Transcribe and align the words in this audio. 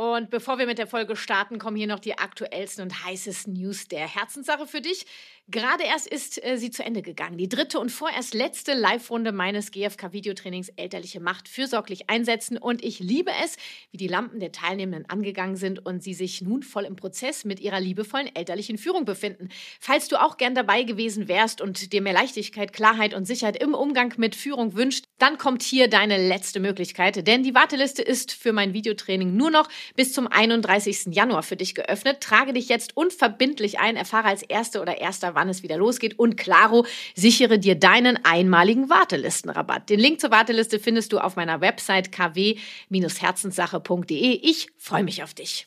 Und 0.00 0.30
bevor 0.30 0.58
wir 0.58 0.64
mit 0.64 0.78
der 0.78 0.86
Folge 0.86 1.14
starten, 1.14 1.58
kommen 1.58 1.76
hier 1.76 1.86
noch 1.86 1.98
die 1.98 2.16
aktuellsten 2.16 2.82
und 2.82 3.04
heißesten 3.04 3.52
News 3.52 3.86
der 3.86 4.08
Herzenssache 4.08 4.66
für 4.66 4.80
dich. 4.80 5.04
Gerade 5.50 5.84
erst 5.84 6.06
ist 6.06 6.42
äh, 6.42 6.56
sie 6.56 6.70
zu 6.70 6.82
Ende 6.82 7.02
gegangen. 7.02 7.36
Die 7.36 7.50
dritte 7.50 7.78
und 7.78 7.90
vorerst 7.90 8.32
letzte 8.32 8.72
Live-Runde 8.72 9.32
meines 9.32 9.72
GFK-Videotrainings 9.72 10.70
Elterliche 10.76 11.20
Macht 11.20 11.48
fürsorglich 11.48 12.08
einsetzen. 12.08 12.56
Und 12.56 12.82
ich 12.82 13.00
liebe 13.00 13.30
es, 13.44 13.58
wie 13.90 13.98
die 13.98 14.06
Lampen 14.06 14.40
der 14.40 14.52
Teilnehmenden 14.52 15.10
angegangen 15.10 15.56
sind 15.56 15.84
und 15.84 16.02
sie 16.02 16.14
sich 16.14 16.40
nun 16.40 16.62
voll 16.62 16.84
im 16.84 16.96
Prozess 16.96 17.44
mit 17.44 17.60
ihrer 17.60 17.80
liebevollen 17.80 18.34
elterlichen 18.34 18.78
Führung 18.78 19.04
befinden. 19.04 19.50
Falls 19.80 20.08
du 20.08 20.18
auch 20.18 20.38
gern 20.38 20.54
dabei 20.54 20.84
gewesen 20.84 21.28
wärst 21.28 21.60
und 21.60 21.92
dir 21.92 22.00
mehr 22.00 22.14
Leichtigkeit, 22.14 22.72
Klarheit 22.72 23.12
und 23.12 23.26
Sicherheit 23.26 23.62
im 23.62 23.74
Umgang 23.74 24.14
mit 24.16 24.34
Führung 24.34 24.76
wünscht, 24.76 25.04
dann 25.18 25.36
kommt 25.36 25.62
hier 25.62 25.88
deine 25.88 26.16
letzte 26.26 26.58
Möglichkeit. 26.58 27.26
Denn 27.26 27.42
die 27.42 27.54
Warteliste 27.54 28.00
ist 28.00 28.32
für 28.32 28.54
mein 28.54 28.72
Videotraining 28.72 29.36
nur 29.36 29.50
noch 29.50 29.68
bis 29.96 30.12
zum 30.12 30.26
31. 30.26 31.14
Januar 31.14 31.42
für 31.42 31.56
dich 31.56 31.74
geöffnet. 31.74 32.20
Trage 32.20 32.52
dich 32.52 32.68
jetzt 32.68 32.94
unverbindlich 32.96 33.80
ein, 33.80 33.96
erfahre 33.96 34.28
als 34.28 34.42
Erste 34.42 34.80
oder 34.80 34.98
Erster, 34.98 35.34
wann 35.34 35.48
es 35.48 35.62
wieder 35.62 35.76
losgeht. 35.76 36.18
Und 36.18 36.36
klaro, 36.36 36.86
sichere 37.14 37.58
dir 37.58 37.74
deinen 37.74 38.24
einmaligen 38.24 38.88
Wartelistenrabatt. 38.90 39.90
Den 39.90 40.00
Link 40.00 40.20
zur 40.20 40.30
Warteliste 40.30 40.78
findest 40.78 41.12
du 41.12 41.18
auf 41.18 41.36
meiner 41.36 41.60
Website 41.60 42.12
kw-herzenssache.de. 42.12 44.40
Ich 44.42 44.68
freue 44.78 45.04
mich 45.04 45.22
auf 45.22 45.34
dich. 45.34 45.66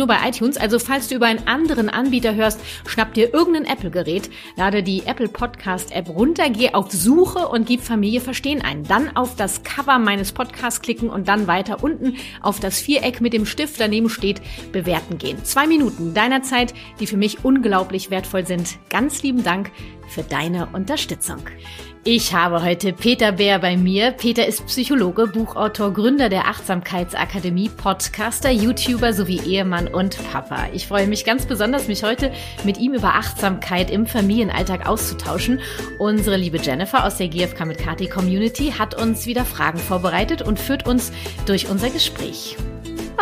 nur 0.00 0.08
bei 0.08 0.28
iTunes. 0.28 0.56
Also 0.56 0.78
falls 0.78 1.08
du 1.08 1.14
über 1.14 1.26
einen 1.26 1.46
anderen 1.46 1.88
Anbieter 1.88 2.34
hörst, 2.34 2.60
schnapp 2.86 3.14
dir 3.14 3.32
irgendein 3.32 3.66
Apple-Gerät, 3.66 4.30
lade 4.56 4.82
die 4.82 5.04
Apple 5.06 5.28
Podcast 5.28 5.92
App 5.92 6.08
runter, 6.08 6.50
geh 6.50 6.72
auf 6.72 6.90
Suche 6.90 7.46
und 7.46 7.66
gib 7.66 7.82
Familie 7.82 8.20
verstehen 8.20 8.62
ein. 8.62 8.82
Dann 8.84 9.14
auf 9.14 9.36
das 9.36 9.62
Cover 9.62 9.98
meines 9.98 10.32
Podcasts 10.32 10.80
klicken 10.80 11.10
und 11.10 11.28
dann 11.28 11.46
weiter 11.46 11.84
unten 11.84 12.16
auf 12.40 12.58
das 12.58 12.80
Viereck 12.80 13.20
mit 13.20 13.32
dem 13.32 13.46
Stift 13.46 13.78
daneben 13.78 14.08
steht, 14.08 14.40
bewerten 14.72 15.18
gehen. 15.18 15.44
Zwei 15.44 15.66
Minuten 15.66 16.14
deiner 16.14 16.42
Zeit, 16.42 16.74
die 16.98 17.06
für 17.06 17.18
mich 17.18 17.44
unglaublich 17.44 18.10
wertvoll 18.10 18.46
sind. 18.46 18.78
Ganz 18.88 19.22
lieben 19.22 19.44
Dank 19.44 19.70
für 20.08 20.22
deine 20.22 20.66
Unterstützung. 20.72 21.40
Ich 22.02 22.32
habe 22.32 22.62
heute 22.62 22.94
Peter 22.94 23.32
Bär 23.32 23.58
bei 23.58 23.76
mir. 23.76 24.12
Peter 24.12 24.46
ist 24.46 24.64
Psychologe, 24.64 25.26
Buchautor, 25.26 25.92
Gründer 25.92 26.30
der 26.30 26.46
Achtsamkeitsakademie, 26.48 27.68
Podcaster, 27.68 28.50
YouTuber 28.50 29.12
sowie 29.12 29.38
Ehemann 29.44 29.86
und 29.86 30.16
Papa. 30.32 30.68
Ich 30.72 30.86
freue 30.86 31.06
mich 31.06 31.26
ganz 31.26 31.44
besonders, 31.44 31.88
mich 31.88 32.02
heute 32.02 32.32
mit 32.64 32.78
ihm 32.78 32.94
über 32.94 33.16
Achtsamkeit 33.16 33.90
im 33.90 34.06
Familienalltag 34.06 34.88
auszutauschen. 34.88 35.60
Unsere 35.98 36.38
liebe 36.38 36.56
Jennifer 36.56 37.04
aus 37.04 37.18
der 37.18 37.28
GFK 37.28 37.66
mit 37.66 37.76
Kati 37.76 38.08
Community 38.08 38.72
hat 38.78 38.94
uns 38.94 39.26
wieder 39.26 39.44
Fragen 39.44 39.78
vorbereitet 39.78 40.40
und 40.40 40.58
führt 40.58 40.88
uns 40.88 41.12
durch 41.44 41.68
unser 41.68 41.90
Gespräch. 41.90 42.56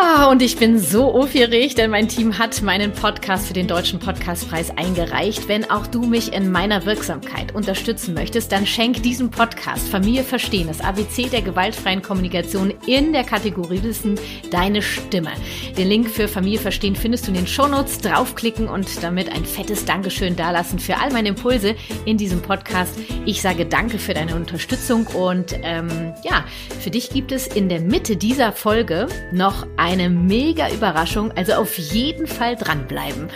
Ah, 0.01 0.31
und 0.31 0.43
ich 0.43 0.57
bin 0.57 0.79
so 0.79 1.13
aufgeregt, 1.13 1.77
denn 1.77 1.91
mein 1.91 2.07
Team 2.07 2.39
hat 2.39 2.63
meinen 2.63 2.93
Podcast 2.93 3.49
für 3.49 3.53
den 3.53 3.67
Deutschen 3.67 3.99
Podcastpreis 3.99 4.71
eingereicht. 4.77 5.49
Wenn 5.49 5.69
auch 5.73 5.89
du 5.89 6.05
mich 6.05 6.33
in 6.33 6.53
meiner 6.53 6.87
Wirksamkeit 6.87 7.53
unterstützen 7.53 8.15
möchtest, 8.15 8.53
dann 8.53 8.65
schenk 8.65 9.03
diesem 9.03 9.29
Podcast 9.29 9.89
Familie 9.89 10.23
verstehen, 10.23 10.69
das 10.69 10.81
ABC 10.81 11.31
der 11.31 11.43
gewaltfreien 11.43 12.01
Kommunikation 12.01 12.73
in 12.87 13.13
der 13.13 13.25
Kategorie 13.25 13.83
Wissen 13.83 14.21
deine 14.53 14.83
Stimme. 14.83 15.33
Den 15.77 15.89
Link 15.89 16.09
für 16.09 16.29
Familie 16.29 16.61
verstehen 16.61 16.95
findest 16.95 17.27
du 17.27 17.33
in 17.33 17.39
den 17.39 17.49
Shownotes. 17.49 17.99
Draufklicken 17.99 18.69
und 18.69 19.03
damit 19.03 19.33
ein 19.33 19.45
fettes 19.45 19.85
Dankeschön 19.85 20.37
dalassen 20.37 20.79
für 20.79 20.99
all 20.99 21.13
meine 21.13 21.31
Impulse 21.31 21.75
in 22.05 22.17
diesem 22.17 22.41
Podcast. 22.41 22.95
Ich 23.27 23.43
sage 23.43 23.67
danke 23.67 23.99
für 23.99 24.15
deine 24.15 24.37
Unterstützung 24.37 25.09
und 25.09 25.59
ähm, 25.65 26.13
ja, 26.23 26.45
für 26.79 26.91
dich 26.91 27.11
gibt 27.11 27.33
es 27.33 27.49
in 27.49 27.69
der 27.69 27.81
Mitte 27.81 28.17
dieser 28.17 28.53
Folge 28.53 29.09
noch 29.33 29.67
ein 29.77 29.88
eine 29.89 30.11
mega 30.11 30.71
Überraschung, 30.71 31.33
also 31.33 31.55
auf 31.55 31.79
jeden 31.79 32.27
Fall 32.27 32.57
dranbleiben. 32.57 33.31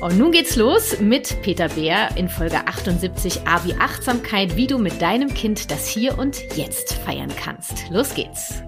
Und 0.00 0.16
nun 0.16 0.32
geht's 0.32 0.56
los 0.56 1.00
mit 1.00 1.42
Peter 1.42 1.68
Bär 1.68 2.16
in 2.16 2.30
Folge 2.30 2.66
78 2.66 3.46
A 3.46 3.62
wie 3.66 3.74
Achtsamkeit, 3.74 4.56
wie 4.56 4.66
du 4.66 4.78
mit 4.78 5.02
deinem 5.02 5.34
Kind 5.34 5.70
das 5.70 5.86
Hier 5.86 6.18
und 6.18 6.56
Jetzt 6.56 6.94
feiern 6.94 7.30
kannst. 7.38 7.90
Los 7.90 8.14
geht's! 8.14 8.62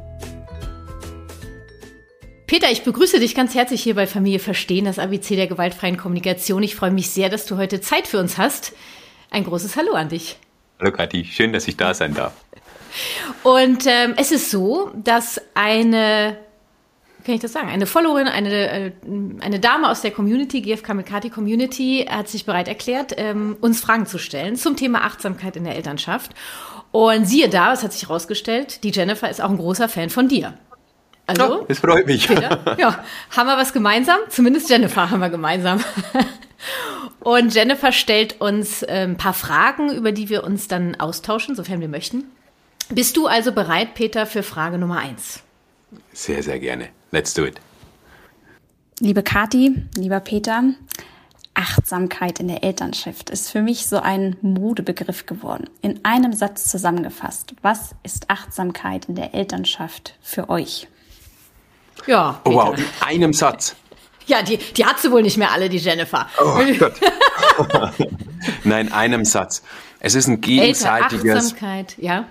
Peter, 2.46 2.70
ich 2.70 2.82
begrüße 2.82 3.18
dich 3.20 3.34
ganz 3.34 3.54
herzlich 3.54 3.82
hier 3.82 3.94
bei 3.94 4.06
Familie 4.06 4.38
Verstehen, 4.38 4.84
das 4.84 4.98
ABC 4.98 5.34
der 5.34 5.46
gewaltfreien 5.46 5.96
Kommunikation. 5.96 6.62
Ich 6.62 6.76
freue 6.76 6.90
mich 6.90 7.08
sehr, 7.08 7.30
dass 7.30 7.46
du 7.46 7.56
heute 7.56 7.80
Zeit 7.80 8.06
für 8.06 8.18
uns 8.18 8.36
hast. 8.36 8.74
Ein 9.30 9.44
großes 9.44 9.76
Hallo 9.76 9.92
an 9.92 10.10
dich. 10.10 10.36
Hallo 10.78 10.92
Kathi, 10.92 11.24
schön, 11.24 11.54
dass 11.54 11.66
ich 11.66 11.78
da 11.78 11.94
sein 11.94 12.12
darf. 12.12 12.34
Und 13.44 13.86
ähm, 13.86 14.12
es 14.18 14.30
ist 14.30 14.50
so, 14.50 14.90
dass 14.94 15.40
eine 15.54 16.36
kann 17.24 17.34
ich 17.34 17.40
das 17.40 17.52
sagen? 17.52 17.68
Eine 17.68 17.86
Followerin, 17.86 18.28
eine, 18.28 18.70
äh, 18.70 18.92
eine 19.40 19.60
Dame 19.60 19.88
aus 19.88 20.00
der 20.00 20.10
Community, 20.10 20.60
GFK 20.60 20.94
Mikati 20.94 21.30
Community, 21.30 22.06
hat 22.08 22.28
sich 22.28 22.46
bereit 22.46 22.68
erklärt, 22.68 23.14
ähm, 23.16 23.56
uns 23.60 23.80
Fragen 23.80 24.06
zu 24.06 24.18
stellen 24.18 24.56
zum 24.56 24.76
Thema 24.76 25.04
Achtsamkeit 25.04 25.56
in 25.56 25.64
der 25.64 25.76
Elternschaft. 25.76 26.32
Und 26.92 27.26
siehe 27.26 27.48
da, 27.48 27.72
es 27.72 27.82
hat 27.82 27.92
sich 27.92 28.02
herausgestellt, 28.02 28.82
die 28.84 28.90
Jennifer 28.90 29.30
ist 29.30 29.40
auch 29.40 29.50
ein 29.50 29.58
großer 29.58 29.88
Fan 29.88 30.10
von 30.10 30.28
dir. 30.28 30.54
Also, 31.26 31.64
es 31.68 31.78
freut 31.78 32.06
mich. 32.06 32.26
Peter, 32.26 32.76
ja, 32.78 33.04
haben 33.30 33.46
wir 33.46 33.56
was 33.56 33.72
gemeinsam? 33.72 34.18
Zumindest 34.28 34.68
Jennifer 34.68 35.10
haben 35.10 35.20
wir 35.20 35.30
gemeinsam. 35.30 35.80
Und 37.20 37.54
Jennifer 37.54 37.92
stellt 37.92 38.40
uns 38.40 38.82
ein 38.82 39.16
paar 39.16 39.34
Fragen, 39.34 39.92
über 39.92 40.10
die 40.10 40.28
wir 40.28 40.42
uns 40.42 40.68
dann 40.68 40.96
austauschen, 40.96 41.54
sofern 41.54 41.80
wir 41.80 41.88
möchten. 41.88 42.24
Bist 42.88 43.16
du 43.16 43.26
also 43.26 43.52
bereit, 43.52 43.94
Peter, 43.94 44.26
für 44.26 44.42
Frage 44.42 44.78
Nummer 44.78 44.98
eins? 44.98 45.42
Sehr, 46.12 46.42
sehr 46.42 46.58
gerne. 46.58 46.88
Let's 47.12 47.34
do 47.34 47.44
it. 47.44 47.60
Liebe 49.00 49.22
Kati, 49.22 49.82
lieber 49.96 50.20
Peter, 50.20 50.62
Achtsamkeit 51.54 52.38
in 52.38 52.48
der 52.48 52.62
Elternschaft 52.62 53.30
ist 53.30 53.50
für 53.50 53.62
mich 53.62 53.86
so 53.86 53.98
ein 53.98 54.36
Modebegriff 54.42 55.26
geworden. 55.26 55.68
In 55.82 56.04
einem 56.04 56.32
Satz 56.32 56.66
zusammengefasst. 56.66 57.54
Was 57.62 57.94
ist 58.02 58.30
Achtsamkeit 58.30 59.06
in 59.06 59.16
der 59.16 59.34
Elternschaft 59.34 60.14
für 60.22 60.48
euch? 60.48 60.86
Ja. 62.06 62.40
Oh, 62.44 62.54
wow, 62.54 62.78
in 62.78 62.84
einem 63.06 63.32
Satz. 63.32 63.74
Ja, 64.26 64.42
die, 64.42 64.58
die 64.58 64.84
hat 64.84 65.00
sie 65.00 65.10
wohl 65.10 65.22
nicht 65.22 65.36
mehr 65.36 65.50
alle, 65.50 65.68
die 65.68 65.78
Jennifer. 65.78 66.28
Oh 66.40 66.60
Gott. 66.78 66.94
Nein, 68.64 68.92
einem 68.92 69.24
Satz. 69.24 69.62
Es 69.98 70.14
ist 70.14 70.28
ein 70.28 70.40
gegenseitiges. 70.40 71.34
Achtsamkeit, 71.34 71.96
ja. 71.98 72.26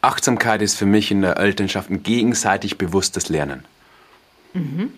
Achtsamkeit 0.00 0.62
ist 0.62 0.76
für 0.76 0.86
mich 0.86 1.10
in 1.10 1.22
der 1.22 1.36
Elternschaft 1.36 1.90
ein 1.90 2.02
gegenseitig 2.02 2.78
bewusstes 2.78 3.28
Lernen. 3.28 3.64
Mhm. 4.54 4.92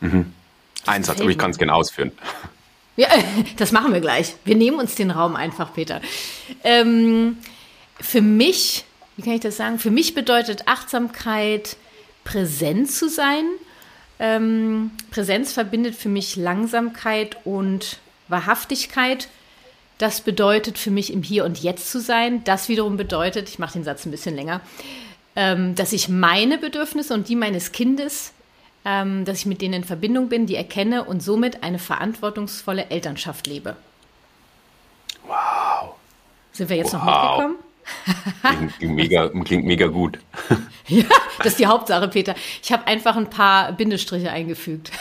Mhm. 0.00 0.32
Ein 0.84 1.04
Satz, 1.04 1.20
aber 1.20 1.30
ich 1.30 1.38
kann 1.38 1.50
es 1.50 1.58
gerne 1.58 1.74
ausführen. 1.74 2.12
Ja, 2.98 3.08
das 3.58 3.72
machen 3.72 3.92
wir 3.92 4.00
gleich. 4.00 4.36
Wir 4.46 4.56
nehmen 4.56 4.78
uns 4.78 4.94
den 4.94 5.10
Raum 5.10 5.36
einfach, 5.36 5.74
Peter. 5.74 6.00
Ähm, 6.64 7.36
für 8.00 8.22
mich, 8.22 8.84
wie 9.16 9.22
kann 9.22 9.34
ich 9.34 9.42
das 9.42 9.58
sagen? 9.58 9.78
Für 9.78 9.90
mich 9.90 10.14
bedeutet 10.14 10.66
Achtsamkeit, 10.66 11.76
präsent 12.24 12.90
zu 12.90 13.10
sein. 13.10 13.44
Ähm, 14.18 14.92
Präsenz 15.10 15.52
verbindet 15.52 15.94
für 15.94 16.08
mich 16.08 16.36
Langsamkeit 16.36 17.36
und 17.44 17.98
Wahrhaftigkeit. 18.28 19.28
das 19.98 20.20
bedeutet 20.20 20.78
für 20.78 20.90
mich 20.90 21.12
im 21.12 21.22
Hier 21.22 21.44
und 21.44 21.62
Jetzt 21.62 21.90
zu 21.90 22.00
sein. 22.00 22.44
Das 22.44 22.68
wiederum 22.68 22.96
bedeutet, 22.96 23.48
ich 23.48 23.58
mache 23.58 23.74
den 23.74 23.84
Satz 23.84 24.04
ein 24.04 24.10
bisschen 24.10 24.34
länger, 24.34 24.60
ähm, 25.36 25.74
dass 25.74 25.92
ich 25.92 26.08
meine 26.08 26.58
Bedürfnisse 26.58 27.14
und 27.14 27.28
die 27.28 27.36
meines 27.36 27.72
Kindes, 27.72 28.32
ähm, 28.86 29.24
dass 29.24 29.40
ich 29.40 29.46
mit 29.46 29.60
denen 29.60 29.74
in 29.74 29.84
Verbindung 29.84 30.28
bin, 30.28 30.46
die 30.46 30.54
erkenne 30.54 31.04
und 31.04 31.20
somit 31.20 31.64
eine 31.64 31.80
verantwortungsvolle 31.80 32.88
Elternschaft 32.88 33.48
lebe. 33.48 33.76
Wow. 35.26 35.96
Sind 36.52 36.70
wir 36.70 36.76
jetzt 36.76 36.94
wow. 36.94 37.02
noch 37.02 37.38
mitgekommen? 37.38 37.56
Klingt 38.78 38.94
mega, 38.94 39.28
klingt 39.44 39.64
mega 39.64 39.88
gut. 39.88 40.18
ja, 40.86 41.04
das 41.38 41.48
ist 41.48 41.58
die 41.58 41.66
Hauptsache, 41.66 42.06
Peter. 42.08 42.34
Ich 42.62 42.72
habe 42.72 42.86
einfach 42.86 43.16
ein 43.16 43.28
paar 43.28 43.72
Bindestriche 43.72 44.30
eingefügt. 44.30 44.92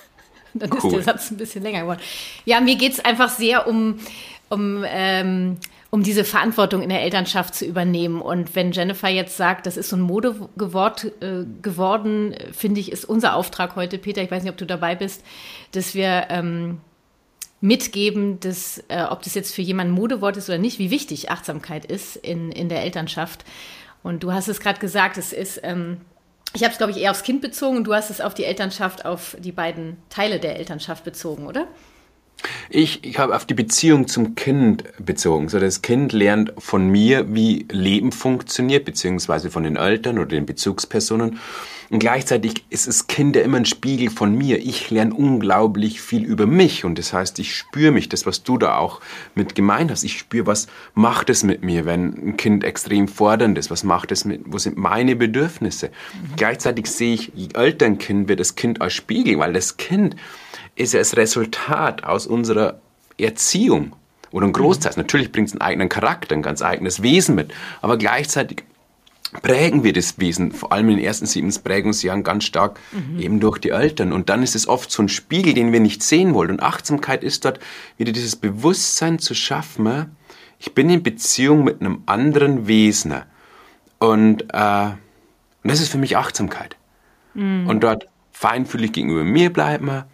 Dann 0.54 0.70
cool. 0.72 0.78
ist 0.78 0.92
der 0.92 1.02
Satz 1.02 1.30
ein 1.30 1.38
bisschen 1.38 1.62
länger 1.62 1.82
geworden. 1.82 2.00
Ja, 2.44 2.60
mir 2.60 2.76
geht 2.76 2.92
es 2.92 3.00
einfach 3.00 3.30
sehr 3.30 3.66
um, 3.66 4.00
um, 4.50 4.84
ähm, 4.86 5.58
um 5.90 6.04
diese 6.04 6.24
Verantwortung 6.24 6.82
in 6.82 6.88
der 6.88 7.02
Elternschaft 7.02 7.54
zu 7.54 7.64
übernehmen. 7.66 8.22
Und 8.22 8.54
wenn 8.54 8.70
Jennifer 8.70 9.08
jetzt 9.08 9.36
sagt, 9.36 9.66
das 9.66 9.76
ist 9.76 9.88
so 9.88 9.96
ein 9.96 10.02
Modegewort 10.02 11.12
äh, 11.20 11.44
geworden, 11.62 12.34
finde 12.52 12.80
ich, 12.80 12.92
ist 12.92 13.04
unser 13.04 13.34
Auftrag 13.34 13.74
heute, 13.74 13.98
Peter, 13.98 14.22
ich 14.22 14.30
weiß 14.30 14.44
nicht, 14.44 14.52
ob 14.52 14.58
du 14.58 14.66
dabei 14.66 14.94
bist, 14.94 15.24
dass 15.72 15.94
wir 15.94 16.26
ähm, 16.30 16.78
mitgeben, 17.60 18.38
dass, 18.38 18.82
äh, 18.88 19.02
ob 19.02 19.22
das 19.22 19.34
jetzt 19.34 19.54
für 19.54 19.62
jemanden 19.62 19.92
Modewort 19.92 20.36
ist 20.36 20.48
oder 20.48 20.58
nicht, 20.58 20.78
wie 20.78 20.92
wichtig 20.92 21.30
Achtsamkeit 21.30 21.84
ist 21.84 22.16
in, 22.16 22.52
in 22.52 22.68
der 22.68 22.82
Elternschaft. 22.82 23.44
Und 24.02 24.22
du 24.22 24.32
hast 24.32 24.48
es 24.48 24.60
gerade 24.60 24.78
gesagt, 24.78 25.18
es 25.18 25.32
ist, 25.32 25.60
ähm, 25.64 26.00
ich 26.54 26.62
habe 26.62 26.72
es, 26.72 26.78
glaube 26.78 26.92
ich, 26.92 26.98
eher 26.98 27.10
aufs 27.10 27.24
Kind 27.24 27.42
bezogen 27.42 27.78
und 27.78 27.84
du 27.84 27.94
hast 27.94 28.10
es 28.10 28.20
auf 28.20 28.34
die 28.34 28.44
Elternschaft, 28.44 29.04
auf 29.04 29.36
die 29.40 29.52
beiden 29.52 29.96
Teile 30.08 30.38
der 30.38 30.56
Elternschaft 30.56 31.04
bezogen, 31.04 31.46
oder? 31.46 31.66
Ich, 32.68 33.04
ich 33.04 33.18
habe 33.18 33.34
auf 33.34 33.44
die 33.44 33.54
Beziehung 33.54 34.08
zum 34.08 34.34
Kind 34.34 34.84
bezogen. 34.98 35.48
So, 35.48 35.58
das 35.58 35.82
Kind 35.82 36.12
lernt 36.12 36.52
von 36.58 36.88
mir, 36.88 37.34
wie 37.34 37.66
Leben 37.70 38.12
funktioniert, 38.12 38.84
beziehungsweise 38.84 39.50
von 39.50 39.64
den 39.64 39.76
Eltern 39.76 40.18
oder 40.18 40.28
den 40.28 40.46
Bezugspersonen. 40.46 41.38
Und 41.90 41.98
gleichzeitig 41.98 42.64
ist 42.70 42.86
das 42.86 43.08
Kind 43.08 43.34
ja 43.34 43.42
immer 43.42 43.56
ein 43.56 43.64
Spiegel 43.64 44.10
von 44.10 44.32
mir. 44.38 44.58
Ich 44.58 44.90
lerne 44.90 45.12
unglaublich 45.12 46.00
viel 46.00 46.24
über 46.24 46.46
mich. 46.46 46.84
Und 46.84 47.00
das 47.00 47.12
heißt, 47.12 47.40
ich 47.40 47.56
spüre 47.56 47.90
mich, 47.90 48.08
das, 48.08 48.26
was 48.26 48.44
du 48.44 48.58
da 48.58 48.76
auch 48.76 49.00
mit 49.34 49.56
gemeint 49.56 49.90
hast. 49.90 50.04
Ich 50.04 50.16
spüre, 50.16 50.46
was 50.46 50.68
macht 50.94 51.30
es 51.30 51.42
mit 51.42 51.64
mir, 51.64 51.86
wenn 51.86 52.28
ein 52.28 52.36
Kind 52.36 52.62
extrem 52.62 53.08
fordernd 53.08 53.58
ist? 53.58 53.72
Was 53.72 53.82
macht 53.82 54.12
es 54.12 54.24
mit, 54.24 54.42
wo 54.46 54.58
sind 54.58 54.76
meine 54.76 55.16
Bedürfnisse? 55.16 55.88
Mhm. 55.88 56.36
Gleichzeitig 56.36 56.86
sehe 56.86 57.14
ich, 57.14 57.32
je 57.34 57.48
älter 57.54 57.86
ein 57.86 57.98
Kind 57.98 58.28
wird, 58.28 58.38
das 58.38 58.54
Kind 58.54 58.80
als 58.80 58.92
Spiegel, 58.92 59.40
weil 59.40 59.52
das 59.52 59.76
Kind 59.76 60.14
ist 60.80 60.94
ja 60.94 60.98
das 60.98 61.16
Resultat 61.16 62.04
aus 62.04 62.26
unserer 62.26 62.80
Erziehung 63.18 63.94
oder 64.32 64.46
ein 64.46 64.52
Großteil. 64.52 64.92
Mhm. 64.92 65.02
Natürlich 65.02 65.32
bringt 65.32 65.48
es 65.48 65.54
einen 65.54 65.62
eigenen 65.62 65.88
Charakter, 65.88 66.34
ein 66.34 66.42
ganz 66.42 66.62
eigenes 66.62 67.02
Wesen 67.02 67.34
mit, 67.34 67.52
aber 67.80 67.98
gleichzeitig 67.98 68.64
prägen 69.42 69.84
wir 69.84 69.92
das 69.92 70.18
Wesen, 70.18 70.50
vor 70.50 70.72
allem 70.72 70.88
in 70.88 70.96
den 70.96 71.04
ersten 71.04 71.26
sieben 71.26 71.52
Prägungsjahren 71.52 72.24
ganz 72.24 72.44
stark 72.44 72.80
mhm. 72.90 73.20
eben 73.20 73.40
durch 73.40 73.58
die 73.58 73.70
Eltern. 73.70 74.12
Und 74.12 74.28
dann 74.28 74.42
ist 74.42 74.56
es 74.56 74.66
oft 74.66 74.90
so 74.90 75.02
ein 75.02 75.08
Spiegel, 75.08 75.54
den 75.54 75.72
wir 75.72 75.78
nicht 75.80 76.02
sehen 76.02 76.34
wollen. 76.34 76.50
Und 76.50 76.62
Achtsamkeit 76.62 77.22
ist 77.22 77.44
dort 77.44 77.60
wieder 77.96 78.10
dieses 78.12 78.36
Bewusstsein 78.36 79.18
zu 79.18 79.34
schaffen, 79.34 80.16
ich 80.58 80.74
bin 80.74 80.90
in 80.90 81.02
Beziehung 81.02 81.64
mit 81.64 81.80
einem 81.80 82.02
anderen 82.04 82.66
Wesen. 82.66 83.14
Und, 83.98 84.42
äh, 84.52 84.90
und 85.62 85.70
das 85.70 85.80
ist 85.80 85.90
für 85.90 85.96
mich 85.96 86.16
Achtsamkeit. 86.16 86.76
Mhm. 87.34 87.66
Und 87.66 87.80
dort 87.80 88.06
feinfühlig 88.32 88.92
gegenüber 88.92 89.24
mir 89.24 89.50
bleiben, 89.52 90.04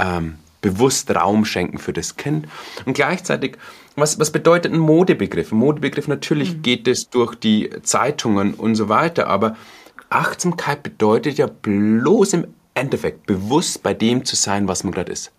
ähm, 0.00 0.38
bewusst 0.60 1.14
Raum 1.14 1.44
schenken 1.44 1.78
für 1.78 1.92
das 1.92 2.16
Kind 2.16 2.46
und 2.84 2.94
gleichzeitig 2.94 3.56
was, 3.96 4.18
was 4.18 4.30
bedeutet 4.30 4.72
ein 4.72 4.78
Modebegriff? 4.78 5.52
Ein 5.52 5.58
Modebegriff, 5.58 6.08
natürlich 6.08 6.56
mhm. 6.56 6.62
geht 6.62 6.88
es 6.88 7.10
durch 7.10 7.34
die 7.34 7.70
Zeitungen 7.82 8.54
und 8.54 8.74
so 8.74 8.88
weiter, 8.88 9.26
aber 9.26 9.56
Achtsamkeit 10.08 10.82
bedeutet 10.82 11.38
ja 11.38 11.46
bloß 11.46 12.32
im 12.34 12.46
Endeffekt 12.74 13.26
bewusst 13.26 13.82
bei 13.82 13.94
dem 13.94 14.24
zu 14.24 14.36
sein, 14.36 14.68
was 14.68 14.84
man 14.84 14.92
gerade 14.92 15.12
ist. 15.12 15.32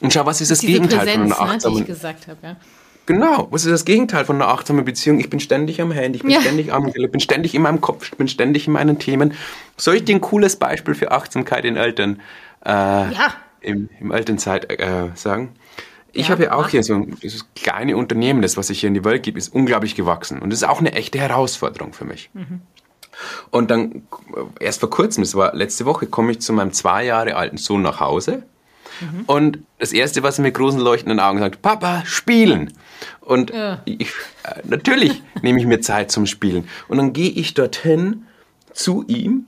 Und 0.00 0.12
schau, 0.12 0.26
was 0.26 0.40
ist 0.40 0.50
das 0.50 0.60
Gegenteil 0.60 1.00
Präsenz, 1.00 1.34
von 1.34 1.42
einer 1.42 1.52
achtsamen... 1.52 1.76
Ne, 1.76 1.82
ich 1.82 1.86
gesagt 1.86 2.28
habe, 2.28 2.38
ja. 2.42 2.56
Genau, 3.06 3.46
was 3.52 3.64
ist 3.64 3.70
das 3.70 3.84
Gegenteil 3.84 4.24
von 4.24 4.36
einer 4.36 4.48
achtsamen 4.48 4.84
Beziehung? 4.84 5.20
Ich 5.20 5.30
bin 5.30 5.38
ständig 5.38 5.80
am 5.80 5.92
Handy, 5.92 6.16
ich 6.16 6.22
bin 6.22 6.32
ja. 6.32 6.40
ständig 6.40 6.72
am 6.72 6.88
ich 6.88 7.10
bin 7.10 7.20
ständig 7.20 7.54
in 7.54 7.62
meinem 7.62 7.80
Kopf, 7.80 8.08
ich 8.10 8.16
bin 8.16 8.26
ständig 8.26 8.66
in 8.66 8.72
meinen 8.72 8.98
Themen. 8.98 9.34
Soll 9.76 9.96
ich 9.96 10.04
dir 10.04 10.16
ein 10.16 10.20
cooles 10.20 10.56
Beispiel 10.56 10.94
für 10.96 11.12
Achtsamkeit 11.12 11.64
in 11.64 11.76
Eltern 11.76 12.20
äh, 12.64 12.70
ja. 12.70 13.34
Im, 13.66 13.88
im 14.00 14.12
Elternzeit 14.12 14.70
äh, 14.80 15.10
sagen? 15.14 15.54
Ich 16.12 16.28
ja, 16.28 16.32
habe 16.32 16.44
ja 16.44 16.52
auch 16.52 16.68
hier 16.68 16.82
so 16.82 16.94
ein 16.94 17.16
dieses 17.22 17.46
kleine 17.54 17.96
Unternehmen, 17.96 18.40
das, 18.40 18.56
was 18.56 18.70
ich 18.70 18.80
hier 18.80 18.88
in 18.88 18.94
die 18.94 19.04
Welt 19.04 19.22
gebe, 19.22 19.38
ist 19.38 19.54
unglaublich 19.54 19.94
gewachsen. 19.94 20.40
Und 20.40 20.50
das 20.50 20.60
ist 20.62 20.68
auch 20.68 20.80
eine 20.80 20.92
echte 20.92 21.18
Herausforderung 21.18 21.92
für 21.92 22.04
mich. 22.04 22.30
Mhm. 22.32 22.62
Und 23.50 23.70
dann, 23.70 24.02
erst 24.60 24.80
vor 24.80 24.90
kurzem, 24.90 25.22
das 25.22 25.34
war 25.34 25.54
letzte 25.54 25.84
Woche, 25.84 26.06
komme 26.06 26.32
ich 26.32 26.40
zu 26.40 26.52
meinem 26.52 26.72
zwei 26.72 27.04
Jahre 27.04 27.36
alten 27.36 27.56
Sohn 27.56 27.82
nach 27.82 28.00
Hause. 28.00 28.42
Mhm. 29.00 29.24
Und 29.26 29.58
das 29.78 29.92
Erste, 29.92 30.22
was 30.22 30.38
er 30.38 30.42
mit 30.42 30.54
großen 30.54 30.80
leuchtenden 30.80 31.20
Augen 31.20 31.38
sagt, 31.38 31.62
Papa, 31.62 32.02
spielen. 32.06 32.72
Und 33.20 33.50
ja. 33.50 33.80
ich, 33.84 34.08
äh, 34.44 34.62
natürlich 34.64 35.22
nehme 35.42 35.58
ich 35.58 35.66
mir 35.66 35.80
Zeit 35.80 36.10
zum 36.10 36.26
Spielen. 36.26 36.68
Und 36.88 36.98
dann 36.98 37.12
gehe 37.12 37.30
ich 37.30 37.54
dorthin 37.54 38.26
zu 38.72 39.04
ihm 39.06 39.46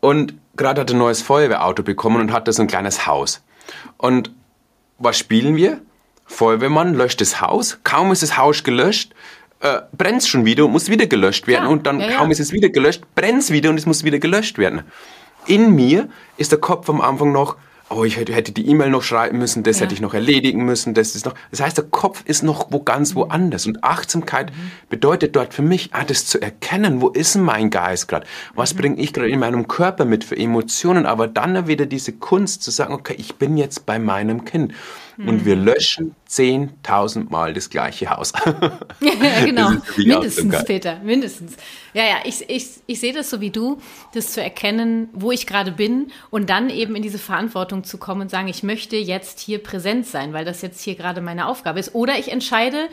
und 0.00 0.34
gerade 0.56 0.80
hat 0.80 0.90
er 0.90 0.96
ein 0.96 0.98
neues 0.98 1.22
Feuerwehrauto 1.22 1.82
bekommen 1.82 2.20
und 2.20 2.32
hat 2.32 2.48
da 2.48 2.52
so 2.52 2.62
ein 2.62 2.68
kleines 2.68 3.06
Haus. 3.06 3.42
Und 3.96 4.32
was 4.98 5.18
spielen 5.18 5.56
wir? 5.56 5.80
Feuerwehrmann 6.26 6.94
löscht 6.94 7.20
das 7.20 7.40
Haus, 7.40 7.80
kaum 7.82 8.12
ist 8.12 8.22
das 8.22 8.36
Haus 8.36 8.62
gelöscht, 8.62 9.12
äh, 9.60 9.80
brennt 9.96 10.22
es 10.22 10.28
schon 10.28 10.44
wieder 10.44 10.64
und 10.64 10.72
muss 10.72 10.88
wieder 10.88 11.06
gelöscht 11.06 11.46
werden. 11.46 11.64
Ja, 11.64 11.70
und 11.70 11.86
dann 11.86 12.00
ja, 12.00 12.12
kaum 12.12 12.28
ja. 12.28 12.32
ist 12.32 12.40
es 12.40 12.52
wieder 12.52 12.68
gelöscht, 12.68 13.02
brennt 13.14 13.42
es 13.42 13.50
wieder 13.50 13.70
und 13.70 13.78
es 13.78 13.86
muss 13.86 14.04
wieder 14.04 14.18
gelöscht 14.18 14.56
werden. 14.56 14.82
In 15.46 15.74
mir 15.74 16.08
ist 16.36 16.52
der 16.52 16.60
Kopf 16.60 16.88
am 16.88 17.00
Anfang 17.00 17.32
noch, 17.32 17.56
oh, 17.90 18.04
ich 18.04 18.16
hätte, 18.16 18.52
die 18.52 18.68
E-Mail 18.68 18.88
noch 18.88 19.02
schreiben 19.02 19.38
müssen, 19.38 19.64
das 19.64 19.78
ja. 19.78 19.84
hätte 19.84 19.94
ich 19.94 20.00
noch 20.00 20.14
erledigen 20.14 20.64
müssen, 20.64 20.94
das 20.94 21.16
ist 21.16 21.26
noch. 21.26 21.34
Das 21.50 21.60
heißt, 21.60 21.76
der 21.76 21.84
Kopf 21.84 22.22
ist 22.24 22.42
noch 22.42 22.68
wo 22.70 22.80
ganz 22.80 23.16
woanders. 23.16 23.66
Und 23.66 23.82
Achtsamkeit 23.82 24.52
mhm. 24.52 24.70
bedeutet 24.88 25.34
dort 25.34 25.52
für 25.52 25.62
mich, 25.62 25.90
ah, 25.92 26.04
das 26.04 26.24
zu 26.26 26.40
erkennen, 26.40 27.00
wo 27.00 27.08
ist 27.08 27.34
mein 27.34 27.68
Geist 27.68 28.06
gerade? 28.08 28.26
Was 28.54 28.74
mhm. 28.74 28.78
bringe 28.78 29.00
ich 29.00 29.12
gerade 29.12 29.28
in 29.28 29.40
meinem 29.40 29.66
Körper 29.66 30.04
mit 30.04 30.24
für 30.24 30.36
Emotionen? 30.36 31.04
Aber 31.04 31.26
dann 31.26 31.66
wieder 31.66 31.86
diese 31.86 32.12
Kunst 32.12 32.62
zu 32.62 32.70
sagen, 32.70 32.94
okay, 32.94 33.16
ich 33.18 33.34
bin 33.34 33.56
jetzt 33.56 33.86
bei 33.86 33.98
meinem 33.98 34.44
Kind. 34.44 34.72
Und 35.28 35.44
wir 35.44 35.56
löschen 35.56 36.14
10.000 36.28 37.30
Mal 37.30 37.52
das 37.52 37.70
gleiche 37.70 38.10
Haus. 38.10 38.32
ja, 39.00 39.44
genau. 39.44 39.70
Mindestens, 39.96 40.64
Peter, 40.64 40.98
mindestens. 41.02 41.56
Ja, 41.92 42.04
ja, 42.04 42.16
ich, 42.24 42.48
ich, 42.48 42.68
ich 42.86 43.00
sehe 43.00 43.12
das 43.12 43.30
so 43.30 43.40
wie 43.40 43.50
du, 43.50 43.78
das 44.14 44.32
zu 44.32 44.42
erkennen, 44.42 45.08
wo 45.12 45.32
ich 45.32 45.46
gerade 45.46 45.72
bin 45.72 46.12
und 46.30 46.50
dann 46.50 46.70
eben 46.70 46.94
in 46.94 47.02
diese 47.02 47.18
Verantwortung 47.18 47.84
zu 47.84 47.98
kommen 47.98 48.22
und 48.22 48.30
sagen, 48.30 48.48
ich 48.48 48.62
möchte 48.62 48.96
jetzt 48.96 49.40
hier 49.40 49.62
präsent 49.62 50.06
sein, 50.06 50.32
weil 50.32 50.44
das 50.44 50.62
jetzt 50.62 50.80
hier 50.82 50.94
gerade 50.94 51.20
meine 51.20 51.46
Aufgabe 51.46 51.80
ist. 51.80 51.94
Oder 51.94 52.18
ich 52.18 52.30
entscheide, 52.30 52.88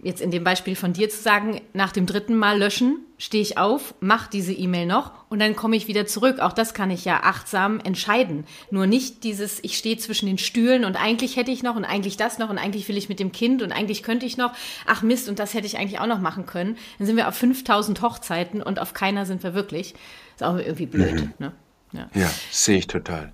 jetzt 0.00 0.20
in 0.20 0.30
dem 0.30 0.44
Beispiel 0.44 0.76
von 0.76 0.92
dir 0.92 1.10
zu 1.10 1.20
sagen, 1.20 1.60
nach 1.72 1.92
dem 1.92 2.06
dritten 2.06 2.36
Mal 2.36 2.58
löschen, 2.58 3.04
stehe 3.18 3.42
ich 3.42 3.58
auf, 3.58 3.94
mache 4.00 4.30
diese 4.30 4.52
E-Mail 4.52 4.86
noch 4.86 5.12
und 5.28 5.40
dann 5.40 5.56
komme 5.56 5.76
ich 5.76 5.88
wieder 5.88 6.06
zurück. 6.06 6.38
Auch 6.38 6.52
das 6.52 6.72
kann 6.72 6.90
ich 6.90 7.04
ja 7.04 7.20
achtsam 7.24 7.80
entscheiden. 7.80 8.44
Nur 8.70 8.86
nicht 8.86 9.24
dieses, 9.24 9.58
ich 9.62 9.76
stehe 9.76 9.98
zwischen 9.98 10.26
den 10.26 10.38
Stühlen 10.38 10.84
und 10.84 10.96
eigentlich 10.96 11.36
hätte 11.36 11.50
ich 11.50 11.64
noch 11.64 11.74
und 11.74 11.84
eigentlich 11.84 12.16
das 12.16 12.38
noch 12.38 12.48
und 12.48 12.58
eigentlich 12.58 12.88
will 12.88 12.96
ich 12.96 13.08
mit 13.08 13.18
dem 13.18 13.32
Kind 13.32 13.60
und 13.60 13.72
eigentlich 13.72 14.04
könnte 14.04 14.24
ich 14.24 14.36
noch. 14.36 14.52
Ach 14.86 15.02
Mist, 15.02 15.28
und 15.28 15.40
das 15.40 15.54
hätte 15.54 15.66
ich 15.66 15.78
eigentlich 15.78 15.98
auch 15.98 16.06
noch 16.06 16.20
machen 16.20 16.46
können. 16.46 16.76
Dann 16.98 17.06
sind 17.06 17.16
wir 17.16 17.26
auf 17.26 17.34
5000 17.34 18.00
Hochzeiten 18.00 18.62
und 18.62 18.78
auf 18.78 18.94
keiner 18.94 19.26
sind 19.26 19.42
wir 19.42 19.54
wirklich. 19.54 19.94
Ist 20.34 20.44
auch 20.44 20.56
irgendwie 20.56 20.86
blöd. 20.86 21.14
Mhm. 21.14 21.32
Ne? 21.38 21.52
Ja, 21.92 22.08
ja 22.14 22.30
sehe 22.52 22.78
ich 22.78 22.86
total. 22.86 23.32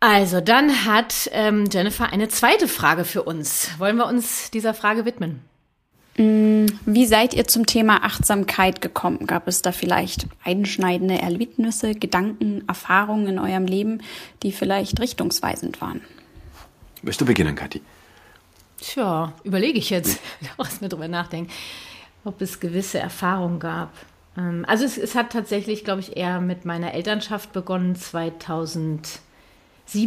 Also, 0.00 0.42
dann 0.42 0.84
hat 0.84 1.30
ähm, 1.32 1.64
Jennifer 1.72 2.12
eine 2.12 2.28
zweite 2.28 2.68
Frage 2.68 3.06
für 3.06 3.22
uns. 3.22 3.70
Wollen 3.78 3.96
wir 3.96 4.06
uns 4.06 4.50
dieser 4.50 4.74
Frage 4.74 5.06
widmen? 5.06 5.40
Mm, 6.18 6.66
wie 6.86 7.06
seid 7.06 7.34
ihr 7.34 7.46
zum 7.46 7.66
Thema 7.66 8.02
Achtsamkeit 8.02 8.80
gekommen? 8.80 9.26
Gab 9.26 9.48
es 9.48 9.60
da 9.62 9.72
vielleicht 9.72 10.26
einschneidende 10.44 11.18
Erlebnisse, 11.18 11.94
Gedanken, 11.94 12.66
Erfahrungen 12.66 13.26
in 13.26 13.38
eurem 13.38 13.66
Leben, 13.66 14.00
die 14.42 14.52
vielleicht 14.52 14.98
richtungsweisend 15.00 15.80
waren? 15.80 16.00
Möchtest 17.02 17.20
du 17.20 17.26
beginnen, 17.26 17.54
Kathi? 17.54 17.82
Tja, 18.78 19.32
überlege 19.44 19.78
ich 19.78 19.90
jetzt, 19.90 20.20
was 20.56 20.80
mir 20.80 20.88
drüber 20.88 21.08
nachdenken, 21.08 21.52
ob 22.24 22.40
es 22.40 22.60
gewisse 22.60 22.98
Erfahrungen 22.98 23.60
gab. 23.60 23.92
Ähm, 24.38 24.64
also 24.66 24.84
es, 24.84 24.96
es 24.96 25.14
hat 25.14 25.32
tatsächlich, 25.32 25.84
glaube 25.84 26.00
ich, 26.00 26.16
eher 26.16 26.40
mit 26.40 26.64
meiner 26.64 26.94
Elternschaft 26.94 27.52
begonnen. 27.52 27.94
2007 27.94 29.20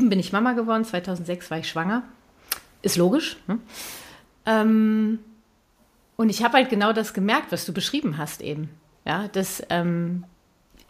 bin 0.10 0.20
ich 0.20 0.32
Mama 0.32 0.54
geworden, 0.54 0.86
2006 0.86 1.52
war 1.52 1.60
ich 1.60 1.70
schwanger. 1.70 2.02
Ist 2.82 2.98
logisch. 2.98 3.38
Ne? 3.48 3.60
Ähm, 4.46 5.20
und 6.20 6.28
ich 6.28 6.44
habe 6.44 6.56
halt 6.58 6.70
genau 6.70 6.92
das 6.92 7.14
gemerkt, 7.14 7.54
was 7.54 7.66
du 7.66 7.72
beschrieben 7.72 8.18
hast 8.18 8.42
eben. 8.42 8.68
Ja, 9.06 9.30
dass 9.30 9.64
ähm, 9.70 10.26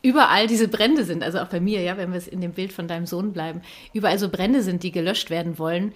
überall 0.01 0.48
diese 0.48 0.67
Brände 0.67 1.05
sind, 1.05 1.21
also 1.21 1.38
auch 1.38 1.50
bei 1.50 1.59
mir, 1.59 1.83
ja, 1.83 1.98
wenn 1.98 2.12
wir 2.12 2.33
in 2.33 2.41
dem 2.41 2.53
Bild 2.53 2.74
von 2.74 2.88
deinem 2.88 3.05
Sohn 3.05 3.31
bleiben, 3.31 3.62
überall 3.93 4.17
so 4.17 4.29
Brände 4.29 4.63
sind, 4.63 4.81
die 4.81 4.91
gelöscht 4.91 5.29
werden 5.29 5.59
wollen. 5.59 5.93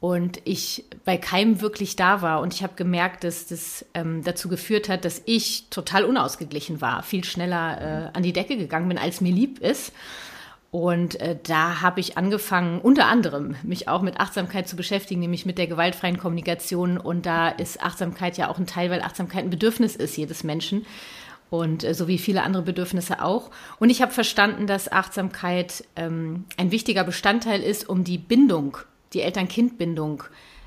und 0.00 0.40
ich 0.44 0.86
bei 1.04 1.16
keinem 1.16 1.60
wirklich 1.60 1.94
da 1.94 2.20
war. 2.20 2.40
Und 2.40 2.52
ich 2.52 2.64
habe 2.64 2.74
gemerkt, 2.74 3.22
dass 3.22 3.46
das 3.46 3.86
ähm, 3.94 4.24
dazu 4.24 4.48
geführt 4.48 4.88
hat, 4.88 5.04
dass 5.04 5.22
ich 5.24 5.68
total 5.70 6.04
unausgeglichen 6.04 6.80
war, 6.80 7.04
viel 7.04 7.22
schneller 7.22 8.10
äh, 8.12 8.16
an 8.16 8.24
die 8.24 8.32
Decke 8.32 8.56
gegangen 8.56 8.88
bin, 8.88 8.98
als 8.98 9.20
mir 9.20 9.32
lieb 9.32 9.60
ist. 9.60 9.92
Und 10.74 11.20
äh, 11.20 11.36
da 11.40 11.82
habe 11.82 12.00
ich 12.00 12.18
angefangen, 12.18 12.80
unter 12.80 13.06
anderem 13.06 13.54
mich 13.62 13.86
auch 13.86 14.02
mit 14.02 14.18
Achtsamkeit 14.18 14.66
zu 14.66 14.74
beschäftigen, 14.74 15.20
nämlich 15.20 15.46
mit 15.46 15.56
der 15.56 15.68
gewaltfreien 15.68 16.18
Kommunikation. 16.18 16.98
Und 16.98 17.26
da 17.26 17.48
ist 17.48 17.80
Achtsamkeit 17.80 18.36
ja 18.38 18.48
auch 18.50 18.58
ein 18.58 18.66
Teil, 18.66 18.90
weil 18.90 19.00
Achtsamkeit 19.00 19.44
ein 19.44 19.50
Bedürfnis 19.50 19.94
ist 19.94 20.16
jedes 20.16 20.42
Menschen. 20.42 20.84
Und 21.48 21.84
äh, 21.84 21.94
so 21.94 22.08
wie 22.08 22.18
viele 22.18 22.42
andere 22.42 22.64
Bedürfnisse 22.64 23.22
auch. 23.22 23.52
Und 23.78 23.90
ich 23.90 24.02
habe 24.02 24.10
verstanden, 24.10 24.66
dass 24.66 24.90
Achtsamkeit 24.90 25.84
ähm, 25.94 26.44
ein 26.56 26.72
wichtiger 26.72 27.04
Bestandteil 27.04 27.62
ist, 27.62 27.88
um 27.88 28.02
die 28.02 28.18
Bindung 28.18 28.76
die 29.12 29.20
Eltern-Kind-Bindung 29.20 30.24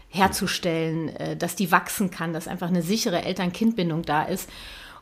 herzustellen, 0.07 1.09
äh, 1.17 1.35
dass 1.35 1.57
die 1.57 1.69
wachsen 1.73 2.11
kann, 2.11 2.31
dass 2.31 2.47
einfach 2.47 2.69
eine 2.69 2.81
sichere 2.81 3.23
Eltern-Kind-Bindung 3.25 4.03
da 4.03 4.23
ist. 4.23 4.49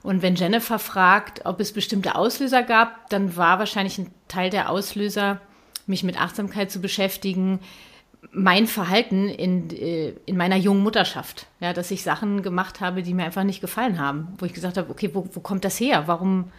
Und 0.06 0.22
wenn 0.22 0.36
Jennifer 0.36 0.80
fragt, 0.80 1.46
ob 1.46 1.60
es 1.60 1.74
bestimmte 1.74 2.16
Auslöser 2.16 2.64
gab, 2.64 3.10
dann 3.10 3.36
war 3.36 3.60
wahrscheinlich 3.60 3.98
ein 3.98 4.12
Teil 4.28 4.50
der 4.50 4.70
Auslöser, 4.70 5.42
mich 5.88 6.04
mit 6.04 6.20
Achtsamkeit 6.20 6.72
zu 6.72 6.80
beschäftigen, 6.80 7.60
mein 8.32 8.68
Verhalten 8.68 9.30
in, 9.30 9.70
äh, 9.70 10.14
in 10.26 10.38
meiner 10.38 10.56
jungen 10.56 10.84
Mutterschaft. 10.84 11.48
Ja, 11.60 11.74
dass 11.74 11.92
ich 11.92 12.04
Sachen 12.04 12.42
gemacht 12.42 12.82
habe, 12.82 13.04
die 13.04 13.14
mir 13.14 13.26
einfach 13.26 13.44
nicht 13.44 13.62
gefallen 13.62 14.00
haben. 14.00 14.34
Wo 14.38 14.46
ich 14.46 14.54
gesagt 14.54 14.78
habe, 14.78 14.90
okay, 14.90 15.12
wo, 15.14 15.28
wo 15.32 15.40
kommt 15.40 15.64
das 15.64 15.80
her? 15.80 16.04
Warum, 16.08 16.52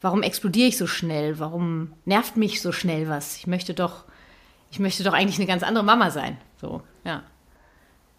warum 0.00 0.22
explodiere 0.22 0.68
ich 0.68 0.76
so 0.76 0.86
schnell? 0.86 1.38
Warum 1.38 1.92
nervt 2.04 2.36
mich 2.36 2.62
so 2.62 2.72
schnell 2.72 3.08
was? 3.08 3.36
Ich 3.36 3.46
möchte 3.46 3.74
doch 3.74 4.04
ich 4.70 4.78
möchte 4.78 5.02
doch 5.02 5.12
eigentlich 5.12 5.38
eine 5.38 5.46
ganz 5.46 5.62
andere 5.62 5.84
Mama 5.84 6.10
sein. 6.10 6.36
So, 6.60 6.82
ja. 7.04 7.22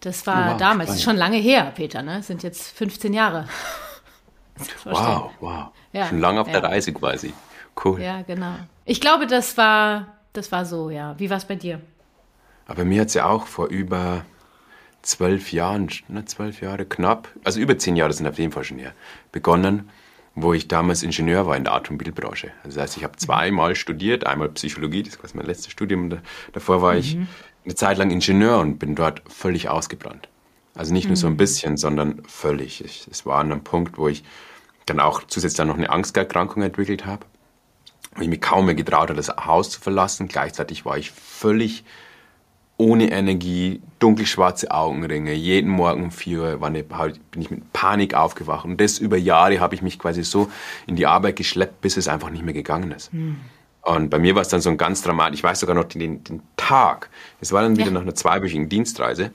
Das 0.00 0.26
war 0.26 0.52
wow, 0.52 0.56
damals, 0.56 0.88
spannend. 0.88 1.04
schon 1.04 1.16
lange 1.16 1.36
her, 1.36 1.72
Peter, 1.74 2.02
ne? 2.02 2.18
Das 2.18 2.26
sind 2.26 2.42
jetzt 2.42 2.68
15 2.76 3.12
Jahre. 3.12 3.46
Wow, 4.84 5.30
wow. 5.40 5.68
Ja, 5.92 6.06
schon 6.08 6.20
lange 6.20 6.40
auf 6.40 6.48
ja. 6.48 6.60
der 6.60 6.70
Reise 6.70 6.92
quasi. 6.92 7.32
Cool. 7.82 8.00
Ja, 8.00 8.22
genau. 8.22 8.54
Ich 8.84 9.00
glaube, 9.00 9.26
das 9.26 9.56
war, 9.56 10.06
das 10.32 10.52
war 10.52 10.64
so, 10.64 10.90
ja. 10.90 11.18
Wie 11.18 11.30
war 11.30 11.36
es 11.36 11.44
bei 11.44 11.56
dir? 11.56 11.80
Aber 12.66 12.84
mir 12.84 13.00
hat 13.00 13.08
es 13.08 13.14
ja 13.14 13.26
auch 13.26 13.46
vor 13.46 13.68
über 13.68 14.24
zwölf 15.02 15.52
Jahren, 15.52 15.88
ne, 16.08 16.24
zwölf 16.24 16.60
Jahre 16.60 16.84
knapp, 16.84 17.28
also 17.44 17.58
über 17.60 17.78
zehn 17.78 17.96
Jahre 17.96 18.12
sind 18.12 18.26
auf 18.26 18.38
jeden 18.38 18.52
Fall 18.52 18.64
schon 18.64 18.78
her, 18.78 18.92
begonnen, 19.32 19.88
wo 20.34 20.52
ich 20.54 20.68
damals 20.68 21.02
Ingenieur 21.02 21.46
war 21.46 21.56
in 21.56 21.64
der 21.64 21.74
Automobilbranche. 21.74 22.52
Also 22.62 22.76
das 22.76 22.90
heißt, 22.90 22.96
ich 22.98 23.04
habe 23.04 23.16
zweimal 23.16 23.74
studiert, 23.74 24.26
einmal 24.26 24.48
Psychologie, 24.50 25.02
das 25.02 25.22
war 25.22 25.28
mein 25.34 25.46
letztes 25.46 25.72
Studium, 25.72 26.18
davor 26.52 26.82
war 26.82 26.96
ich 26.96 27.16
mhm. 27.16 27.28
eine 27.64 27.74
Zeit 27.74 27.98
lang 27.98 28.10
Ingenieur 28.10 28.60
und 28.60 28.78
bin 28.78 28.94
dort 28.94 29.22
völlig 29.28 29.68
ausgebrannt. 29.68 30.28
Also 30.74 30.92
nicht 30.92 31.08
nur 31.08 31.16
so 31.16 31.26
ein 31.26 31.32
mhm. 31.32 31.38
bisschen, 31.38 31.76
sondern 31.76 32.22
völlig. 32.26 32.80
Es 33.10 33.26
war 33.26 33.40
an 33.40 33.50
einem 33.50 33.64
Punkt, 33.64 33.98
wo 33.98 34.08
ich 34.08 34.22
dann 34.90 35.00
auch 35.00 35.22
zusätzlich 35.26 35.56
dann 35.56 35.68
noch 35.68 35.76
eine 35.76 35.90
Angsterkrankung 35.90 36.62
entwickelt 36.62 37.06
habe, 37.06 37.24
wo 38.14 38.22
ich 38.22 38.28
mich 38.28 38.40
kaum 38.40 38.66
mehr 38.66 38.74
getraut 38.74 39.08
habe, 39.08 39.14
das 39.14 39.28
Haus 39.28 39.70
zu 39.70 39.80
verlassen. 39.80 40.28
Gleichzeitig 40.28 40.84
war 40.84 40.98
ich 40.98 41.10
völlig 41.10 41.84
ohne 42.76 43.10
Energie, 43.10 43.82
dunkelschwarze 43.98 44.70
Augenringe. 44.70 45.34
Jeden 45.34 45.70
Morgen 45.70 46.02
um 46.02 46.10
vier 46.10 46.40
Uhr 46.40 46.60
war 46.60 46.68
eine, 46.68 46.82
bin 46.82 47.42
ich 47.42 47.50
mit 47.50 47.72
Panik 47.74 48.14
aufgewacht. 48.14 48.64
Und 48.64 48.80
das 48.80 48.98
über 48.98 49.18
Jahre 49.18 49.60
habe 49.60 49.74
ich 49.74 49.82
mich 49.82 49.98
quasi 49.98 50.24
so 50.24 50.50
in 50.86 50.96
die 50.96 51.06
Arbeit 51.06 51.36
geschleppt, 51.36 51.82
bis 51.82 51.98
es 51.98 52.08
einfach 52.08 52.30
nicht 52.30 52.42
mehr 52.42 52.54
gegangen 52.54 52.90
ist. 52.92 53.12
Mhm. 53.12 53.36
Und 53.82 54.08
bei 54.08 54.18
mir 54.18 54.34
war 54.34 54.42
es 54.42 54.48
dann 54.48 54.62
so 54.62 54.70
ein 54.70 54.78
ganz 54.78 55.02
dramatisch. 55.02 55.40
Ich 55.40 55.44
weiß 55.44 55.60
sogar 55.60 55.74
noch 55.74 55.84
den, 55.84 56.24
den 56.24 56.42
Tag. 56.56 57.10
Es 57.40 57.52
war 57.52 57.62
dann 57.62 57.76
wieder 57.76 57.88
ja. 57.88 57.92
nach 57.92 58.02
einer 58.02 58.14
zweiwöchigen 58.14 58.68
Dienstreise. 58.68 59.30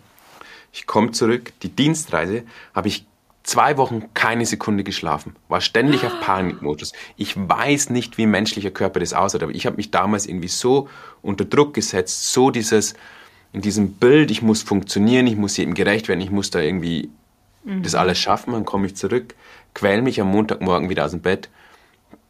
Ich 0.71 0.87
komme 0.87 1.11
zurück. 1.11 1.53
Die 1.61 1.69
Dienstreise 1.69 2.43
habe 2.73 2.87
ich 2.87 3.05
zwei 3.45 3.77
Wochen 3.77 4.13
keine 4.13 4.45
Sekunde 4.45 4.83
geschlafen, 4.83 5.35
war 5.47 5.61
ständig 5.61 6.03
auf 6.03 6.19
Panikmodus. 6.19 6.93
Ich 7.15 7.35
weiß 7.37 7.91
nicht, 7.91 8.17
wie 8.17 8.25
menschlicher 8.25 8.71
Körper 8.71 8.99
das 8.99 9.13
aussieht, 9.13 9.43
aber 9.43 9.53
ich 9.53 9.65
habe 9.65 9.77
mich 9.77 9.91
damals 9.91 10.25
irgendwie 10.25 10.47
so 10.47 10.89
unter 11.21 11.45
Druck 11.45 11.73
gesetzt, 11.73 12.33
so 12.33 12.49
dieses, 12.49 12.95
in 13.53 13.61
diesem 13.61 13.93
Bild, 13.93 14.31
ich 14.31 14.41
muss 14.41 14.63
funktionieren, 14.63 15.27
ich 15.27 15.37
muss 15.37 15.57
jedem 15.57 15.75
gerecht 15.75 16.07
werden, 16.07 16.21
ich 16.21 16.31
muss 16.31 16.49
da 16.49 16.59
irgendwie 16.59 17.09
mhm. 17.63 17.83
das 17.83 17.95
alles 17.95 18.17
schaffen, 18.17 18.53
dann 18.53 18.65
komme 18.65 18.87
ich 18.87 18.95
zurück, 18.95 19.35
quäl 19.75 20.01
mich 20.01 20.19
am 20.19 20.31
Montagmorgen 20.31 20.89
wieder 20.89 21.05
aus 21.05 21.11
dem 21.11 21.21
Bett, 21.21 21.49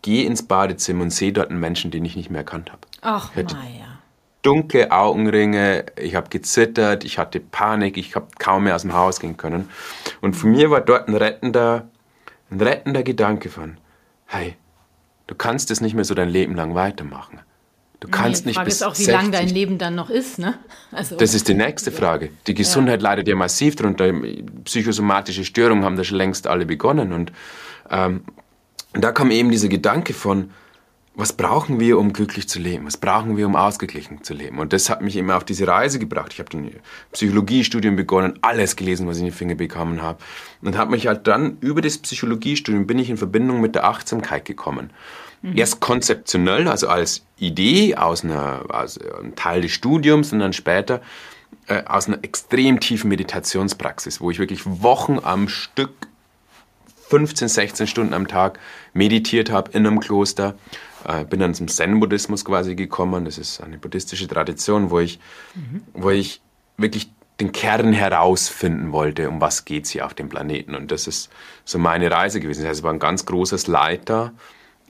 gehe 0.01 0.25
ins 0.25 0.43
Badezimmer 0.43 1.03
und 1.03 1.11
sehe 1.11 1.31
dort 1.31 1.49
einen 1.49 1.61
Menschen, 1.61 1.91
den 1.91 2.03
ich 2.03 2.17
nicht 2.17 2.29
mehr 2.29 2.41
erkannt 2.41 2.71
habe. 2.71 2.81
Ach, 3.01 3.33
Maja. 3.35 3.84
Dunkle 4.45 4.91
Augenringe, 4.91 5.85
ich 5.99 6.13
habe 6.13 6.29
gezittert, 6.29 7.03
ich 7.03 7.17
hatte 7.17 7.39
Panik, 7.39 7.97
ich 7.97 8.15
habe 8.15 8.27
kaum 8.37 8.65
mehr 8.65 8.75
aus 8.75 8.83
dem 8.83 8.93
Haus 8.93 9.19
gehen 9.19 9.37
können. 9.37 9.69
Und 10.21 10.35
für 10.35 10.45
mir 10.45 10.69
war 10.69 10.81
dort 10.81 11.07
ein 11.07 11.15
rettender, 11.15 11.89
ein 12.51 12.61
rettender 12.61 13.01
Gedanke 13.01 13.49
von, 13.49 13.77
hey, 14.27 14.55
du 15.25 15.33
kannst 15.33 15.71
es 15.71 15.81
nicht 15.81 15.95
mehr 15.95 16.05
so 16.05 16.13
dein 16.13 16.29
Leben 16.29 16.53
lang 16.55 16.75
weitermachen. 16.75 17.39
Du 17.99 18.07
kannst 18.07 18.45
nee, 18.45 18.49
nicht 18.49 18.57
Frage 18.57 18.65
bis 18.65 18.75
ist 18.75 18.83
auch, 18.83 18.97
wie 18.99 19.05
lange 19.05 19.31
dein 19.31 19.47
Leben 19.49 19.79
dann 19.79 19.95
noch 19.95 20.11
ist. 20.11 20.37
Ne? 20.37 20.59
Also, 20.91 21.17
das 21.17 21.33
ist 21.33 21.47
die 21.47 21.55
nächste 21.55 21.91
Frage. 21.91 22.29
Die 22.45 22.53
Gesundheit 22.53 23.01
ja. 23.01 23.09
leidet 23.09 23.27
ja 23.27 23.35
massiv 23.35 23.75
darunter. 23.77 24.13
Psychosomatische 24.63 25.43
Störungen 25.43 25.83
haben 25.83 25.95
da 25.95 26.03
schon 26.03 26.17
längst 26.17 26.45
alle 26.45 26.67
begonnen. 26.67 27.13
Und 27.13 27.31
ähm, 27.89 28.25
da 28.93 29.11
kam 29.11 29.31
eben 29.31 29.49
dieser 29.49 29.69
Gedanke 29.69 30.13
von, 30.13 30.51
was 31.15 31.33
brauchen 31.33 31.79
wir, 31.79 31.97
um 31.97 32.11
glücklich 32.11 32.49
zu 32.49 32.59
leben? 32.59 32.85
Was 32.85 32.97
brauchen 32.97 33.37
wir, 33.37 33.47
um 33.47 33.55
ausgeglichen 33.55 34.23
zu 34.23 34.33
leben? 34.33 34.59
Und 34.59 34.73
das 34.73 34.89
hat 34.89 35.01
mich 35.01 35.15
immer 35.15 35.37
auf 35.37 35.45
diese 35.45 35.67
Reise 35.67 35.97
gebracht. 35.97 36.33
Ich 36.33 36.39
habe 36.39 36.57
ein 36.57 36.75
Psychologiestudium 37.13 37.95
begonnen, 37.95 38.37
alles 38.41 38.75
gelesen, 38.75 39.07
was 39.07 39.17
ich 39.17 39.21
in 39.21 39.27
die 39.27 39.31
Finger 39.31 39.55
bekommen 39.55 40.01
habe. 40.01 40.19
Und 40.61 40.77
habe 40.77 40.91
mich 40.91 41.07
halt 41.07 41.27
dann 41.27 41.57
über 41.61 41.81
das 41.81 41.97
Psychologiestudium 41.97 42.85
bin 42.85 42.99
ich 42.99 43.09
in 43.09 43.17
Verbindung 43.17 43.61
mit 43.61 43.75
der 43.75 43.85
Achtsamkeit 43.85 44.43
gekommen. 44.43 44.89
Mhm. 45.41 45.57
Erst 45.57 45.79
konzeptionell, 45.79 46.67
also 46.67 46.89
als 46.89 47.25
Idee 47.37 47.95
aus, 47.95 48.25
einer, 48.25 48.65
aus 48.67 48.99
einem 48.99 49.35
Teil 49.35 49.61
des 49.61 49.71
Studiums 49.71 50.33
und 50.33 50.39
dann 50.39 50.53
später 50.53 51.01
äh, 51.67 51.83
aus 51.85 52.07
einer 52.07 52.23
extrem 52.23 52.81
tiefen 52.81 53.09
Meditationspraxis, 53.09 54.19
wo 54.19 54.31
ich 54.31 54.39
wirklich 54.39 54.63
Wochen 54.65 55.19
am 55.23 55.47
Stück 55.47 55.91
15, 57.09 57.47
16 57.47 57.87
Stunden 57.87 58.13
am 58.13 58.27
Tag 58.27 58.59
meditiert 58.93 59.51
habe 59.51 59.71
in 59.71 59.85
einem 59.85 59.99
Kloster. 59.99 60.55
Äh, 61.05 61.25
bin 61.25 61.39
dann 61.39 61.53
zum 61.53 61.67
Zen-Buddhismus 61.67 62.43
quasi 62.45 62.75
gekommen. 62.75 63.25
Das 63.25 63.37
ist 63.37 63.61
eine 63.61 63.77
buddhistische 63.77 64.27
Tradition, 64.27 64.89
wo 64.89 64.99
ich, 64.99 65.19
mhm. 65.53 65.81
wo 65.93 66.09
ich 66.09 66.41
wirklich 66.77 67.11
den 67.39 67.51
Kern 67.51 67.93
herausfinden 67.93 68.91
wollte, 68.91 69.29
um 69.29 69.41
was 69.41 69.65
geht 69.65 69.85
es 69.85 69.91
hier 69.91 70.05
auf 70.05 70.13
dem 70.13 70.29
Planeten. 70.29 70.73
Und 70.73 70.91
das 70.91 71.07
ist 71.07 71.29
so 71.65 71.77
meine 71.77 72.09
Reise 72.09 72.39
gewesen. 72.39 72.61
Das 72.61 72.69
heißt, 72.69 72.79
es 72.79 72.83
war 72.83 72.93
ein 72.93 72.99
ganz 72.99 73.25
großes 73.25 73.67
Leiter 73.67 74.33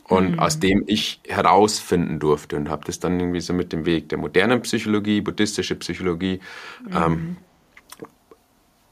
und 0.08 0.34
mhm. 0.34 0.40
aus 0.40 0.60
dem 0.60 0.84
ich 0.86 1.20
herausfinden 1.28 2.20
durfte 2.20 2.56
und 2.56 2.70
habe 2.70 2.86
das 2.86 3.00
dann 3.00 3.20
irgendwie 3.20 3.42
so 3.42 3.54
mit 3.54 3.74
dem 3.74 3.86
Weg 3.86 4.10
der 4.10 4.20
modernen 4.20 4.62
Psychologie, 4.62 5.22
buddhistische 5.22 5.76
Psychologie. 5.76 6.40
Mhm. 6.88 6.96
Ähm, 6.96 7.38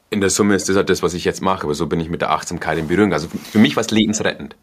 in 0.10 0.22
der 0.22 0.30
Summe 0.30 0.56
ist 0.56 0.70
das 0.70 0.75
halt 0.75 0.89
das, 0.89 1.01
was 1.01 1.13
ich 1.13 1.25
jetzt 1.25 1.42
mache, 1.42 1.63
aber 1.63 1.74
so 1.74 1.88
bin 1.88 2.00
ich 2.00 2.10
mit 2.10 2.22
der 2.22 2.32
Achtsamkeit 2.32 2.77
in 2.77 2.88
Berührung. 2.88 3.13
Also 3.13 3.27
für 3.30 3.60
mich 3.60 3.75
war 3.75 3.82
es 3.82 3.92
lebensrettend. 3.92 4.56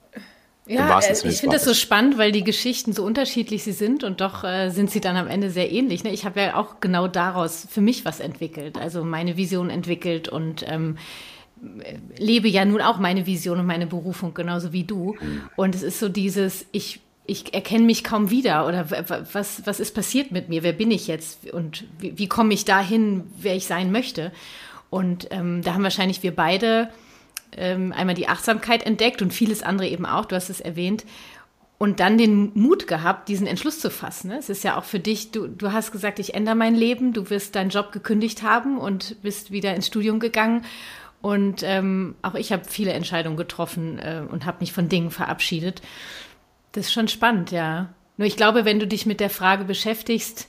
Ja, 0.70 1.00
äh, 1.00 1.12
ich 1.12 1.40
finde 1.40 1.56
das 1.56 1.64
so 1.64 1.74
spannend, 1.74 2.16
weil 2.16 2.30
die 2.30 2.44
Geschichten 2.44 2.92
so 2.92 3.04
unterschiedlich 3.04 3.64
sie 3.64 3.72
sind 3.72 4.04
und 4.04 4.20
doch 4.20 4.44
äh, 4.44 4.70
sind 4.70 4.88
sie 4.90 5.00
dann 5.00 5.16
am 5.16 5.26
Ende 5.26 5.50
sehr 5.50 5.72
ähnlich. 5.72 6.04
Ne? 6.04 6.12
Ich 6.12 6.24
habe 6.24 6.40
ja 6.40 6.54
auch 6.54 6.78
genau 6.80 7.08
daraus 7.08 7.66
für 7.68 7.80
mich 7.80 8.04
was 8.04 8.20
entwickelt, 8.20 8.78
also 8.78 9.02
meine 9.02 9.36
Vision 9.36 9.68
entwickelt 9.68 10.28
und 10.28 10.64
ähm, 10.68 10.96
lebe 12.16 12.46
ja 12.46 12.64
nun 12.64 12.80
auch 12.80 12.98
meine 12.98 13.26
Vision 13.26 13.58
und 13.58 13.66
meine 13.66 13.88
Berufung 13.88 14.32
genauso 14.32 14.72
wie 14.72 14.84
du. 14.84 15.16
Und 15.56 15.74
es 15.74 15.82
ist 15.82 15.98
so 15.98 16.08
dieses, 16.08 16.64
ich, 16.70 17.00
ich 17.26 17.52
erkenne 17.52 17.84
mich 17.84 18.04
kaum 18.04 18.30
wieder 18.30 18.66
oder 18.66 18.88
was, 19.32 19.66
was 19.66 19.80
ist 19.80 19.94
passiert 19.94 20.30
mit 20.30 20.48
mir? 20.48 20.62
Wer 20.62 20.72
bin 20.72 20.92
ich 20.92 21.08
jetzt? 21.08 21.52
Und 21.52 21.84
wie, 21.98 22.16
wie 22.16 22.28
komme 22.28 22.54
ich 22.54 22.64
dahin, 22.64 23.24
wer 23.36 23.56
ich 23.56 23.66
sein 23.66 23.90
möchte? 23.90 24.30
Und 24.88 25.28
ähm, 25.32 25.62
da 25.62 25.74
haben 25.74 25.82
wahrscheinlich 25.82 26.22
wir 26.22 26.34
beide 26.34 26.88
ähm, 27.56 27.92
einmal 27.92 28.14
die 28.14 28.28
Achtsamkeit 28.28 28.84
entdeckt 28.84 29.22
und 29.22 29.32
vieles 29.32 29.62
andere 29.62 29.88
eben 29.88 30.06
auch, 30.06 30.24
du 30.24 30.36
hast 30.36 30.50
es 30.50 30.60
erwähnt. 30.60 31.04
Und 31.78 31.98
dann 31.98 32.18
den 32.18 32.52
Mut 32.54 32.86
gehabt, 32.86 33.28
diesen 33.30 33.46
Entschluss 33.46 33.80
zu 33.80 33.90
fassen. 33.90 34.28
Ne? 34.28 34.38
Es 34.38 34.50
ist 34.50 34.64
ja 34.64 34.76
auch 34.76 34.84
für 34.84 35.00
dich, 35.00 35.30
du, 35.30 35.46
du 35.46 35.72
hast 35.72 35.92
gesagt, 35.92 36.18
ich 36.18 36.34
ändere 36.34 36.54
mein 36.54 36.74
Leben, 36.74 37.14
du 37.14 37.30
wirst 37.30 37.54
deinen 37.54 37.70
Job 37.70 37.90
gekündigt 37.90 38.42
haben 38.42 38.76
und 38.76 39.16
bist 39.22 39.50
wieder 39.50 39.74
ins 39.74 39.86
Studium 39.86 40.20
gegangen 40.20 40.66
und 41.22 41.62
ähm, 41.62 42.14
auch 42.22 42.34
ich 42.34 42.52
habe 42.52 42.64
viele 42.66 42.92
Entscheidungen 42.92 43.36
getroffen 43.36 43.98
äh, 43.98 44.22
und 44.30 44.46
habe 44.46 44.58
mich 44.60 44.72
von 44.72 44.88
Dingen 44.88 45.10
verabschiedet. 45.10 45.82
Das 46.72 46.86
ist 46.86 46.92
schon 46.92 47.08
spannend, 47.08 47.50
ja. 47.50 47.90
Nur 48.16 48.26
ich 48.26 48.36
glaube, 48.36 48.64
wenn 48.64 48.78
du 48.78 48.86
dich 48.86 49.06
mit 49.06 49.20
der 49.20 49.30
Frage 49.30 49.64
beschäftigst, 49.64 50.48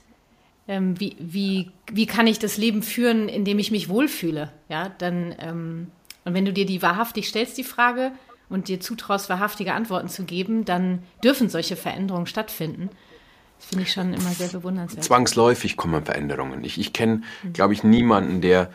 ähm, 0.68 0.98
wie, 0.98 1.16
wie, 1.18 1.70
wie 1.90 2.06
kann 2.06 2.26
ich 2.26 2.38
das 2.38 2.56
Leben 2.56 2.82
führen, 2.82 3.28
in 3.28 3.44
dem 3.44 3.58
ich 3.58 3.70
mich 3.70 3.88
wohlfühle, 3.88 4.50
ja, 4.68 4.90
dann, 4.98 5.34
ähm, 5.38 5.90
und 6.24 6.34
wenn 6.34 6.44
du 6.44 6.52
dir 6.52 6.66
die 6.66 6.82
wahrhaftig 6.82 7.28
stellst, 7.28 7.58
die 7.58 7.64
Frage, 7.64 8.12
und 8.52 8.68
dir 8.68 8.80
zutraust, 8.80 9.30
wahrhaftige 9.30 9.72
Antworten 9.72 10.08
zu 10.08 10.24
geben, 10.24 10.64
dann 10.64 11.02
dürfen 11.24 11.48
solche 11.48 11.74
Veränderungen 11.74 12.26
stattfinden. 12.26 12.90
Das 13.58 13.68
finde 13.68 13.84
ich 13.84 13.92
schon 13.92 14.12
immer 14.12 14.30
sehr 14.30 14.48
bewundernswert. 14.48 15.04
Zwangsläufig 15.04 15.76
kommen 15.76 16.04
Veränderungen. 16.04 16.62
Ich, 16.62 16.78
ich 16.78 16.92
kenne, 16.92 17.22
mhm. 17.42 17.52
glaube 17.54 17.72
ich, 17.72 17.82
niemanden, 17.82 18.42
der 18.42 18.70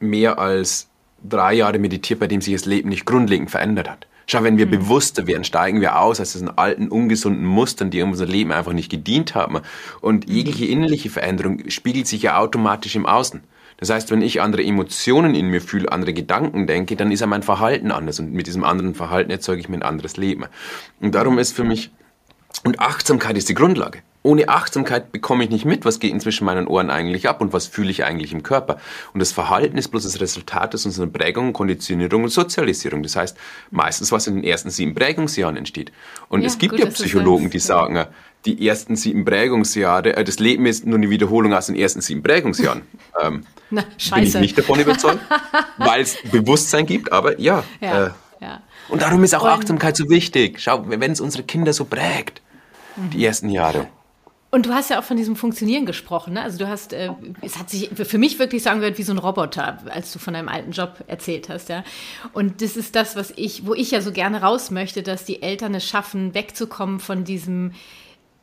mehr 0.00 0.38
als 0.38 0.88
drei 1.22 1.54
Jahre 1.54 1.78
meditiert, 1.78 2.20
bei 2.20 2.26
dem 2.26 2.40
sich 2.40 2.54
das 2.54 2.64
Leben 2.64 2.88
nicht 2.88 3.04
grundlegend 3.04 3.50
verändert 3.50 3.90
hat. 3.90 4.06
Schau, 4.26 4.44
wenn 4.44 4.56
wir 4.56 4.66
mhm. 4.66 4.70
bewusster 4.70 5.26
werden, 5.26 5.44
steigen 5.44 5.82
wir 5.82 6.00
aus 6.00 6.20
aus 6.20 6.32
diesen 6.32 6.56
alten, 6.56 6.88
ungesunden 6.88 7.44
Mustern, 7.44 7.90
die 7.90 8.00
unser 8.00 8.26
Leben 8.26 8.52
einfach 8.52 8.72
nicht 8.72 8.90
gedient 8.90 9.34
haben. 9.34 9.60
Und 10.00 10.26
mhm. 10.26 10.34
jegliche 10.34 10.64
innerliche 10.64 11.10
Veränderung 11.10 11.68
spiegelt 11.68 12.06
sich 12.06 12.22
ja 12.22 12.38
automatisch 12.38 12.96
im 12.96 13.04
Außen. 13.04 13.42
Das 13.78 13.90
heißt, 13.90 14.10
wenn 14.10 14.22
ich 14.22 14.40
andere 14.40 14.64
Emotionen 14.64 15.34
in 15.34 15.48
mir 15.48 15.60
fühle, 15.60 15.90
andere 15.90 16.12
Gedanken 16.12 16.66
denke, 16.66 16.96
dann 16.96 17.12
ist 17.12 17.20
ja 17.20 17.26
mein 17.26 17.42
Verhalten 17.42 17.92
anders. 17.92 18.18
Und 18.18 18.32
mit 18.32 18.46
diesem 18.46 18.64
anderen 18.64 18.94
Verhalten 18.94 19.30
erzeuge 19.30 19.60
ich 19.60 19.68
mir 19.68 19.76
ein 19.76 19.82
anderes 19.82 20.16
Leben. 20.16 20.44
Und 21.00 21.14
darum 21.14 21.38
ist 21.38 21.52
für 21.52 21.64
mich, 21.64 21.90
und 22.64 22.80
Achtsamkeit 22.80 23.36
ist 23.36 23.48
die 23.48 23.54
Grundlage 23.54 24.00
ohne 24.22 24.48
Achtsamkeit 24.48 25.12
bekomme 25.12 25.44
ich 25.44 25.50
nicht 25.50 25.64
mit, 25.64 25.84
was 25.84 26.00
geht 26.00 26.12
inzwischen 26.12 26.44
meinen 26.44 26.66
Ohren 26.66 26.90
eigentlich 26.90 27.28
ab 27.28 27.40
und 27.40 27.52
was 27.52 27.66
fühle 27.66 27.90
ich 27.90 28.04
eigentlich 28.04 28.32
im 28.32 28.42
Körper. 28.42 28.78
Und 29.14 29.20
das 29.20 29.32
Verhalten 29.32 29.78
ist 29.78 29.88
bloß 29.88 30.02
das 30.02 30.20
Resultat 30.20 30.74
aus 30.74 30.84
unserer 30.86 31.06
Prägung, 31.06 31.52
Konditionierung 31.52 32.24
und 32.24 32.30
Sozialisierung. 32.30 33.02
Das 33.02 33.16
heißt, 33.16 33.36
meistens, 33.70 34.10
was 34.10 34.26
in 34.26 34.34
den 34.34 34.44
ersten 34.44 34.70
sieben 34.70 34.94
Prägungsjahren 34.94 35.56
entsteht. 35.56 35.92
Und 36.28 36.42
ja, 36.42 36.48
es 36.48 36.58
gibt 36.58 36.72
gut, 36.72 36.80
ja 36.80 36.86
Psychologen, 36.86 37.50
die 37.50 37.60
sagen, 37.60 37.96
äh, 37.96 38.06
die 38.44 38.66
ersten 38.66 38.96
sieben 38.96 39.24
Prägungsjahre, 39.24 40.16
äh, 40.16 40.24
das 40.24 40.38
Leben 40.40 40.66
ist 40.66 40.84
nur 40.84 40.98
eine 40.98 41.10
Wiederholung 41.10 41.54
aus 41.54 41.66
den 41.66 41.76
ersten 41.76 42.00
sieben 42.00 42.22
Prägungsjahren. 42.22 42.82
Ähm, 43.20 43.42
Na, 43.70 43.82
scheiße. 43.96 44.14
Bin 44.14 44.24
ich 44.24 44.34
nicht 44.36 44.58
davon 44.58 44.78
überzeugt, 44.78 45.18
weil 45.78 46.02
es 46.02 46.18
Bewusstsein 46.30 46.86
gibt, 46.86 47.10
aber 47.10 47.40
ja. 47.40 47.64
ja, 47.80 48.06
äh, 48.06 48.10
ja. 48.40 48.62
Und 48.88 49.02
darum 49.02 49.24
ist 49.24 49.34
auch 49.34 49.42
und 49.42 49.48
Achtsamkeit 49.48 49.96
so 49.96 50.08
wichtig. 50.08 50.60
Schau, 50.60 50.84
wenn 50.86 51.10
es 51.10 51.20
unsere 51.20 51.42
Kinder 51.42 51.72
so 51.72 51.84
prägt, 51.84 52.40
die 53.12 53.24
ersten 53.24 53.48
Jahre. 53.48 53.88
Und 54.50 54.64
du 54.64 54.72
hast 54.72 54.88
ja 54.88 54.98
auch 54.98 55.04
von 55.04 55.18
diesem 55.18 55.36
Funktionieren 55.36 55.84
gesprochen. 55.84 56.32
Ne? 56.34 56.42
Also 56.42 56.56
du 56.58 56.68
hast, 56.68 56.94
äh, 56.94 57.10
es 57.42 57.58
hat 57.58 57.68
sich 57.68 57.90
für 57.92 58.16
mich 58.16 58.38
wirklich 58.38 58.62
so 58.62 58.70
angehört 58.70 58.96
wie 58.96 59.02
so 59.02 59.12
ein 59.12 59.18
Roboter, 59.18 59.78
als 59.90 60.10
du 60.12 60.18
von 60.18 60.32
deinem 60.32 60.48
alten 60.48 60.72
Job 60.72 61.04
erzählt 61.06 61.50
hast, 61.50 61.68
ja. 61.68 61.84
Und 62.32 62.62
das 62.62 62.76
ist 62.76 62.96
das, 62.96 63.14
was 63.14 63.32
ich, 63.36 63.66
wo 63.66 63.74
ich 63.74 63.90
ja 63.90 64.00
so 64.00 64.10
gerne 64.10 64.40
raus 64.40 64.70
möchte, 64.70 65.02
dass 65.02 65.24
die 65.24 65.42
Eltern 65.42 65.74
es 65.74 65.86
schaffen, 65.86 66.32
wegzukommen 66.32 66.98
von 66.98 67.24
diesem 67.24 67.72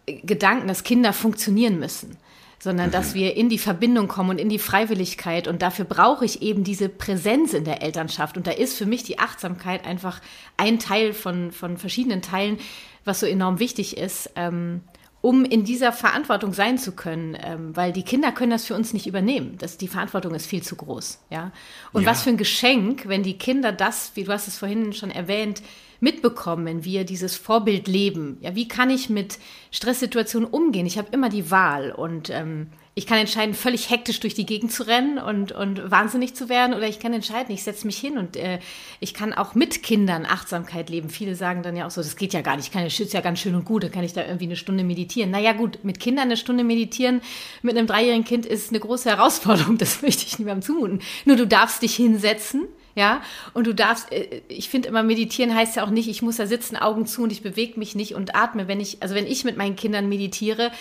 Gedanken, 0.05 0.67
dass 0.67 0.83
Kinder 0.83 1.11
funktionieren 1.11 1.79
müssen 1.79 2.17
sondern 2.65 2.89
dass 2.89 3.11
mhm. 3.11 3.19
wir 3.19 3.37
in 3.37 3.47
die 3.47 3.59
Verbindung 3.59 4.07
kommen 4.07 4.31
und 4.31 4.39
in 4.39 4.49
die 4.49 4.59
Freiwilligkeit. 4.59 5.47
Und 5.47 5.61
dafür 5.61 5.85
brauche 5.85 6.25
ich 6.25 6.41
eben 6.41 6.63
diese 6.63 6.89
Präsenz 6.89 7.53
in 7.53 7.63
der 7.63 7.83
Elternschaft. 7.83 8.37
Und 8.37 8.47
da 8.47 8.51
ist 8.51 8.75
für 8.75 8.87
mich 8.87 9.03
die 9.03 9.19
Achtsamkeit 9.19 9.85
einfach 9.85 10.19
ein 10.57 10.79
Teil 10.79 11.13
von, 11.13 11.51
von 11.51 11.77
verschiedenen 11.77 12.23
Teilen, 12.23 12.57
was 13.03 13.19
so 13.19 13.27
enorm 13.27 13.59
wichtig 13.59 13.97
ist. 13.97 14.31
Ähm, 14.35 14.81
um 15.25 15.43
in 15.43 15.63
dieser 15.63 15.91
Verantwortung 15.91 16.53
sein 16.53 16.77
zu 16.77 16.91
können, 16.91 17.35
ähm, 17.41 17.75
weil 17.75 17.91
die 17.91 18.03
Kinder 18.03 18.31
können 18.31 18.51
das 18.51 18.65
für 18.65 18.75
uns 18.75 18.93
nicht 18.93 19.07
übernehmen. 19.07 19.55
Das, 19.57 19.75
die 19.75 19.87
Verantwortung 19.87 20.35
ist 20.35 20.45
viel 20.45 20.61
zu 20.61 20.75
groß. 20.75 21.17
Ja? 21.31 21.51
Und 21.93 22.03
ja. 22.03 22.11
was 22.11 22.21
für 22.21 22.29
ein 22.29 22.37
Geschenk, 22.37 23.07
wenn 23.07 23.23
die 23.23 23.39
Kinder 23.39 23.71
das, 23.71 24.11
wie 24.13 24.25
du 24.25 24.31
hast 24.31 24.47
es 24.47 24.59
vorhin 24.59 24.93
schon 24.93 25.09
erwähnt, 25.09 25.63
mitbekommen, 25.99 26.67
wenn 26.67 26.83
wir 26.83 27.05
dieses 27.05 27.35
Vorbild 27.37 27.87
leben. 27.87 28.37
Ja, 28.41 28.53
wie 28.53 28.67
kann 28.67 28.91
ich 28.91 29.09
mit 29.09 29.39
Stresssituationen 29.71 30.47
umgehen? 30.47 30.85
Ich 30.85 30.99
habe 30.99 31.07
immer 31.11 31.29
die 31.29 31.49
Wahl 31.49 31.91
und 31.91 32.29
ähm, 32.29 32.67
ich 32.97 33.05
kann 33.05 33.17
entscheiden, 33.17 33.53
völlig 33.53 33.89
hektisch 33.89 34.21
durch 34.21 34.35
die 34.35 34.45
Gegend 34.45 34.71
zu 34.71 34.87
rennen 34.87 35.17
und, 35.17 35.51
und 35.51 35.91
wahnsinnig 35.91 36.33
zu 36.33 36.47
werden, 36.47 36.73
oder 36.73 36.87
ich 36.87 36.99
kann 36.99 37.11
entscheiden, 37.11 37.53
ich 37.53 37.63
setze 37.63 37.85
mich 37.85 37.97
hin 37.97 38.17
und 38.17 38.37
äh, 38.37 38.59
ich 39.01 39.13
kann 39.13 39.33
auch 39.33 39.53
mit 39.53 39.83
Kindern 39.83 40.25
Achtsamkeit 40.25 40.89
leben. 40.89 41.09
Viele 41.09 41.35
sagen 41.35 41.61
dann 41.61 41.75
ja 41.75 41.85
auch 41.85 41.91
so, 41.91 42.01
das 42.01 42.15
geht 42.15 42.33
ja 42.33 42.39
gar 42.39 42.55
nicht, 42.55 42.67
ich 42.67 42.71
kann, 42.71 42.89
schütze 42.89 43.15
ja 43.15 43.21
ganz 43.21 43.39
schön 43.39 43.53
und 43.53 43.65
gut, 43.65 43.83
da 43.83 43.89
kann 43.89 44.05
ich 44.05 44.13
da 44.13 44.23
irgendwie 44.23 44.45
eine 44.45 44.55
Stunde 44.55 44.85
meditieren. 44.85 45.29
Naja 45.29 45.51
gut, 45.51 45.79
mit 45.83 45.99
Kindern 45.99 46.27
eine 46.27 46.37
Stunde 46.37 46.63
meditieren, 46.63 47.19
mit 47.61 47.77
einem 47.77 47.85
dreijährigen 47.85 48.23
Kind 48.23 48.45
ist 48.45 48.69
eine 48.69 48.79
große 48.79 49.09
Herausforderung, 49.09 49.77
das 49.77 50.01
möchte 50.01 50.25
ich 50.25 50.39
niemandem 50.39 50.61
zumuten. 50.61 51.01
Nur 51.25 51.35
du 51.35 51.45
darfst 51.45 51.81
dich 51.81 51.95
hinsetzen, 51.95 52.63
ja, 52.97 53.21
und 53.53 53.67
du 53.67 53.75
darfst, 53.75 54.09
äh, 54.13 54.41
ich 54.47 54.69
finde 54.69 54.87
immer, 54.87 55.03
meditieren 55.03 55.53
heißt 55.53 55.75
ja 55.75 55.83
auch 55.83 55.89
nicht, 55.89 56.07
ich 56.07 56.21
muss 56.21 56.37
da 56.37 56.47
sitzen, 56.47 56.77
Augen 56.77 57.05
zu 57.05 57.23
und 57.23 57.31
ich 57.33 57.43
bewege 57.43 57.77
mich 57.77 57.93
nicht 57.93 58.15
und 58.15 58.35
atme. 58.35 58.69
Wenn 58.69 58.79
ich, 58.79 59.03
also 59.03 59.15
wenn 59.15 59.27
ich 59.27 59.43
mit 59.43 59.57
meinen 59.57 59.75
Kindern 59.75 60.07
meditiere, 60.07 60.71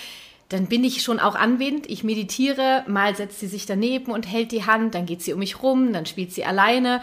dann 0.55 0.67
bin 0.67 0.85
ich 0.85 1.03
schon 1.03 1.19
auch 1.19 1.35
anwesend. 1.35 1.91
Ich 1.91 2.05
meditiere, 2.05 2.85
mal 2.87 3.17
setzt 3.17 3.41
sie 3.41 3.49
sich 3.49 3.67
daneben 3.67 4.13
und 4.13 4.31
hält 4.31 4.53
die 4.53 4.65
Hand, 4.65 4.95
dann 4.95 5.05
geht 5.05 5.21
sie 5.21 5.33
um 5.33 5.41
mich 5.41 5.65
rum, 5.65 5.93
dann 5.93 6.07
spielt 6.07 6.33
sie 6.33 6.45
alleine. 6.45 7.03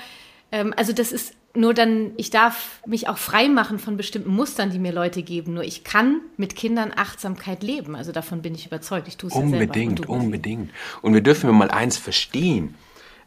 Ähm, 0.53 0.73
also 0.77 0.93
das 0.93 1.11
ist 1.11 1.33
nur 1.53 1.73
dann, 1.73 2.11
ich 2.15 2.29
darf 2.29 2.79
mich 2.85 3.09
auch 3.09 3.17
frei 3.17 3.49
machen 3.49 3.77
von 3.77 3.97
bestimmten 3.97 4.33
Mustern, 4.33 4.69
die 4.69 4.79
mir 4.79 4.93
Leute 4.93 5.21
geben. 5.21 5.53
Nur 5.53 5.65
ich 5.65 5.83
kann 5.83 6.21
mit 6.37 6.55
Kindern 6.55 6.93
Achtsamkeit 6.95 7.61
leben. 7.61 7.93
Also 7.93 8.13
davon 8.13 8.41
bin 8.41 8.55
ich 8.55 8.67
überzeugt. 8.67 9.09
Ich 9.09 9.17
tue 9.17 9.29
es 9.29 9.35
Unbedingt, 9.35 9.99
ja 9.99 10.05
selber. 10.05 10.23
unbedingt. 10.23 10.71
Und 11.01 11.13
wir 11.13 11.21
dürfen 11.21 11.53
mal 11.53 11.69
eins 11.69 11.97
verstehen. 11.97 12.75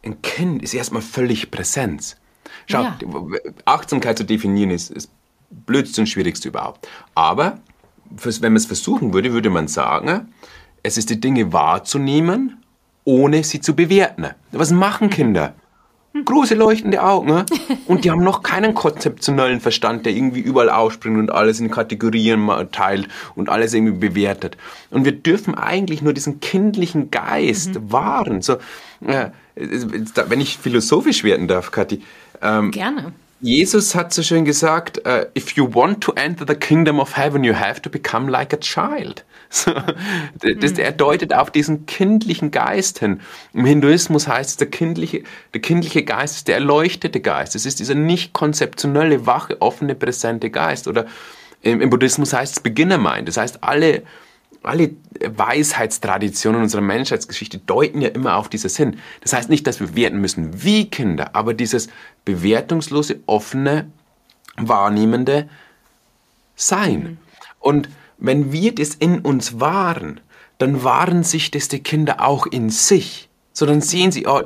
Ein 0.02 0.22
Kind 0.22 0.62
ist 0.62 0.72
erstmal 0.72 1.02
völlig 1.02 1.50
Präsenz. 1.50 2.16
Schau, 2.64 2.80
ja. 2.80 2.98
Achtsamkeit 3.66 4.16
zu 4.16 4.24
definieren 4.24 4.70
ist, 4.70 4.90
ist 4.90 5.10
blödste 5.50 6.00
und 6.00 6.06
schwierigste 6.06 6.48
überhaupt. 6.48 6.88
Aber 7.14 7.58
wenn 8.16 8.52
man 8.52 8.56
es 8.56 8.66
versuchen 8.66 9.12
würde, 9.12 9.32
würde 9.32 9.50
man 9.50 9.68
sagen, 9.68 10.28
es 10.82 10.98
ist 10.98 11.10
die 11.10 11.20
Dinge 11.20 11.52
wahrzunehmen, 11.52 12.62
ohne 13.04 13.44
sie 13.44 13.60
zu 13.60 13.74
bewerten. 13.74 14.28
Was 14.52 14.70
machen 14.70 15.10
Kinder? 15.10 15.54
Große 16.24 16.54
leuchtende 16.54 17.02
Augen. 17.02 17.26
Ne? 17.26 17.44
Und 17.86 18.04
die 18.04 18.10
haben 18.10 18.22
noch 18.22 18.42
keinen 18.42 18.74
konzeptionellen 18.74 19.60
Verstand, 19.60 20.06
der 20.06 20.12
irgendwie 20.12 20.40
überall 20.40 20.70
ausspringt 20.70 21.18
und 21.18 21.32
alles 21.32 21.58
in 21.58 21.70
Kategorien 21.72 22.48
teilt 22.70 23.08
und 23.34 23.48
alles 23.48 23.74
irgendwie 23.74 24.08
bewertet. 24.08 24.56
Und 24.90 25.04
wir 25.04 25.12
dürfen 25.12 25.56
eigentlich 25.56 26.02
nur 26.02 26.12
diesen 26.12 26.38
kindlichen 26.38 27.10
Geist 27.10 27.74
mhm. 27.74 27.92
wahren. 27.92 28.42
So, 28.42 28.58
äh, 29.04 29.30
wenn 29.56 30.40
ich 30.40 30.56
philosophisch 30.56 31.24
werden 31.24 31.48
darf, 31.48 31.72
Kathi. 31.72 32.02
Ähm, 32.40 32.70
Gerne. 32.70 33.12
Jesus 33.44 33.94
hat 33.94 34.10
so 34.14 34.22
schön 34.22 34.46
gesagt, 34.46 35.06
uh, 35.06 35.26
if 35.36 35.50
you 35.50 35.68
want 35.70 36.02
to 36.02 36.12
enter 36.12 36.46
the 36.46 36.54
kingdom 36.54 36.98
of 36.98 37.14
heaven, 37.14 37.44
you 37.44 37.54
have 37.54 37.82
to 37.82 37.90
become 37.90 38.30
like 38.30 38.54
a 38.54 38.56
child. 38.56 39.24
So, 39.50 39.70
das, 39.72 40.72
mhm. 40.72 40.78
Er 40.78 40.90
deutet 40.90 41.32
auf 41.32 41.48
diesen 41.48 41.86
kindlichen 41.86 42.50
Geist 42.50 42.98
hin. 42.98 43.20
Im 43.52 43.64
Hinduismus 43.64 44.26
heißt 44.26 44.50
es, 44.50 44.56
der 44.56 44.68
kindliche, 44.68 45.22
der 45.52 45.60
kindliche 45.60 46.02
Geist 46.02 46.38
ist 46.38 46.48
der 46.48 46.56
erleuchtete 46.56 47.20
Geist. 47.20 47.54
Es 47.54 47.64
ist 47.64 47.78
dieser 47.78 47.94
nicht 47.94 48.32
konzeptionelle, 48.32 49.26
wache, 49.26 49.62
offene, 49.62 49.94
präsente 49.94 50.50
Geist. 50.50 50.88
Oder 50.88 51.06
im, 51.62 51.80
im 51.80 51.90
Buddhismus 51.90 52.32
heißt 52.32 52.56
es 52.56 52.62
Beginner 52.64 52.98
Mind. 52.98 53.28
Das 53.28 53.36
heißt, 53.36 53.62
alle 53.62 54.02
alle 54.64 54.90
Weisheitstraditionen 55.20 56.62
unserer 56.62 56.80
Menschheitsgeschichte 56.80 57.58
deuten 57.58 58.00
ja 58.00 58.08
immer 58.08 58.36
auf 58.36 58.48
dieses 58.48 58.76
hin. 58.76 58.96
Das 59.20 59.32
heißt 59.32 59.50
nicht, 59.50 59.66
dass 59.66 59.78
wir 59.78 59.94
werten 59.94 60.20
müssen 60.20 60.62
wie 60.62 60.88
Kinder, 60.88 61.36
aber 61.36 61.54
dieses 61.54 61.88
bewertungslose, 62.24 63.20
offene, 63.26 63.90
wahrnehmende 64.56 65.48
Sein. 66.56 67.00
Mhm. 67.00 67.18
Und 67.60 67.88
wenn 68.18 68.52
wir 68.52 68.74
das 68.74 68.94
in 68.94 69.20
uns 69.20 69.60
wahren, 69.60 70.20
dann 70.58 70.84
wahren 70.84 71.24
sich 71.24 71.50
das 71.50 71.68
die 71.68 71.82
Kinder 71.82 72.20
auch 72.20 72.46
in 72.46 72.70
sich. 72.70 73.28
So 73.52 73.66
dann 73.66 73.80
sehen 73.80 74.12
sie, 74.12 74.26
oh, 74.26 74.42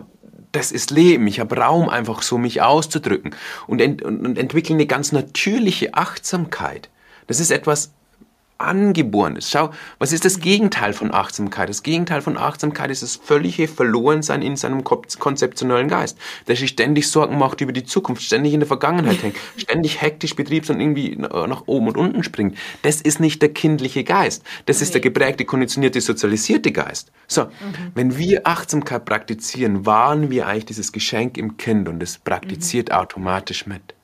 das 0.52 0.72
ist 0.72 0.90
Leben, 0.90 1.26
ich 1.26 1.40
habe 1.40 1.56
Raum 1.56 1.88
einfach 1.88 2.22
so, 2.22 2.38
mich 2.38 2.62
auszudrücken 2.62 3.34
und, 3.66 3.80
ent 3.80 4.02
und 4.02 4.38
entwickeln 4.38 4.76
eine 4.76 4.86
ganz 4.86 5.12
natürliche 5.12 5.94
Achtsamkeit. 5.94 6.88
Das 7.26 7.38
ist 7.38 7.50
etwas 7.50 7.92
angeboren 8.58 9.36
ist. 9.36 9.50
Schau, 9.50 9.70
was 9.98 10.12
ist 10.12 10.24
das 10.24 10.40
Gegenteil 10.40 10.92
von 10.92 11.14
Achtsamkeit? 11.14 11.68
Das 11.68 11.84
Gegenteil 11.84 12.20
von 12.20 12.36
Achtsamkeit 12.36 12.90
ist 12.90 13.02
das 13.02 13.14
völlige 13.16 13.68
Verlorensein 13.68 14.42
in 14.42 14.56
seinem 14.56 14.82
konzeptionellen 14.84 15.88
Geist, 15.88 16.18
der 16.48 16.56
sich 16.56 16.70
ständig 16.70 17.08
Sorgen 17.08 17.38
macht 17.38 17.60
über 17.60 17.72
die 17.72 17.84
Zukunft, 17.84 18.22
ständig 18.22 18.52
in 18.52 18.60
der 18.60 18.66
Vergangenheit 18.66 19.22
hängt, 19.22 19.36
ständig 19.56 20.02
hektisch 20.02 20.34
betriebs 20.34 20.70
und 20.70 20.80
irgendwie 20.80 21.16
nach 21.16 21.62
oben 21.66 21.88
und 21.88 21.96
unten 21.96 22.24
springt. 22.24 22.58
Das 22.82 23.00
ist 23.00 23.20
nicht 23.20 23.40
der 23.42 23.50
kindliche 23.50 24.02
Geist. 24.02 24.42
Das 24.66 24.82
ist 24.82 24.92
der 24.92 25.00
geprägte, 25.00 25.44
konditionierte, 25.44 26.00
sozialisierte 26.00 26.72
Geist. 26.72 27.12
So, 27.28 27.44
mhm. 27.44 27.50
wenn 27.94 28.18
wir 28.18 28.46
Achtsamkeit 28.46 29.04
praktizieren, 29.04 29.86
wahren 29.86 30.30
wir 30.30 30.48
eigentlich 30.48 30.66
dieses 30.66 30.90
Geschenk 30.90 31.38
im 31.38 31.56
Kind 31.58 31.88
und 31.88 32.02
es 32.02 32.18
praktiziert 32.18 32.88
mhm. 32.88 32.96
automatisch 32.96 33.66
mit. 33.66 33.94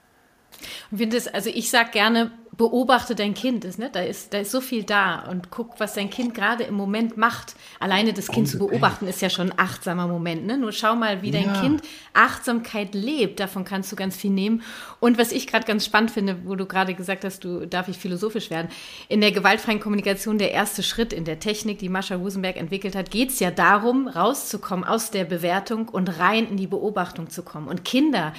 Und 0.91 0.99
finde 0.99 1.17
es, 1.17 1.27
also 1.27 1.51
ich 1.51 1.71
sag 1.71 1.93
gerne, 1.93 2.31
beobachte 2.57 3.15
dein 3.15 3.35
Kind. 3.35 3.65
Ist, 3.65 3.79
ne? 3.79 3.91
da, 3.93 4.01
ist, 4.01 4.33
da 4.33 4.39
ist 4.39 4.51
so 4.51 4.61
viel 4.61 4.85
da 4.85 5.25
und 5.31 5.51
guck, 5.51 5.79
was 5.81 5.95
dein 5.95 6.11
Kind 6.11 6.35
gerade 6.35 6.65
im 6.65 6.75
Moment 6.75 7.17
macht. 7.17 7.55
Alleine 7.81 8.13
das 8.13 8.29
Kind 8.29 8.49
zu 8.49 8.59
beobachten 8.59 9.07
ist 9.07 9.23
ja 9.23 9.31
schon 9.31 9.51
ein 9.51 9.59
achtsamer 9.59 10.07
Moment. 10.07 10.47
Ne? 10.47 10.57
Nur 10.57 10.73
schau 10.73 10.95
mal, 10.95 11.23
wie 11.23 11.31
dein 11.31 11.47
ja. 11.47 11.61
Kind 11.61 11.83
Achtsamkeit 12.13 12.95
lebt. 12.95 13.41
Davon 13.41 13.65
kannst 13.65 13.91
du 13.93 13.97
ganz 13.97 14.17
viel 14.17 14.31
nehmen. 14.31 14.63
Und 15.01 15.19
was 15.19 15.33
ich 15.33 15.47
gerade 15.47 15.67
ganz 15.67 15.85
spannend 15.85 16.11
finde, 16.11 16.39
wo 16.45 16.55
du 16.55 16.67
gerade 16.67 16.95
gesagt 16.95 17.25
hast, 17.25 17.45
du 17.45 17.67
darf 17.67 17.89
ich 17.89 17.99
philosophisch 17.99 18.51
werden. 18.51 18.69
In 19.09 19.21
der 19.21 19.33
gewaltfreien 19.33 19.81
Kommunikation, 19.81 20.39
der 20.39 20.53
erste 20.53 20.83
Schritt 20.83 21.13
in 21.13 21.25
der 21.25 21.41
Technik, 21.41 21.79
die 21.79 21.89
Mascha 21.89 22.17
Rosenberg 22.17 22.57
entwickelt 22.57 22.95
hat, 22.95 23.11
geht 23.11 23.31
es 23.31 23.41
ja 23.41 23.51
darum, 23.51 24.09
rauszukommen 24.09 24.85
aus 24.85 25.11
der 25.11 25.25
Bewertung 25.25 25.89
und 25.89 26.19
rein 26.19 26.49
in 26.49 26.57
die 26.57 26.67
Beobachtung 26.67 27.31
zu 27.31 27.43
kommen. 27.43 27.69
Und 27.69 27.85
Kinder 27.85 28.33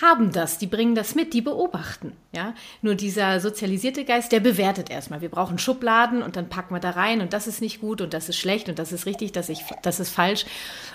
haben 0.00 0.32
das, 0.32 0.58
die 0.58 0.66
bringen 0.66 0.94
das 0.94 1.14
mit, 1.14 1.34
die 1.34 1.42
beobachten. 1.42 2.12
Ja, 2.32 2.54
nur 2.80 2.94
dieser 2.94 3.40
sozialisierte 3.40 4.04
Geist, 4.04 4.32
der 4.32 4.40
bewertet 4.40 4.90
erstmal. 4.90 5.20
Wir 5.20 5.28
brauchen 5.28 5.58
Schubladen 5.58 6.22
und 6.22 6.36
dann 6.36 6.48
packen 6.48 6.74
wir 6.74 6.80
da 6.80 6.90
rein 6.90 7.20
und 7.20 7.32
das 7.32 7.46
ist 7.46 7.60
nicht 7.60 7.80
gut 7.80 8.00
und 8.00 8.14
das 8.14 8.28
ist 8.28 8.38
schlecht 8.38 8.68
und 8.68 8.78
das 8.78 8.92
ist 8.92 9.04
richtig, 9.04 9.32
das, 9.32 9.50
ich, 9.50 9.64
das 9.82 10.00
ist 10.00 10.10
falsch. 10.10 10.46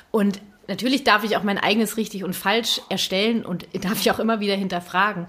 Und 0.09 0.41
natürlich 0.67 1.03
darf 1.03 1.23
ich 1.23 1.37
auch 1.37 1.43
mein 1.43 1.59
eigenes 1.59 1.97
richtig 1.97 2.23
und 2.23 2.35
falsch 2.35 2.81
erstellen 2.89 3.45
und 3.45 3.67
darf 3.83 3.99
ich 3.99 4.09
auch 4.09 4.19
immer 4.19 4.39
wieder 4.39 4.55
hinterfragen. 4.55 5.27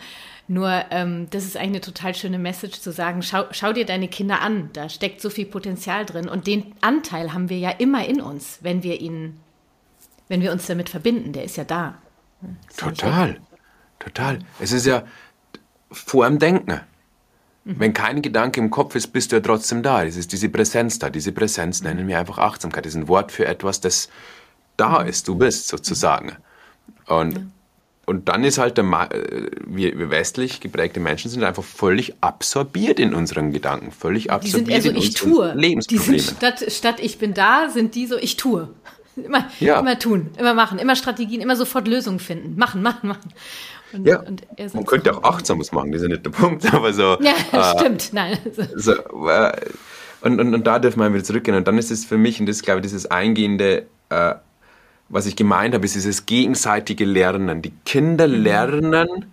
Nur 0.51 0.85
ähm, 0.91 1.29
das 1.29 1.45
ist 1.45 1.59
eigentlich 1.59 1.69
eine 1.69 1.81
total 1.83 2.15
schöne 2.15 2.39
Message 2.39 2.81
zu 2.81 2.91
sagen, 2.91 3.23
schau, 3.23 3.45
schau 3.51 3.75
dir 3.75 3.85
deine 3.85 4.09
Kinder 4.09 4.41
an, 4.41 4.71
da 4.73 4.89
steckt 4.89 5.21
so 5.21 5.29
viel 5.29 5.45
Potenzial 5.45 6.07
drin 6.07 6.27
und 6.27 6.47
den 6.47 6.75
Anteil 6.81 7.35
haben 7.35 7.51
wir 7.51 7.59
ja 7.59 7.71
immer 7.71 8.07
in 8.07 8.23
uns, 8.23 8.61
wenn 8.63 8.83
wir 8.83 8.99
ihn, 8.99 9.39
wenn 10.29 10.41
wir 10.41 10.53
uns 10.53 10.67
damit 10.67 10.89
verbinden, 10.89 11.35
der 11.35 11.45
ist 11.45 11.59
ja 11.59 11.65
da. 11.65 11.99
Total, 12.79 13.39
total. 13.99 14.41
Es 14.59 14.73
ist 14.73 14.87
ja 14.87 15.05
vor 15.91 16.27
dem 16.27 16.39
Denken. 16.39 16.81
Wenn 17.71 17.93
kein 17.93 18.23
Gedanke 18.23 18.61
im 18.61 18.71
Kopf 18.71 18.95
ist, 18.95 19.09
bist 19.09 19.31
du 19.31 19.37
ja 19.37 19.41
trotzdem 19.41 19.83
da. 19.83 20.03
Es 20.03 20.17
ist 20.17 20.33
diese 20.33 20.49
Präsenz 20.49 20.99
da. 20.99 21.11
Diese 21.11 21.33
Präsenz 21.33 21.83
nennen 21.83 22.09
wir 22.09 22.19
einfach 22.19 22.39
Achtsamkeit. 22.39 22.87
Das 22.87 22.95
ist 22.95 22.99
ein 22.99 23.09
Wort 23.09 23.31
für 23.31 23.45
etwas, 23.45 23.83
das 23.83 24.09
da 24.79 25.03
ist, 25.03 25.29
du 25.29 25.35
bist 25.35 25.69
sozusagen. 25.69 26.37
Und 27.07 27.37
ja 27.37 27.43
und 28.09 28.31
dann 28.31 28.43
ist 28.43 28.57
halt 28.57 28.79
der, 28.79 28.85
äh, 28.87 29.51
wir, 29.67 30.09
westlich 30.09 30.61
geprägte 30.61 30.99
Menschen 30.99 31.31
sind 31.31 31.45
einfach 31.45 31.63
völlig 31.63 32.15
absorbiert 32.23 32.99
in 32.99 33.13
unseren 33.13 33.53
Gedanken, 33.53 33.93
völlig 33.93 34.31
absorbiert 34.31 34.67
die 34.67 34.81
sind 34.81 34.95
eher 34.95 34.95
so, 34.95 35.09
ich 35.09 35.15
tue. 35.15 35.53
Lebensproblemen. 35.55 36.19
statt, 36.19 36.65
statt 36.69 37.01
ich 37.01 37.19
bin 37.19 37.35
da, 37.35 37.69
sind 37.69 37.95
die 37.95 38.07
so, 38.07 38.17
ich 38.17 38.39
tue. 38.39 38.71
Immer, 39.17 39.51
ja. 39.59 39.81
immer 39.81 39.99
tun, 39.99 40.31
immer 40.39 40.55
machen, 40.55 40.79
immer 40.79 40.95
Strategien, 40.95 41.41
immer 41.41 41.57
sofort 41.57 41.89
Lösungen 41.89 42.21
finden. 42.21 42.57
Machen, 42.57 42.83
machen, 42.83 43.09
machen. 43.09 43.33
Und, 43.93 44.07
ja, 44.07 44.21
und 44.21 44.45
man 44.75 44.85
könnte 44.85 45.17
auch 45.17 45.23
Achtsames 45.23 45.73
machen, 45.73 45.93
das 45.93 46.03
ist 46.03 46.09
ja 46.09 46.15
nicht 46.15 46.27
der 46.27 46.31
Punkt, 46.43 46.73
aber 46.73 46.93
so. 46.93 47.19
Ja, 47.21 47.35
äh, 47.53 47.79
stimmt, 47.79 48.13
nein. 48.13 48.39
So, 48.77 48.93
äh, 48.93 49.53
und, 50.21 50.41
und, 50.41 50.55
und 50.55 50.67
da 50.67 50.79
dürfen 50.79 51.01
wir 51.01 51.13
wieder 51.13 51.25
zurückgehen. 51.25 51.57
Und 51.57 51.69
dann 51.69 51.79
ist 51.79 51.91
es 51.91 52.05
für 52.05 52.19
mich, 52.19 52.41
und 52.41 52.47
das 52.47 52.57
ist, 52.57 52.63
glaube 52.65 52.81
ich, 52.81 52.83
dieses 52.83 53.07
eingehende 53.11 53.87
äh, 54.09 54.35
was 55.09 55.27
ich 55.27 55.37
gemeint 55.37 55.75
habe, 55.75 55.85
ist 55.85 55.95
dieses 55.95 56.27
gegenseitige 56.27 57.05
Lernen. 57.05 57.63
Die 57.63 57.73
Kinder 57.85 58.29
mhm. 58.29 58.43
lernen, 58.43 59.33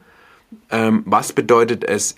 ähm, 0.71 1.03
was 1.05 1.33
bedeutet 1.33 1.83
es, 1.83 2.15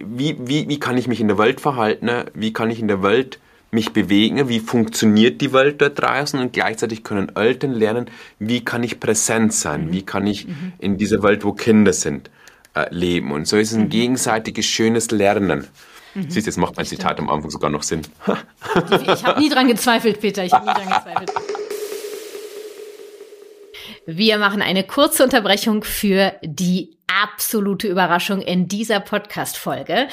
wie, 0.00 0.36
wie, 0.40 0.68
wie 0.68 0.78
kann 0.78 0.96
ich 0.96 1.08
mich 1.08 1.20
in 1.20 1.28
der 1.28 1.38
Welt 1.38 1.60
verhalten, 1.60 2.10
wie 2.32 2.52
kann 2.52 2.70
ich 2.70 2.80
in 2.80 2.88
der 2.88 3.02
Welt 3.02 3.38
mich 3.74 3.92
bewegen, 3.92 4.48
wie 4.48 4.60
funktioniert 4.60 5.40
die 5.40 5.52
Welt 5.52 5.82
dort 5.82 6.00
draußen 6.00 6.38
und 6.40 6.52
gleichzeitig 6.52 7.04
können 7.04 7.34
Eltern 7.36 7.72
lernen, 7.72 8.06
wie 8.38 8.64
kann 8.64 8.82
ich 8.82 9.00
präsent 9.00 9.52
sein, 9.52 9.86
mhm. 9.86 9.92
wie 9.92 10.02
kann 10.02 10.26
ich 10.26 10.46
mhm. 10.46 10.72
in 10.78 10.96
dieser 10.96 11.22
Welt, 11.22 11.44
wo 11.44 11.52
Kinder 11.52 11.92
sind, 11.92 12.30
äh, 12.74 12.86
leben. 12.94 13.32
Und 13.32 13.46
so 13.46 13.56
ist 13.56 13.72
es 13.72 13.76
ein 13.76 13.84
mhm. 13.84 13.90
gegenseitiges, 13.90 14.64
schönes 14.64 15.10
Lernen. 15.10 15.66
Mhm. 16.14 16.30
Siehst 16.30 16.46
du, 16.46 16.50
jetzt 16.50 16.56
macht 16.56 16.76
mein 16.76 16.86
Zitat 16.86 17.18
am 17.18 17.28
Anfang 17.28 17.50
sogar 17.50 17.70
noch 17.70 17.82
Sinn. 17.82 18.02
ich 19.06 19.24
habe 19.24 19.40
nie 19.40 19.50
dran 19.50 19.66
gezweifelt, 19.66 20.20
Peter, 20.20 20.44
ich 20.44 20.52
habe 20.52 20.66
nie 20.66 20.72
dran 20.72 20.88
gezweifelt. 20.88 21.32
Wir 24.06 24.38
machen 24.38 24.62
eine 24.62 24.84
kurze 24.84 25.24
Unterbrechung 25.24 25.82
für 25.82 26.34
die 26.42 26.96
absolute 27.06 27.88
Überraschung 27.88 28.40
in 28.42 28.68
dieser 28.68 29.00
Podcast-Folge. 29.00 30.08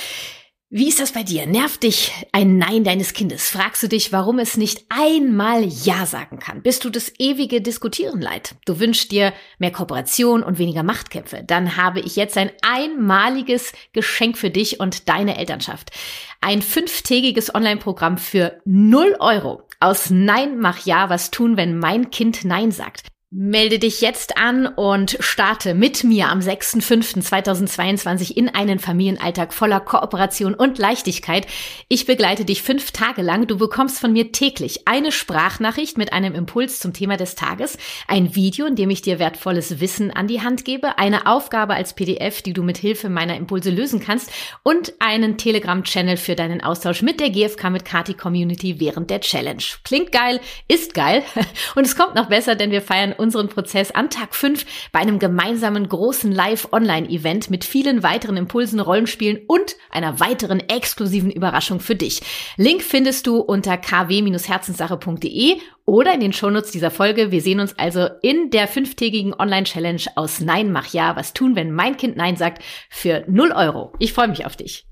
Wie 0.74 0.88
ist 0.88 1.02
das 1.02 1.12
bei 1.12 1.24
dir? 1.24 1.48
Nervt 1.48 1.84
dich 1.84 2.14
ein 2.32 2.58
Nein 2.58 2.86
deines 2.86 3.12
Kindes? 3.12 3.50
Fragst 3.50 3.84
du 3.84 3.90
dich, 3.90 4.14
warum 4.14 4.40
es 4.40 4.56
nicht 4.56 4.86
einmal 4.88 5.66
Ja 5.66 6.06
sagen 6.06 6.40
kann? 6.40 6.62
Bist 6.62 6.86
du 6.86 6.90
das 6.90 7.12
ewige 7.20 7.60
Diskutieren 7.60 8.22
leid? 8.22 8.56
Du 8.66 8.80
wünschst 8.80 9.12
dir 9.12 9.34
mehr 9.60 9.74
Kooperation 9.74 10.44
und 10.44 10.60
weniger 10.60 10.84
Machtkämpfe? 10.84 11.44
Dann 11.46 11.76
habe 11.76 12.00
ich 12.00 12.16
jetzt 12.16 12.38
ein 12.38 12.52
einmaliges 12.62 13.74
Geschenk 13.92 14.38
für 14.38 14.50
dich 14.50 14.80
und 14.80 15.10
deine 15.10 15.38
Elternschaft. 15.38 15.92
Ein 16.40 16.62
fünftägiges 16.62 17.54
Online-Programm 17.54 18.18
für 18.18 18.62
0 18.64 19.18
Euro. 19.20 19.64
Aus 19.82 20.10
Nein 20.10 20.58
mach 20.58 20.86
Ja 20.86 21.10
was 21.10 21.32
tun, 21.32 21.58
wenn 21.58 21.80
mein 21.80 22.12
Kind 22.12 22.46
Nein 22.46 22.72
sagt. 22.72 23.11
Melde 23.34 23.80
dich 23.80 24.02
jetzt 24.02 24.36
an 24.36 24.68
und 24.68 25.16
starte 25.22 25.74
mit 25.74 26.04
mir 26.04 26.28
am 26.28 26.40
6.5.2022 26.40 28.36
in 28.36 28.50
einen 28.50 28.78
Familienalltag 28.78 29.54
voller 29.54 29.80
Kooperation 29.80 30.54
und 30.54 30.78
Leichtigkeit. 30.78 31.48
Ich 31.88 32.06
begleite 32.06 32.44
dich 32.44 32.62
fünf 32.62 32.92
Tage 32.92 33.22
lang. 33.22 33.48
Du 33.48 33.58
bekommst 33.58 34.02
von 34.02 34.12
mir 34.12 34.34
täglich 34.34 34.86
eine 34.86 35.14
Sprachnachricht 35.14 35.98
mit 35.98 36.12
einem 36.12 36.36
Impuls 36.36 36.80
zum 36.80 36.92
Thema 36.92 37.16
des 37.16 37.36
Tages, 37.36 37.78
ein 38.06 38.36
Video, 38.36 38.66
in 38.66 38.76
dem 38.76 38.90
ich 38.90 39.02
dir 39.02 39.18
wertvolles 39.18 39.80
Wissen 39.80 40.12
an 40.12 40.28
die 40.28 40.42
Hand 40.42 40.66
gebe, 40.66 40.98
eine 41.00 41.26
Aufgabe 41.26 41.76
als 41.76 41.94
PDF, 41.94 42.42
die 42.42 42.52
du 42.52 42.64
mit 42.64 42.80
Hilfe 42.80 43.08
meiner 43.08 43.38
Impulse 43.38 43.70
lösen 43.70 44.02
kannst 44.02 44.30
und 44.64 44.92
einen 45.00 45.38
Telegram-Channel 45.38 46.18
für 46.18 46.36
deinen 46.36 46.62
Austausch 46.62 47.02
mit 47.02 47.22
der 47.22 47.30
GFK 47.30 47.70
mit 47.70 47.86
Kati 47.86 48.14
Community 48.14 48.82
während 48.82 49.10
der 49.10 49.22
Challenge. 49.22 49.64
Klingt 49.86 50.12
geil, 50.12 50.42
ist 50.68 50.94
geil 50.94 51.24
und 51.76 51.86
es 51.86 51.96
kommt 51.96 52.16
noch 52.16 52.28
besser, 52.28 52.56
denn 52.56 52.72
wir 52.72 52.82
feiern 52.82 53.16
unseren 53.22 53.48
Prozess 53.48 53.92
an 53.92 54.10
Tag 54.10 54.36
5 54.36 54.66
bei 54.92 55.00
einem 55.00 55.20
gemeinsamen 55.20 55.88
großen 55.88 56.32
Live-Online-Event 56.32 57.50
mit 57.50 57.64
vielen 57.64 58.04
weiteren 58.04 58.36
Impulsen, 58.36 58.82
Rollenspielen 58.82 59.44
und 59.48 59.78
einer 59.92 60.20
weiteren 60.20 60.60
exklusiven 60.60 61.32
Überraschung 61.32 61.80
für 61.80 61.96
dich. 61.96 62.22
Link 62.58 62.82
findest 62.82 63.28
du 63.28 63.38
unter 63.38 63.78
kw-herzenssache.de 63.78 65.60
oder 65.86 66.14
in 66.14 66.20
den 66.20 66.34
Shownotes 66.34 66.72
dieser 66.72 66.92
Folge. 66.92 67.32
Wir 67.32 67.42
sehen 67.42 67.60
uns 67.60 67.78
also 67.78 68.10
in 68.22 68.50
der 68.50 68.68
fünftägigen 68.68 69.34
Online-Challenge 69.34 70.04
aus 70.16 70.42
Nein, 70.42 70.72
mach 70.72 70.92
ja, 70.94 71.16
was 71.16 71.34
tun, 71.34 71.56
wenn 71.56 71.72
mein 71.72 71.98
Kind 71.98 72.18
Nein 72.18 72.36
sagt, 72.36 72.64
für 72.90 73.24
0 73.28 73.52
Euro. 73.52 73.94
Ich 74.00 74.14
freue 74.14 74.28
mich 74.28 74.46
auf 74.46 74.56
dich. 74.56 74.86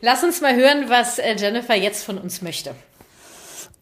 Lass 0.00 0.22
uns 0.22 0.42
mal 0.42 0.54
hören, 0.54 0.90
was 0.90 1.18
äh, 1.18 1.34
Jennifer 1.34 1.74
jetzt 1.74 2.04
von 2.04 2.18
uns 2.18 2.42
möchte. 2.42 2.74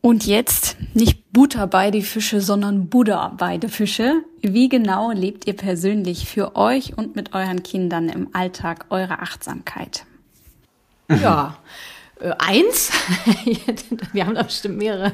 Und 0.03 0.27
jetzt 0.27 0.77
nicht 0.95 1.33
Butter 1.33 1.69
bei 1.69 1.93
die 1.93 2.03
Fische, 2.03 2.41
sondern 2.41 2.89
Buddha 2.89 3.29
bei 3.39 3.57
die 3.57 3.69
Fische. 3.69 4.25
Wie 4.41 4.69
genau 4.69 5.13
lebt 5.13 5.47
ihr 5.47 5.57
persönlich 5.57 6.29
für 6.29 6.57
euch 6.57 6.99
und 6.99 7.15
mit 7.15 7.35
euren 7.35 7.63
Kindern 7.63 8.09
im 8.09 8.35
Alltag 8.35 8.87
eure 8.91 9.21
Achtsamkeit? 9.21 10.05
Ja, 11.09 11.57
äh, 12.21 12.33
eins. 12.37 12.91
Wir 14.13 14.27
haben 14.27 14.35
da 14.35 14.43
bestimmt 14.43 14.79
mehrere. 14.79 15.13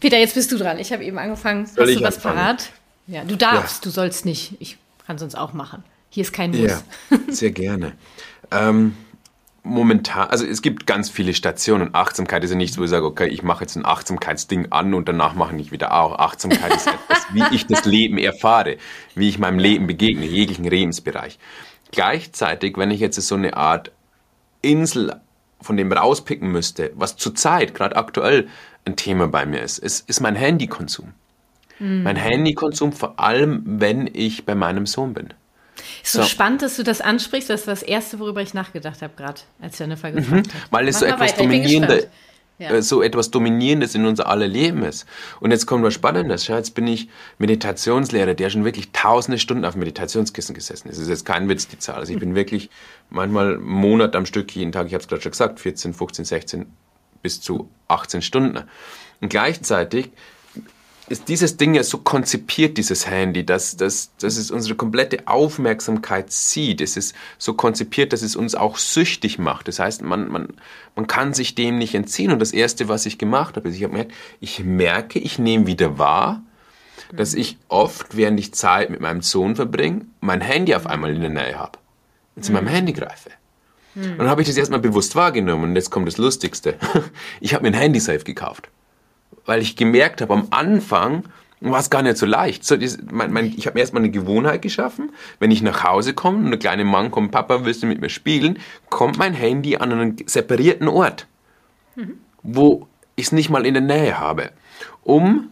Peter, 0.00 0.18
jetzt 0.18 0.34
bist 0.34 0.50
du 0.50 0.58
dran. 0.58 0.80
Ich 0.80 0.92
habe 0.92 1.04
eben 1.04 1.18
angefangen. 1.18 1.64
Soll 1.66 1.86
Hast 1.86 2.00
du 2.00 2.02
was 2.02 2.16
anfangen? 2.16 2.36
parat? 2.36 2.70
Ja, 3.06 3.22
du 3.22 3.36
darfst, 3.36 3.84
ja. 3.84 3.88
du 3.88 3.90
sollst 3.94 4.24
nicht. 4.24 4.56
Ich 4.58 4.76
kann 5.06 5.18
sonst 5.18 5.36
auch 5.36 5.52
machen. 5.52 5.84
Hier 6.10 6.22
ist 6.22 6.32
kein 6.32 6.50
Muss. 6.50 6.60
Ja, 6.60 6.82
sehr 7.28 7.52
gerne. 7.52 7.92
Ähm, 8.54 8.94
momentan, 9.62 10.28
also 10.28 10.44
es 10.44 10.62
gibt 10.62 10.86
ganz 10.86 11.10
viele 11.10 11.34
Stationen. 11.34 11.94
Achtsamkeit 11.94 12.44
ist 12.44 12.50
ja 12.50 12.56
nicht 12.56 12.74
so, 12.74 12.80
wo 12.80 12.84
ich 12.84 12.90
sage, 12.90 13.06
okay, 13.06 13.28
ich 13.28 13.42
mache 13.42 13.64
jetzt 13.64 13.76
ein 13.76 13.86
Achtsamkeitsding 13.86 14.68
an 14.70 14.94
und 14.94 15.08
danach 15.08 15.34
mache 15.34 15.56
ich 15.56 15.72
wieder 15.72 15.94
auch. 15.94 16.18
Achtsamkeit 16.18 16.74
ist 16.74 16.88
etwas, 16.88 17.26
wie 17.32 17.44
ich 17.54 17.66
das 17.66 17.84
Leben 17.84 18.18
erfahre, 18.18 18.76
wie 19.14 19.28
ich 19.28 19.38
meinem 19.38 19.58
Leben 19.58 19.86
begegne, 19.86 20.26
jeglichen 20.26 20.64
Lebensbereich. 20.64 21.38
Gleichzeitig, 21.90 22.76
wenn 22.76 22.90
ich 22.90 23.00
jetzt 23.00 23.20
so 23.20 23.34
eine 23.34 23.56
Art 23.56 23.92
Insel 24.62 25.20
von 25.60 25.76
dem 25.76 25.92
rauspicken 25.92 26.50
müsste, 26.50 26.90
was 26.94 27.16
zurzeit, 27.16 27.74
gerade 27.74 27.96
aktuell, 27.96 28.48
ein 28.84 28.96
Thema 28.96 29.28
bei 29.28 29.46
mir 29.46 29.62
ist, 29.62 29.78
ist, 29.78 30.08
ist 30.08 30.20
mein 30.20 30.34
Handykonsum. 30.34 31.12
Mhm. 31.78 32.02
Mein 32.02 32.16
Handykonsum, 32.16 32.92
vor 32.92 33.20
allem, 33.20 33.62
wenn 33.64 34.10
ich 34.12 34.44
bei 34.44 34.54
meinem 34.54 34.86
Sohn 34.86 35.14
bin. 35.14 35.28
Ist 36.02 36.12
so, 36.12 36.22
so, 36.22 36.28
spannend, 36.28 36.62
dass 36.62 36.76
du 36.76 36.82
das 36.82 37.00
ansprichst. 37.00 37.50
Das 37.50 37.60
ist 37.60 37.68
das 37.68 37.82
Erste, 37.82 38.18
worüber 38.18 38.42
ich 38.42 38.54
nachgedacht 38.54 39.02
habe, 39.02 39.14
gerade, 39.16 39.40
als 39.60 39.78
Jennifer 39.78 40.10
mhm. 40.10 40.16
gefragt 40.16 40.46
mhm, 40.46 40.52
hat. 40.52 40.70
Weil 40.70 40.88
es 40.88 40.98
so 40.98 41.06
etwas 41.06 41.34
Dominierendes, 41.34 42.08
ja. 42.62 42.70
Äh, 42.70 42.82
so 42.82 43.02
etwas 43.02 43.30
Dominierendes 43.30 43.94
in 43.94 44.06
unser 44.06 44.28
aller 44.28 44.46
Leben 44.46 44.82
ist. 44.84 45.06
Und 45.40 45.50
jetzt 45.50 45.66
kommt 45.66 45.84
was 45.84 45.94
Spannendes. 45.94 46.44
Schau, 46.44 46.56
jetzt 46.56 46.74
bin 46.74 46.86
ich 46.86 47.08
Meditationslehrer, 47.38 48.34
der 48.34 48.50
schon 48.50 48.64
wirklich 48.64 48.92
tausende 48.92 49.38
Stunden 49.38 49.64
auf 49.64 49.74
Meditationskissen 49.74 50.54
gesessen 50.54 50.88
ist. 50.88 50.96
Das 50.96 51.04
ist 51.04 51.10
jetzt 51.10 51.24
kein 51.24 51.48
Witz, 51.48 51.68
die 51.68 51.78
Zahl. 51.78 51.96
Also 51.96 52.12
ich 52.12 52.20
bin 52.20 52.34
wirklich 52.34 52.70
manchmal 53.10 53.54
einen 53.54 53.62
Monat 53.62 54.14
am 54.14 54.26
Stück, 54.26 54.54
jeden 54.54 54.72
Tag, 54.72 54.86
ich 54.86 54.94
habe 54.94 55.02
es 55.02 55.08
gerade 55.08 55.22
schon 55.22 55.32
gesagt, 55.32 55.60
14, 55.60 55.94
15, 55.94 56.24
16 56.24 56.66
bis 57.22 57.40
zu 57.40 57.68
18 57.88 58.22
Stunden. 58.22 58.64
Und 59.20 59.28
gleichzeitig 59.28 60.10
ist 61.12 61.28
dieses 61.28 61.58
Ding 61.58 61.74
ja 61.74 61.82
so 61.82 61.98
konzipiert, 61.98 62.78
dieses 62.78 63.06
Handy, 63.06 63.44
dass, 63.44 63.76
dass, 63.76 64.16
dass 64.16 64.38
es 64.38 64.50
unsere 64.50 64.74
komplette 64.74 65.28
Aufmerksamkeit 65.28 66.32
zieht. 66.32 66.80
Es 66.80 66.96
ist 66.96 67.14
so 67.36 67.52
konzipiert, 67.52 68.14
dass 68.14 68.22
es 68.22 68.34
uns 68.34 68.54
auch 68.54 68.78
süchtig 68.78 69.38
macht. 69.38 69.68
Das 69.68 69.78
heißt, 69.78 70.00
man, 70.00 70.28
man, 70.28 70.48
man 70.96 71.06
kann 71.06 71.34
sich 71.34 71.54
dem 71.54 71.76
nicht 71.76 71.94
entziehen. 71.94 72.32
Und 72.32 72.38
das 72.38 72.52
Erste, 72.52 72.88
was 72.88 73.04
ich 73.04 73.18
gemacht 73.18 73.56
habe, 73.56 73.68
ist, 73.68 73.76
ich 73.76 73.84
habe 73.84 73.92
gemerkt, 73.92 74.12
ich 74.40 74.64
merke, 74.64 75.18
ich 75.18 75.38
nehme 75.38 75.66
wieder 75.66 75.98
wahr, 75.98 76.42
dass 77.12 77.34
ich 77.34 77.58
oft, 77.68 78.16
während 78.16 78.40
ich 78.40 78.54
Zeit 78.54 78.88
mit 78.88 79.00
meinem 79.00 79.20
Sohn 79.20 79.54
verbringe, 79.54 80.06
mein 80.20 80.40
Handy 80.40 80.74
auf 80.74 80.86
einmal 80.86 81.14
in 81.14 81.20
der 81.20 81.28
Nähe 81.28 81.58
habe 81.58 81.78
und 82.36 82.44
zu 82.44 82.52
meinem 82.52 82.64
mhm. 82.64 82.70
Handy 82.70 82.92
greife. 82.94 83.30
Und 83.94 84.16
dann 84.16 84.30
habe 84.30 84.40
ich 84.40 84.48
das 84.48 84.56
erstmal 84.56 84.80
bewusst 84.80 85.14
wahrgenommen 85.14 85.64
und 85.64 85.76
jetzt 85.76 85.90
kommt 85.90 86.08
das 86.08 86.16
Lustigste. 86.16 86.76
Ich 87.40 87.52
habe 87.52 87.64
mir 87.64 87.68
ein 87.68 87.78
Handy-Safe 87.78 88.24
gekauft 88.24 88.70
weil 89.46 89.62
ich 89.62 89.76
gemerkt 89.76 90.20
habe, 90.20 90.32
am 90.32 90.46
Anfang 90.50 91.24
war 91.60 91.78
es 91.78 91.90
gar 91.90 92.02
nicht 92.02 92.16
so 92.16 92.26
leicht. 92.26 92.64
So, 92.64 92.76
das, 92.76 92.98
mein, 93.10 93.32
mein, 93.32 93.54
ich 93.56 93.66
habe 93.66 93.74
mir 93.74 93.80
erstmal 93.80 94.02
eine 94.02 94.10
Gewohnheit 94.10 94.62
geschaffen. 94.62 95.12
Wenn 95.38 95.50
ich 95.50 95.62
nach 95.62 95.84
Hause 95.84 96.14
komme 96.14 96.38
und 96.38 96.50
der 96.50 96.58
kleine 96.58 96.84
Mann 96.84 97.10
kommt, 97.10 97.30
Papa, 97.30 97.64
willst 97.64 97.82
du 97.82 97.86
mit 97.86 98.00
mir 98.00 98.08
spielen? 98.08 98.58
Kommt 98.90 99.18
mein 99.18 99.34
Handy 99.34 99.76
an 99.76 99.92
einen 99.92 100.16
separierten 100.26 100.88
Ort, 100.88 101.26
mhm. 101.94 102.18
wo 102.42 102.88
ich 103.14 103.26
es 103.26 103.32
nicht 103.32 103.50
mal 103.50 103.64
in 103.64 103.74
der 103.74 103.82
Nähe 103.82 104.18
habe, 104.18 104.50
um 105.02 105.50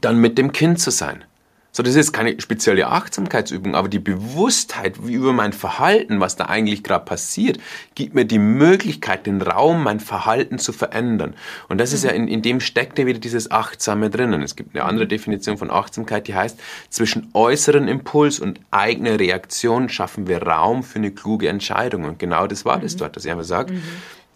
dann 0.00 0.18
mit 0.18 0.36
dem 0.36 0.52
Kind 0.52 0.78
zu 0.78 0.90
sein. 0.90 1.24
So, 1.74 1.82
das 1.82 1.94
ist 1.94 2.12
keine 2.12 2.38
spezielle 2.38 2.86
Achtsamkeitsübung, 2.88 3.74
aber 3.74 3.88
die 3.88 3.98
Bewusstheit 3.98 5.06
wie 5.06 5.14
über 5.14 5.32
mein 5.32 5.54
Verhalten, 5.54 6.20
was 6.20 6.36
da 6.36 6.44
eigentlich 6.44 6.82
gerade 6.84 7.06
passiert, 7.06 7.58
gibt 7.94 8.14
mir 8.14 8.26
die 8.26 8.38
Möglichkeit, 8.38 9.24
den 9.24 9.40
Raum, 9.40 9.82
mein 9.82 9.98
Verhalten 9.98 10.58
zu 10.58 10.74
verändern. 10.74 11.32
Und 11.70 11.80
das 11.80 11.94
ist 11.94 12.04
ja, 12.04 12.10
in, 12.10 12.28
in 12.28 12.42
dem 12.42 12.60
steckt 12.60 12.98
ja 12.98 13.06
wieder 13.06 13.18
dieses 13.18 13.50
Achtsame 13.50 14.10
drinnen. 14.10 14.42
Es 14.42 14.54
gibt 14.54 14.76
eine 14.76 14.84
andere 14.84 15.06
Definition 15.06 15.56
von 15.56 15.70
Achtsamkeit, 15.70 16.28
die 16.28 16.34
heißt, 16.34 16.60
zwischen 16.90 17.30
äußeren 17.32 17.88
Impuls 17.88 18.38
und 18.38 18.60
eigener 18.70 19.18
Reaktion 19.18 19.88
schaffen 19.88 20.28
wir 20.28 20.42
Raum 20.42 20.82
für 20.82 20.98
eine 20.98 21.10
kluge 21.10 21.48
Entscheidung. 21.48 22.04
Und 22.04 22.18
genau 22.18 22.46
das 22.46 22.66
war 22.66 22.80
das 22.80 22.96
mhm. 22.96 22.98
dort, 22.98 23.16
dass 23.16 23.24
er 23.24 23.34
mir 23.34 23.44
sagt, 23.44 23.70
mhm. 23.70 23.82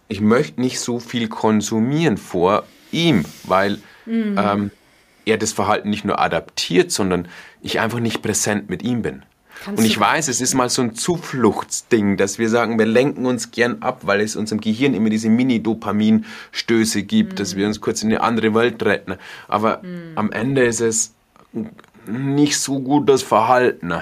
ich 0.07 0.21
möchte 0.21 0.59
nicht 0.59 0.79
so 0.79 0.97
viel 0.97 1.27
konsumieren 1.27 2.17
vor 2.17 2.63
ihm, 2.91 3.25
weil 3.43 3.77
mhm. 4.07 4.39
ähm, 4.39 4.71
er 5.27 5.37
das 5.37 5.51
Verhalten 5.51 5.89
nicht 5.89 6.05
nur 6.05 6.19
adaptiert, 6.19 6.91
sondern 6.91 7.27
ich 7.61 7.79
einfach 7.79 7.99
nicht 7.99 8.21
präsent 8.21 8.69
mit 8.69 8.81
ihm 8.83 9.01
bin. 9.01 9.23
Kannst 9.63 9.79
und 9.79 9.85
ich 9.85 9.99
weiß, 9.99 10.27
es 10.27 10.39
ist 10.39 10.53
mal 10.53 10.69
so 10.69 10.83
ein 10.83 10.93
Zufluchtsding, 10.93 12.17
dass 12.17 12.37
wir 12.37 12.49
sagen, 12.49 12.77
wir 12.77 12.85
lenken 12.85 13.25
uns 13.25 13.51
gern 13.51 13.81
ab, 13.81 14.01
weil 14.03 14.21
es 14.21 14.35
unserem 14.35 14.61
Gehirn 14.61 14.93
immer 14.93 15.09
diese 15.09 15.29
Mini-Dopaminstöße 15.29 17.03
gibt, 17.03 17.33
mm. 17.33 17.35
dass 17.37 17.55
wir 17.55 17.65
uns 17.65 17.81
kurz 17.81 18.03
in 18.03 18.09
eine 18.09 18.21
andere 18.21 18.53
Welt 18.53 18.83
retten. 18.83 19.15
Aber 19.47 19.77
mm. 19.77 20.15
am 20.15 20.31
Ende 20.31 20.63
ist 20.63 20.81
es 20.81 21.13
nicht 22.05 22.59
so 22.59 22.79
gut 22.79 23.09
das 23.09 23.23
Verhalten. 23.23 23.93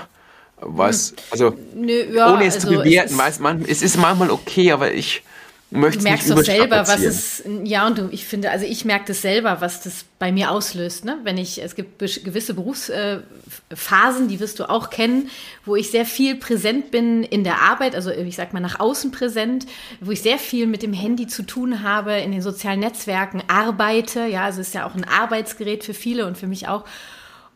Was, 0.61 1.09
hm. 1.09 1.17
also, 1.31 1.57
Nö, 1.75 2.13
ja, 2.13 2.33
ohne 2.33 2.45
es 2.45 2.55
also 2.55 2.69
zu 2.69 2.77
bewerten, 2.77 3.17
weiß 3.17 3.39
man, 3.39 3.65
es 3.67 3.81
ist 3.81 3.97
manchmal 3.97 4.31
okay, 4.31 4.71
aber 4.71 4.93
ich, 4.93 5.23
Du 5.71 5.79
merkst 5.79 6.29
doch 6.29 6.43
selber, 6.43 6.87
was 6.87 7.01
es, 7.01 7.43
ja, 7.63 7.87
und 7.87 7.97
du, 7.97 8.09
ich 8.11 8.25
finde, 8.25 8.51
also 8.51 8.65
ich 8.65 8.85
merke 8.85 9.05
das 9.07 9.23
selber, 9.23 9.61
was 9.61 9.81
das 9.81 10.05
bei 10.19 10.31
mir 10.31 10.51
auslöst, 10.51 11.05
ne? 11.05 11.17
Wenn 11.23 11.39
ich, 11.39 11.61
es 11.61 11.73
gibt 11.73 11.97
gewisse 11.99 12.53
Berufsphasen, 12.53 14.27
die 14.27 14.39
wirst 14.39 14.59
du 14.59 14.69
auch 14.69 14.91
kennen, 14.91 15.29
wo 15.65 15.75
ich 15.75 15.89
sehr 15.89 16.05
viel 16.05 16.35
präsent 16.35 16.91
bin 16.91 17.23
in 17.23 17.43
der 17.43 17.63
Arbeit, 17.63 17.95
also 17.95 18.11
ich 18.11 18.35
sag 18.35 18.53
mal 18.53 18.59
nach 18.59 18.79
außen 18.79 19.11
präsent, 19.11 19.65
wo 20.01 20.11
ich 20.11 20.21
sehr 20.21 20.37
viel 20.37 20.67
mit 20.67 20.83
dem 20.83 20.93
Handy 20.93 21.25
zu 21.25 21.41
tun 21.41 21.81
habe, 21.81 22.13
in 22.13 22.31
den 22.31 22.43
sozialen 22.43 22.79
Netzwerken 22.79 23.41
arbeite, 23.47 24.27
ja, 24.27 24.45
also 24.45 24.61
ist 24.61 24.75
ja 24.75 24.85
auch 24.85 24.93
ein 24.93 25.03
Arbeitsgerät 25.03 25.83
für 25.83 25.95
viele 25.95 26.27
und 26.27 26.37
für 26.37 26.47
mich 26.47 26.67
auch. 26.67 26.85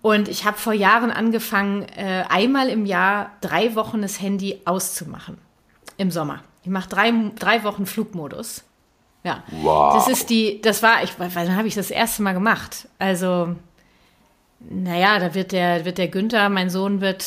Und 0.02 0.30
ich 0.30 0.46
habe 0.46 0.58
vor 0.58 0.74
Jahren 0.74 1.12
angefangen, 1.12 1.84
äh, 1.96 2.24
einmal 2.28 2.70
im 2.70 2.86
Jahr 2.88 3.34
drei 3.42 3.76
Wochen 3.76 4.02
das 4.02 4.20
Handy 4.20 4.62
auszumachen. 4.66 5.38
Im 5.98 6.10
Sommer. 6.10 6.44
Ich 6.64 6.70
mache 6.70 6.90
drei, 6.90 7.14
drei 7.38 7.64
Wochen 7.64 7.86
Flugmodus. 7.86 8.64
Ja. 9.24 9.44
Wow. 9.52 9.94
Das 9.94 10.08
ist 10.08 10.30
die, 10.30 10.62
das 10.62 10.82
war, 10.82 11.04
ich, 11.04 11.14
wann 11.18 11.56
habe 11.56 11.68
ich 11.68 11.76
das 11.76 11.92
erste 11.92 12.22
Mal 12.22 12.34
gemacht? 12.34 12.88
Also, 13.00 13.56
naja, 14.60 15.20
da 15.20 15.34
wird 15.36 15.52
der, 15.52 15.86
wird 15.86 15.98
der 15.98 16.08
Günther, 16.08 16.50
mein 16.50 16.70
Sohn 16.70 17.02
wird, 17.02 17.26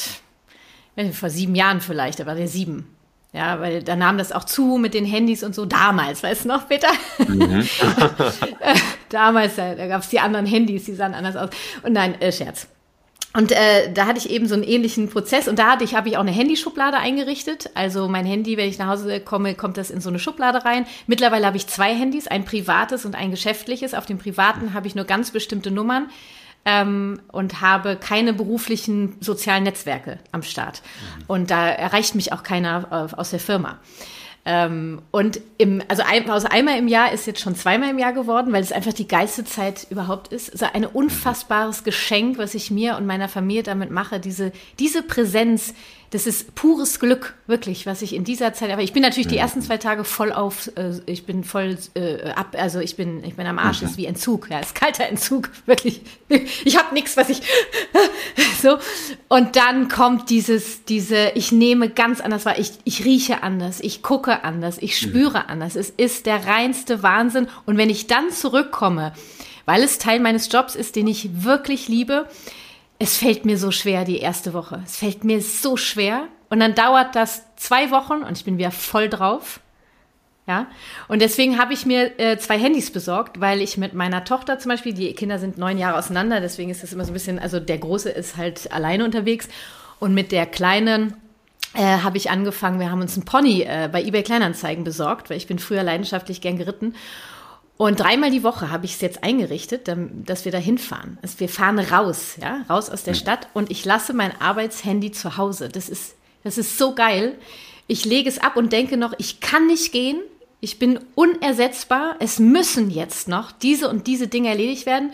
vor 1.13 1.31
sieben 1.31 1.55
Jahren 1.55 1.81
vielleicht, 1.81 2.21
da 2.21 2.27
war 2.27 2.35
der 2.35 2.49
sieben. 2.49 2.89
Ja, 3.35 3.61
weil 3.61 3.83
da 3.83 3.97
nahm 3.97 4.19
das 4.19 4.31
auch 4.31 4.45
zu 4.45 4.77
mit 4.77 4.93
den 4.93 5.07
Handys 5.07 5.43
und 5.43 5.55
so. 5.55 5.65
Damals, 5.65 6.23
weißt 6.23 6.45
du 6.45 6.49
noch, 6.49 6.69
Peter? 6.69 6.91
Mhm. 7.27 7.67
Damals, 9.09 9.57
da, 9.57 9.75
da 9.75 9.87
gab 9.87 10.03
es 10.03 10.11
die 10.11 10.21
anderen 10.21 10.45
Handys, 10.45 10.85
die 10.85 10.95
sahen 10.95 11.15
anders 11.15 11.37
aus. 11.37 11.49
Und 11.83 11.95
nein, 11.95 12.21
äh, 12.21 12.31
Scherz. 12.31 12.69
Und 13.35 13.51
äh, 13.51 13.91
da 13.93 14.07
hatte 14.07 14.19
ich 14.19 14.29
eben 14.29 14.47
so 14.47 14.55
einen 14.55 14.63
ähnlichen 14.63 15.09
Prozess 15.09 15.49
und 15.49 15.59
da 15.59 15.73
hatte 15.73 15.85
ich, 15.85 15.95
habe 15.95 16.09
ich 16.09 16.17
auch 16.17 16.23
eine 16.23 16.33
Handyschublade 16.33 16.99
eingerichtet. 16.99 17.71
Also 17.75 18.09
mein 18.09 18.27
Handy, 18.27 18.59
wenn 18.59 18.69
ich 18.69 18.79
nach 18.79 18.89
Hause 18.89 19.21
komme, 19.21 19.55
kommt 19.55 19.79
das 19.79 19.91
in 19.91 20.03
so 20.03 20.11
eine 20.11 20.19
Schublade 20.19 20.65
rein. 20.65 20.87
Mittlerweile 21.07 21.47
habe 21.47 21.57
ich 21.57 21.67
zwei 21.67 21.95
Handys, 21.95 22.27
ein 22.27 22.45
privates 22.45 23.07
und 23.07 23.15
ein 23.15 23.31
geschäftliches. 23.31 23.95
Auf 23.95 24.05
dem 24.05 24.19
privaten 24.19 24.75
habe 24.75 24.87
ich 24.87 24.95
nur 24.95 25.07
ganz 25.07 25.31
bestimmte 25.31 25.71
Nummern 25.71 26.11
ähm, 26.67 27.21
und 27.33 27.63
habe 27.63 27.97
keine 27.97 28.35
beruflichen 28.35 29.17
sozialen 29.21 29.65
Netzwerke 29.65 30.19
am 30.31 30.43
Start. 30.43 30.83
Mhm. 30.83 31.25
Und 31.27 31.51
da 31.51 31.69
erreicht 31.71 32.15
mich 32.15 32.33
auch 32.35 32.43
keiner 32.43 33.09
äh, 33.13 33.17
aus 33.17 33.31
der 33.31 33.41
Firma. 33.41 33.79
Ähm, 34.45 35.03
und 35.13 35.41
im, 35.59 35.83
also 35.87 36.03
ein, 36.05 36.29
aus 36.29 36.45
einmal 36.45 36.77
im 36.77 36.89
Jahr 36.89 37.13
ist 37.13 37.27
jetzt 37.27 37.41
schon 37.41 37.55
zweimal 37.55 37.91
im 37.91 37.99
Jahr 37.99 38.13
geworden, 38.13 38.53
weil 38.53 38.63
es 38.63 38.73
einfach 38.73 38.93
die 38.93 39.07
geilste 39.07 39.45
Zeit 39.45 39.87
überhaupt 39.89 40.33
ist. 40.33 40.51
Also 40.51 40.67
ein 40.73 40.85
unfassbares 40.85 41.85
Geschenk, 41.85 42.39
was 42.39 42.55
ich 42.55 42.71
mir 42.71 42.97
und 42.97 43.07
meiner 43.07 43.29
Familie 43.29 43.63
damit 43.63 43.91
mache, 43.91 44.19
diese, 44.19 44.51
diese 44.81 45.03
Präsenz, 45.03 45.75
das 46.13 46.27
ist 46.27 46.55
pures 46.55 47.01
Glück, 47.01 47.35
wirklich, 47.47 47.87
was 47.87 48.03
ich 48.03 48.15
in 48.15 48.23
dieser 48.23 48.53
Zeit, 48.53 48.71
aber 48.71 48.83
ich 48.83 48.93
bin 48.93 49.01
natürlich 49.01 49.29
die 49.29 49.39
ersten 49.39 49.63
zwei 49.63 49.79
Tage 49.79 50.05
voll 50.05 50.31
auf, 50.31 50.71
äh, 50.77 50.93
ich 51.07 51.25
bin 51.25 51.43
voll 51.43 51.79
äh, 51.95 52.31
ab, 52.33 52.55
also 52.59 52.81
ich 52.81 52.97
bin, 52.97 53.25
ich 53.25 53.35
bin 53.35 53.47
am 53.47 53.59
Arsch, 53.59 53.81
mhm. 53.81 53.89
ist 53.89 53.97
wie 53.97 54.05
Entzug, 54.05 54.51
ja, 54.51 54.59
ist 54.59 54.75
kalter 54.75 55.07
Entzug, 55.07 55.49
wirklich. 55.67 56.03
Ich 56.65 56.77
habe 56.77 56.93
nichts, 56.93 57.17
was 57.17 57.31
ich, 57.31 57.41
so. 58.63 58.77
Und 59.29 59.57
dann 59.57 59.89
kommt 59.89 60.29
dieses, 60.29 60.85
diese, 60.85 61.31
ich 61.35 61.51
nehme 61.51 61.89
ganz 61.89 62.21
anders 62.21 62.45
wahr, 62.45 62.59
ich, 62.59 62.73
ich 62.85 63.07
rieche 63.07 63.43
anders, 63.43 63.81
ich 63.81 64.03
gucke 64.03 64.45
anders, 64.45 64.77
ich 64.81 64.99
spüre 64.99 65.41
mhm. 65.41 65.49
anders. 65.49 65.77
Es 65.77 65.89
ist 65.89 66.27
der 66.27 66.47
reinste 66.47 67.03
Wahnsinn. 67.03 67.49
Und 67.65 67.79
wenn 67.79 67.89
ich 67.89 68.07
dann 68.07 68.31
zurückkomme, 68.31 69.15
weil 69.65 69.83
es 69.83 69.97
Teil 69.97 70.21
meines 70.21 70.53
Jobs 70.53 70.75
ist, 70.75 70.95
den 70.95 71.07
ich 71.07 71.45
wirklich 71.45 71.89
liebe, 71.89 72.29
es 73.03 73.17
fällt 73.17 73.45
mir 73.45 73.59
so 73.59 73.73
schwer 73.73 74.05
die 74.05 74.21
erste 74.21 74.53
Woche. 74.53 74.81
Es 74.85 74.97
fällt 74.97 75.25
mir 75.25 75.43
so 75.43 75.77
schwer. 75.77 76.29
Und 76.51 76.61
dann 76.61 76.77
dauert 76.77 77.17
das 77.17 77.43
zwei 77.57 77.91
Wochen 77.91 78.23
und 78.23 78.37
ich 78.37 78.45
bin 78.45 78.59
wieder 78.59 78.71
voll 78.71 79.09
drauf. 79.09 79.61
Ja, 80.47 80.67
und 81.09 81.23
deswegen 81.23 81.59
habe 81.59 81.73
ich 81.73 81.87
mir 81.87 82.19
äh, 82.19 82.37
zwei 82.37 82.59
Handys 82.59 82.91
besorgt, 82.93 83.41
weil 83.41 83.61
ich 83.61 83.77
mit 83.77 83.95
meiner 83.95 84.25
Tochter 84.25 84.59
zum 84.59 84.71
Beispiel, 84.71 84.93
die 84.93 85.13
Kinder 85.15 85.39
sind 85.39 85.57
neun 85.57 85.79
Jahre 85.79 85.99
auseinander, 85.99 86.41
deswegen 86.41 86.71
ist 86.71 86.83
das 86.83 86.93
immer 86.93 87.05
so 87.05 87.13
ein 87.13 87.15
bisschen, 87.15 87.39
also 87.39 87.61
der 87.61 87.79
Große 87.79 88.11
ist 88.11 88.37
halt 88.37 88.73
alleine 88.73 89.05
unterwegs 89.05 89.49
und 90.01 90.15
mit 90.15 90.33
der 90.33 90.47
Kleinen 90.47 91.15
äh, 91.75 91.99
habe 91.99 92.17
ich 92.17 92.29
angefangen, 92.29 92.81
wir 92.81 92.91
haben 92.91 93.01
uns 93.01 93.15
einen 93.15 93.25
Pony 93.25 93.63
äh, 93.63 93.89
bei 93.91 94.03
eBay 94.03 94.25
Kleinanzeigen 94.25 94.83
besorgt, 94.83 95.31
weil 95.31 95.37
ich 95.37 95.47
bin 95.47 95.61
früher 95.61 95.85
leidenschaftlich 95.85 96.41
gern 96.41 96.59
geritten 96.59 96.97
und 97.89 97.99
dreimal 97.99 98.31
die 98.31 98.45
Woche 98.45 98.71
habe 98.71 98.85
ich 98.85 98.95
es 98.95 99.01
jetzt 99.01 99.25
eingerichtet, 99.25 99.91
dass 100.25 100.45
wir 100.45 100.53
da 100.53 100.59
hinfahren. 100.59 101.19
Also 101.21 101.41
wir 101.41 101.49
fahren 101.49 101.81
raus, 101.81 102.37
ja, 102.41 102.61
raus 102.71 102.89
aus 102.89 103.03
der 103.03 103.15
Stadt 103.15 103.49
und 103.55 103.73
ich 103.73 103.85
lasse 103.85 104.13
mein 104.13 104.41
Arbeitshandy 104.41 105.11
zu 105.11 105.37
Hause. 105.37 105.69
Das 105.69 105.89
ist, 105.89 106.15
das 106.45 106.59
ist 106.59 106.79
so 106.79 106.95
geil. 106.95 107.35
Ich 107.89 108.05
lege 108.05 108.29
es 108.29 108.39
ab 108.39 108.57
und 108.57 108.73
denke 108.73 108.97
noch, 108.97 109.15
ich 109.19 109.41
kann 109.41 109.67
nicht 109.67 109.91
gehen. 109.91 110.21
Ich 110.61 110.79
bin 110.79 111.01
unersetzbar. 111.17 112.15
Es 112.21 112.39
müssen 112.39 112.89
jetzt 112.89 113.27
noch 113.27 113.51
diese 113.51 113.89
und 113.89 114.07
diese 114.07 114.29
Dinge 114.29 114.51
erledigt 114.51 114.87
werden. 114.87 115.11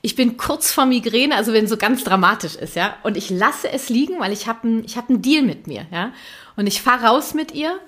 Ich 0.00 0.14
bin 0.14 0.36
kurz 0.36 0.70
vor 0.70 0.86
Migräne, 0.86 1.34
also 1.34 1.52
wenn 1.52 1.64
es 1.64 1.70
so 1.70 1.76
ganz 1.76 2.04
dramatisch 2.04 2.54
ist, 2.54 2.76
ja. 2.76 2.94
Und 3.02 3.16
ich 3.16 3.28
lasse 3.28 3.72
es 3.72 3.88
liegen, 3.88 4.20
weil 4.20 4.32
ich 4.32 4.46
habe 4.46 4.68
einen 4.68 4.86
hab 4.94 5.06
Deal 5.08 5.42
mit 5.42 5.66
mir, 5.66 5.86
ja. 5.90 6.12
Und 6.54 6.68
ich 6.68 6.80
fahre 6.80 7.06
raus 7.06 7.34
mit 7.34 7.52
ihr 7.52 7.80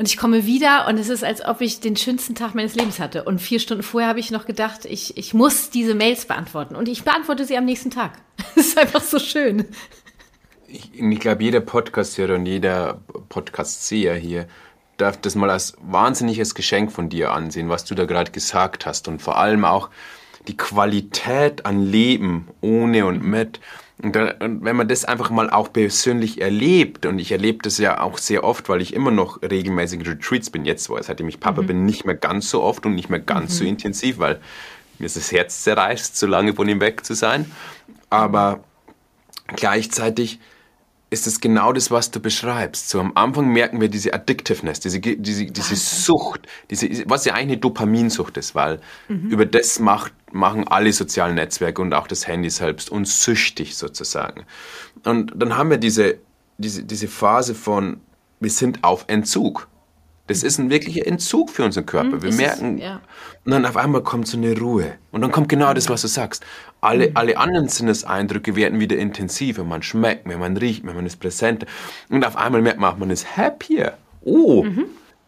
und 0.00 0.08
ich 0.08 0.16
komme 0.16 0.46
wieder 0.46 0.86
und 0.88 0.96
es 0.96 1.10
ist, 1.10 1.22
als 1.22 1.44
ob 1.44 1.60
ich 1.60 1.80
den 1.80 1.94
schönsten 1.94 2.34
Tag 2.34 2.54
meines 2.54 2.74
Lebens 2.74 3.00
hatte. 3.00 3.24
Und 3.24 3.38
vier 3.38 3.60
Stunden 3.60 3.82
vorher 3.82 4.08
habe 4.08 4.18
ich 4.18 4.30
noch 4.30 4.46
gedacht, 4.46 4.86
ich, 4.86 5.18
ich 5.18 5.34
muss 5.34 5.68
diese 5.68 5.94
Mails 5.94 6.24
beantworten. 6.24 6.74
Und 6.74 6.88
ich 6.88 7.04
beantworte 7.04 7.44
sie 7.44 7.58
am 7.58 7.66
nächsten 7.66 7.90
Tag. 7.90 8.12
Es 8.56 8.68
ist 8.68 8.78
einfach 8.78 9.02
so 9.02 9.18
schön. 9.18 9.66
Ich, 10.66 10.98
ich 10.98 11.20
glaube, 11.20 11.44
jeder 11.44 11.60
Podcast-Hörer 11.60 12.36
und 12.36 12.46
jeder 12.46 13.02
Podcast-Seher 13.28 14.14
hier 14.14 14.46
darf 14.96 15.18
das 15.18 15.34
mal 15.34 15.50
als 15.50 15.74
wahnsinniges 15.82 16.54
Geschenk 16.54 16.92
von 16.92 17.10
dir 17.10 17.32
ansehen, 17.32 17.68
was 17.68 17.84
du 17.84 17.94
da 17.94 18.06
gerade 18.06 18.30
gesagt 18.30 18.86
hast. 18.86 19.06
Und 19.06 19.20
vor 19.20 19.36
allem 19.36 19.66
auch 19.66 19.90
die 20.48 20.56
Qualität 20.56 21.66
an 21.66 21.84
Leben 21.84 22.48
ohne 22.60 23.06
und 23.06 23.22
mit. 23.22 23.60
Und, 24.02 24.16
dann, 24.16 24.30
und, 24.40 24.64
wenn 24.64 24.76
man 24.76 24.88
das 24.88 25.04
einfach 25.04 25.30
mal 25.30 25.50
auch 25.50 25.72
persönlich 25.72 26.40
erlebt, 26.40 27.04
und 27.04 27.18
ich 27.18 27.32
erlebe 27.32 27.58
das 27.62 27.76
ja 27.78 28.00
auch 28.00 28.16
sehr 28.18 28.44
oft, 28.44 28.68
weil 28.68 28.80
ich 28.80 28.94
immer 28.94 29.10
noch 29.10 29.42
regelmäßig 29.42 30.06
Retreats 30.08 30.50
bin, 30.50 30.64
jetzt, 30.64 30.90
seitdem 31.00 31.28
ich 31.28 31.40
Papa 31.40 31.62
mhm. 31.62 31.66
bin, 31.66 31.84
nicht 31.84 32.06
mehr 32.06 32.14
ganz 32.14 32.48
so 32.48 32.62
oft 32.62 32.86
und 32.86 32.94
nicht 32.94 33.10
mehr 33.10 33.20
ganz 33.20 33.54
mhm. 33.54 33.56
so 33.56 33.64
intensiv, 33.64 34.18
weil 34.18 34.40
mir 34.98 35.06
ist 35.06 35.16
das 35.16 35.32
Herz 35.32 35.62
zerreißt, 35.62 36.16
so 36.16 36.26
lange 36.26 36.54
von 36.54 36.68
ihm 36.68 36.80
weg 36.80 37.04
zu 37.04 37.14
sein. 37.14 37.50
Aber 38.08 38.60
gleichzeitig 39.46 40.40
ist 41.10 41.26
es 41.26 41.40
genau 41.40 41.72
das, 41.72 41.90
was 41.90 42.12
du 42.12 42.20
beschreibst. 42.20 42.88
So 42.88 43.00
am 43.00 43.12
Anfang 43.16 43.48
merken 43.48 43.80
wir 43.80 43.88
diese 43.88 44.14
Addictiveness, 44.14 44.78
diese, 44.78 45.00
diese, 45.00 45.46
diese 45.46 45.76
Sucht, 45.76 46.46
diese, 46.70 46.88
was 47.06 47.24
ja 47.24 47.34
eigentlich 47.34 47.50
eine 47.50 47.58
Dopaminsucht 47.58 48.36
ist, 48.36 48.54
weil 48.54 48.80
mhm. 49.08 49.28
über 49.28 49.44
das 49.44 49.80
macht, 49.80 50.12
machen 50.32 50.68
alle 50.68 50.92
sozialen 50.92 51.34
Netzwerke 51.34 51.82
und 51.82 51.92
auch 51.94 52.06
das 52.06 52.28
Handy 52.28 52.48
selbst 52.48 52.90
uns 52.90 53.24
süchtig 53.24 53.76
sozusagen. 53.76 54.44
Und 55.04 55.32
dann 55.34 55.56
haben 55.56 55.70
wir 55.70 55.78
diese, 55.78 56.18
diese, 56.58 56.84
diese 56.84 57.08
Phase 57.08 57.56
von, 57.56 58.00
wir 58.38 58.50
sind 58.50 58.84
auf 58.84 59.04
Entzug. 59.08 59.66
Das 60.30 60.44
ist 60.44 60.58
ein 60.58 60.70
wirklicher 60.70 61.04
Entzug 61.08 61.50
für 61.50 61.64
unseren 61.64 61.86
Körper. 61.86 62.16
Mhm, 62.18 62.22
Wir 62.22 62.28
ist 62.28 62.34
es, 62.36 62.40
merken, 62.40 62.78
ja. 62.78 63.00
und 63.44 63.50
dann 63.50 63.66
auf 63.66 63.76
einmal 63.76 64.04
kommt 64.04 64.28
so 64.28 64.36
eine 64.36 64.56
Ruhe. 64.56 64.92
Und 65.10 65.22
dann 65.22 65.32
kommt 65.32 65.48
genau 65.48 65.74
das, 65.74 65.88
was 65.88 66.02
du 66.02 66.06
sagst. 66.06 66.44
Alle, 66.80 67.10
alle 67.14 67.36
anderen 67.36 67.68
Sinneseindrücke 67.68 68.54
werden 68.54 68.78
wieder 68.78 68.96
intensiver. 68.96 69.64
Man 69.64 69.82
schmeckt 69.82 70.26
mehr, 70.28 70.38
man 70.38 70.56
riecht 70.56 70.84
mehr, 70.84 70.94
man 70.94 71.04
ist 71.04 71.16
präsenter. 71.18 71.66
Und 72.10 72.24
auf 72.24 72.36
einmal 72.36 72.62
merkt 72.62 72.78
man 72.78 72.92
auch, 72.92 72.96
man 72.96 73.10
ist 73.10 73.36
happier. 73.36 73.94
Oh, 74.22 74.64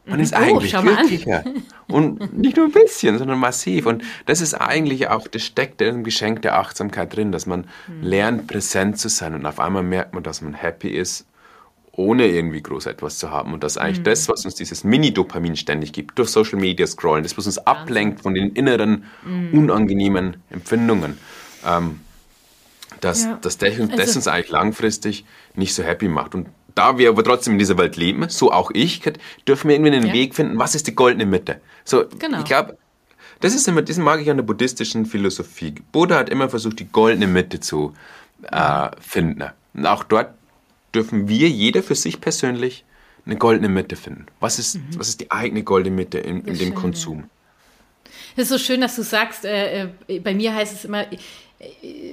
man 0.06 0.20
ist 0.20 0.34
Oh, 0.34 0.36
eigentlich 0.36 0.72
glücklicher. 0.72 1.42
Und 1.88 2.38
nicht 2.38 2.56
nur 2.56 2.66
ein 2.66 2.72
bisschen, 2.72 3.18
sondern 3.18 3.40
massiv. 3.40 3.86
Und 3.86 4.04
das 4.26 4.40
ist 4.40 4.54
eigentlich 4.54 5.08
auch, 5.08 5.26
das 5.26 5.42
steckt 5.42 5.80
in 5.80 5.88
dem 5.96 6.04
Geschenk 6.04 6.42
der 6.42 6.58
Achtsamkeit 6.60 7.16
drin, 7.16 7.32
dass 7.32 7.46
man 7.46 7.66
lernt, 8.00 8.46
präsent 8.46 8.98
zu 8.98 9.08
sein. 9.08 9.34
Und 9.34 9.46
auf 9.46 9.58
einmal 9.58 9.82
merkt 9.82 10.14
man, 10.14 10.22
dass 10.22 10.42
man 10.42 10.54
happy 10.54 10.90
ist, 10.90 11.26
ohne 11.94 12.26
irgendwie 12.26 12.62
groß 12.62 12.86
etwas 12.86 13.18
zu 13.18 13.30
haben. 13.30 13.52
Und 13.52 13.62
dass 13.62 13.76
eigentlich 13.76 14.02
das, 14.02 14.28
was 14.28 14.44
uns 14.44 14.54
dieses 14.54 14.82
Mini-Dopamin 14.82 15.56
ständig 15.56 15.92
gibt, 15.92 16.18
durch 16.18 16.30
Social 16.30 16.58
Media 16.58 16.86
scrollen, 16.86 17.22
das, 17.22 17.36
was 17.36 17.46
uns 17.46 17.58
ablenkt 17.58 18.22
von 18.22 18.34
den 18.34 18.50
inneren, 18.52 19.04
unangenehmen 19.52 20.36
Empfindungen, 20.50 21.18
ähm, 21.66 22.00
dass, 23.00 23.24
Ja. 23.24 23.38
dass 23.42 23.58
das, 23.58 23.70
das 23.90 23.98
Also- 24.00 24.18
uns 24.18 24.28
eigentlich 24.28 24.50
langfristig 24.50 25.24
nicht 25.54 25.74
so 25.74 25.82
happy 25.82 26.08
macht. 26.08 26.34
Und 26.34 26.48
da 26.74 26.96
wir 26.96 27.10
aber 27.10 27.22
trotzdem 27.24 27.54
in 27.54 27.58
dieser 27.58 27.76
Welt 27.76 27.96
leben, 27.96 28.26
so 28.30 28.50
auch 28.52 28.70
ich, 28.72 29.02
dürfen 29.46 29.68
wir 29.68 29.76
irgendwie 29.76 29.92
einen 29.92 30.06
Ja. 30.06 30.12
Weg 30.14 30.34
finden, 30.34 30.58
was 30.58 30.74
ist 30.74 30.86
die 30.86 30.94
goldene 30.94 31.26
Mitte? 31.26 31.60
So, 31.84 32.04
Genau. 32.18 32.38
ich 32.38 32.44
glaube, 32.44 32.78
das 33.40 33.54
ist 33.54 33.68
immer, 33.68 33.82
das 33.82 33.98
mag 33.98 34.20
ich 34.22 34.30
an 34.30 34.38
der 34.38 34.44
buddhistischen 34.44 35.04
Philosophie. 35.04 35.74
Buddha 35.92 36.16
hat 36.16 36.30
immer 36.30 36.48
versucht, 36.48 36.78
die 36.78 36.86
goldene 36.90 37.26
Mitte 37.26 37.60
zu 37.60 37.92
äh, 38.50 38.88
finden. 39.00 39.50
Und 39.74 39.86
auch 39.86 40.02
dort 40.04 40.30
dürfen 40.94 41.28
wir, 41.28 41.48
jeder 41.48 41.82
für 41.82 41.94
sich 41.94 42.20
persönlich, 42.20 42.84
eine 43.24 43.36
goldene 43.36 43.68
Mitte 43.68 43.96
finden. 43.96 44.26
Was 44.40 44.58
ist, 44.58 44.78
was 44.96 45.08
ist 45.08 45.20
die 45.20 45.30
eigene 45.30 45.62
goldene 45.62 45.94
Mitte 45.94 46.18
in, 46.18 46.38
in 46.38 46.54
dem 46.54 46.56
schön, 46.56 46.74
Konsum? 46.74 47.30
Es 48.36 48.44
ist 48.44 48.48
so 48.48 48.58
schön, 48.58 48.80
dass 48.80 48.96
du 48.96 49.02
sagst, 49.02 49.44
äh, 49.44 49.88
äh, 50.08 50.20
bei 50.20 50.34
mir 50.34 50.54
heißt 50.54 50.74
es 50.74 50.84
immer, 50.84 51.06
äh, 51.12 51.18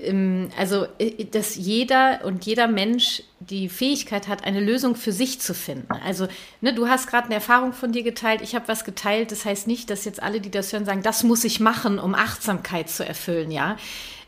ähm, 0.04 0.50
also, 0.58 0.86
äh, 1.00 1.26
dass 1.26 1.56
jeder 1.56 2.22
und 2.24 2.46
jeder 2.46 2.68
Mensch 2.68 3.24
die 3.39 3.70
Fähigkeit 3.70 4.28
hat, 4.28 4.44
eine 4.44 4.60
Lösung 4.60 4.96
für 4.96 5.12
sich 5.12 5.39
zu 5.39 5.54
finden. 5.54 5.92
Also, 6.06 6.28
ne, 6.62 6.74
du 6.74 6.88
hast 6.88 7.08
gerade 7.08 7.26
eine 7.26 7.36
Erfahrung 7.36 7.74
von 7.74 7.92
dir 7.92 8.04
geteilt, 8.04 8.42
ich 8.42 8.54
habe 8.54 8.68
was 8.68 8.86
geteilt. 8.86 9.32
Das 9.32 9.46
heißt 9.46 9.65
nicht, 9.65 9.89
dass 9.89 10.06
jetzt 10.06 10.22
alle, 10.22 10.42
die 10.42 10.52
das 10.52 10.72
hören, 10.72 10.86
sagen, 10.86 11.02
das 11.02 11.24
muss 11.24 11.44
ich 11.44 11.60
machen, 11.60 11.98
um 11.98 12.13
Achtsamkeit 12.13 12.89
zu 12.89 13.06
erfüllen, 13.06 13.50
ja. 13.50 13.78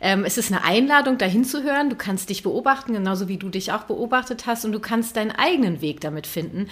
Ähm, 0.02 0.26
es 0.26 0.38
ist 0.38 0.52
eine 0.52 0.64
Einladung, 0.64 1.18
dahin 1.18 1.46
zu 1.46 1.64
hören. 1.64 1.90
Du 1.90 1.96
kannst 1.96 2.30
dich 2.30 2.44
beobachten, 2.44 2.94
genauso 2.94 3.28
wie 3.28 3.38
du 3.38 3.50
dich 3.50 3.72
auch 3.72 3.84
beobachtet 3.84 4.48
hast, 4.48 4.66
und 4.66 4.72
du 4.72 4.80
kannst 4.80 5.16
deinen 5.16 5.32
eigenen 5.32 5.82
Weg 5.82 6.02
damit 6.02 6.28
finden. 6.28 6.68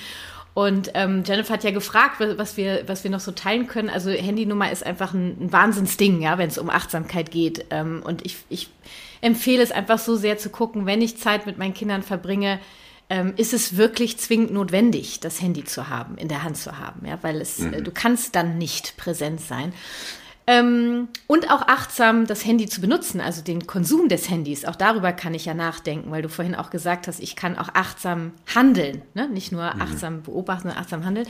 Und 0.56 0.92
ähm, 0.96 1.24
Jennifer 1.26 1.54
hat 1.54 1.64
ja 1.64 1.72
gefragt, 1.72 2.16
was 2.20 2.58
wir, 2.58 2.84
was 2.88 3.04
wir 3.04 3.12
noch 3.12 3.20
so 3.20 3.32
teilen 3.32 3.68
können. 3.68 3.90
Also 3.90 4.10
Handynummer 4.10 4.72
ist 4.72 4.86
einfach 4.86 5.14
ein, 5.14 5.38
ein 5.40 5.54
Wahnsinnsding, 5.54 6.22
ja, 6.22 6.38
wenn 6.38 6.50
es 6.50 6.58
um 6.58 6.70
Achtsamkeit 6.70 7.32
geht. 7.32 7.68
Ähm, 7.70 8.02
und 8.04 8.26
ich, 8.26 8.38
ich 8.50 8.68
empfehle 9.22 9.64
es 9.64 9.72
einfach 9.72 10.00
so 10.00 10.16
sehr 10.16 10.38
zu 10.38 10.50
gucken, 10.50 10.86
wenn 10.86 11.02
ich 11.02 11.18
Zeit 11.18 11.46
mit 11.46 11.58
meinen 11.58 11.74
Kindern 11.74 12.04
verbringe, 12.04 12.60
ähm, 13.10 13.34
ist 13.38 13.54
es 13.54 13.78
wirklich 13.78 14.18
zwingend 14.18 14.52
notwendig, 14.52 15.20
das 15.20 15.42
Handy 15.42 15.64
zu 15.64 15.88
haben, 15.88 16.18
in 16.18 16.28
der 16.28 16.44
Hand 16.44 16.58
zu 16.58 16.78
haben, 16.78 17.06
ja, 17.06 17.18
weil 17.22 17.42
es, 17.42 17.60
äh, 17.60 17.82
du 17.82 17.92
kannst 17.92 18.36
dann 18.36 18.58
nicht 18.58 18.98
präsent 18.98 19.42
sein. 19.42 19.74
Ähm, 20.52 21.10
und 21.28 21.52
auch 21.52 21.68
achtsam 21.68 22.26
das 22.26 22.44
Handy 22.44 22.66
zu 22.66 22.82
benutzen, 22.82 23.22
also 23.22 23.44
den 23.44 23.68
Konsum 23.68 24.10
des 24.10 24.32
Handys. 24.32 24.66
Auch 24.66 24.76
darüber 24.76 25.12
kann 25.12 25.36
ich 25.36 25.46
ja 25.46 25.54
nachdenken, 25.54 26.10
weil 26.10 26.24
du 26.24 26.30
vorhin 26.30 26.56
auch 26.56 26.72
gesagt 26.72 27.08
hast, 27.08 27.20
ich 27.20 27.36
kann 27.36 27.56
auch 27.56 27.70
achtsam 27.76 28.32
handeln, 28.56 29.04
ne? 29.14 29.30
nicht 29.30 29.52
nur 29.52 29.62
achtsam 29.62 30.24
beobachten, 30.24 30.64
sondern 30.64 30.82
achtsam 30.82 31.06
handeln. 31.06 31.28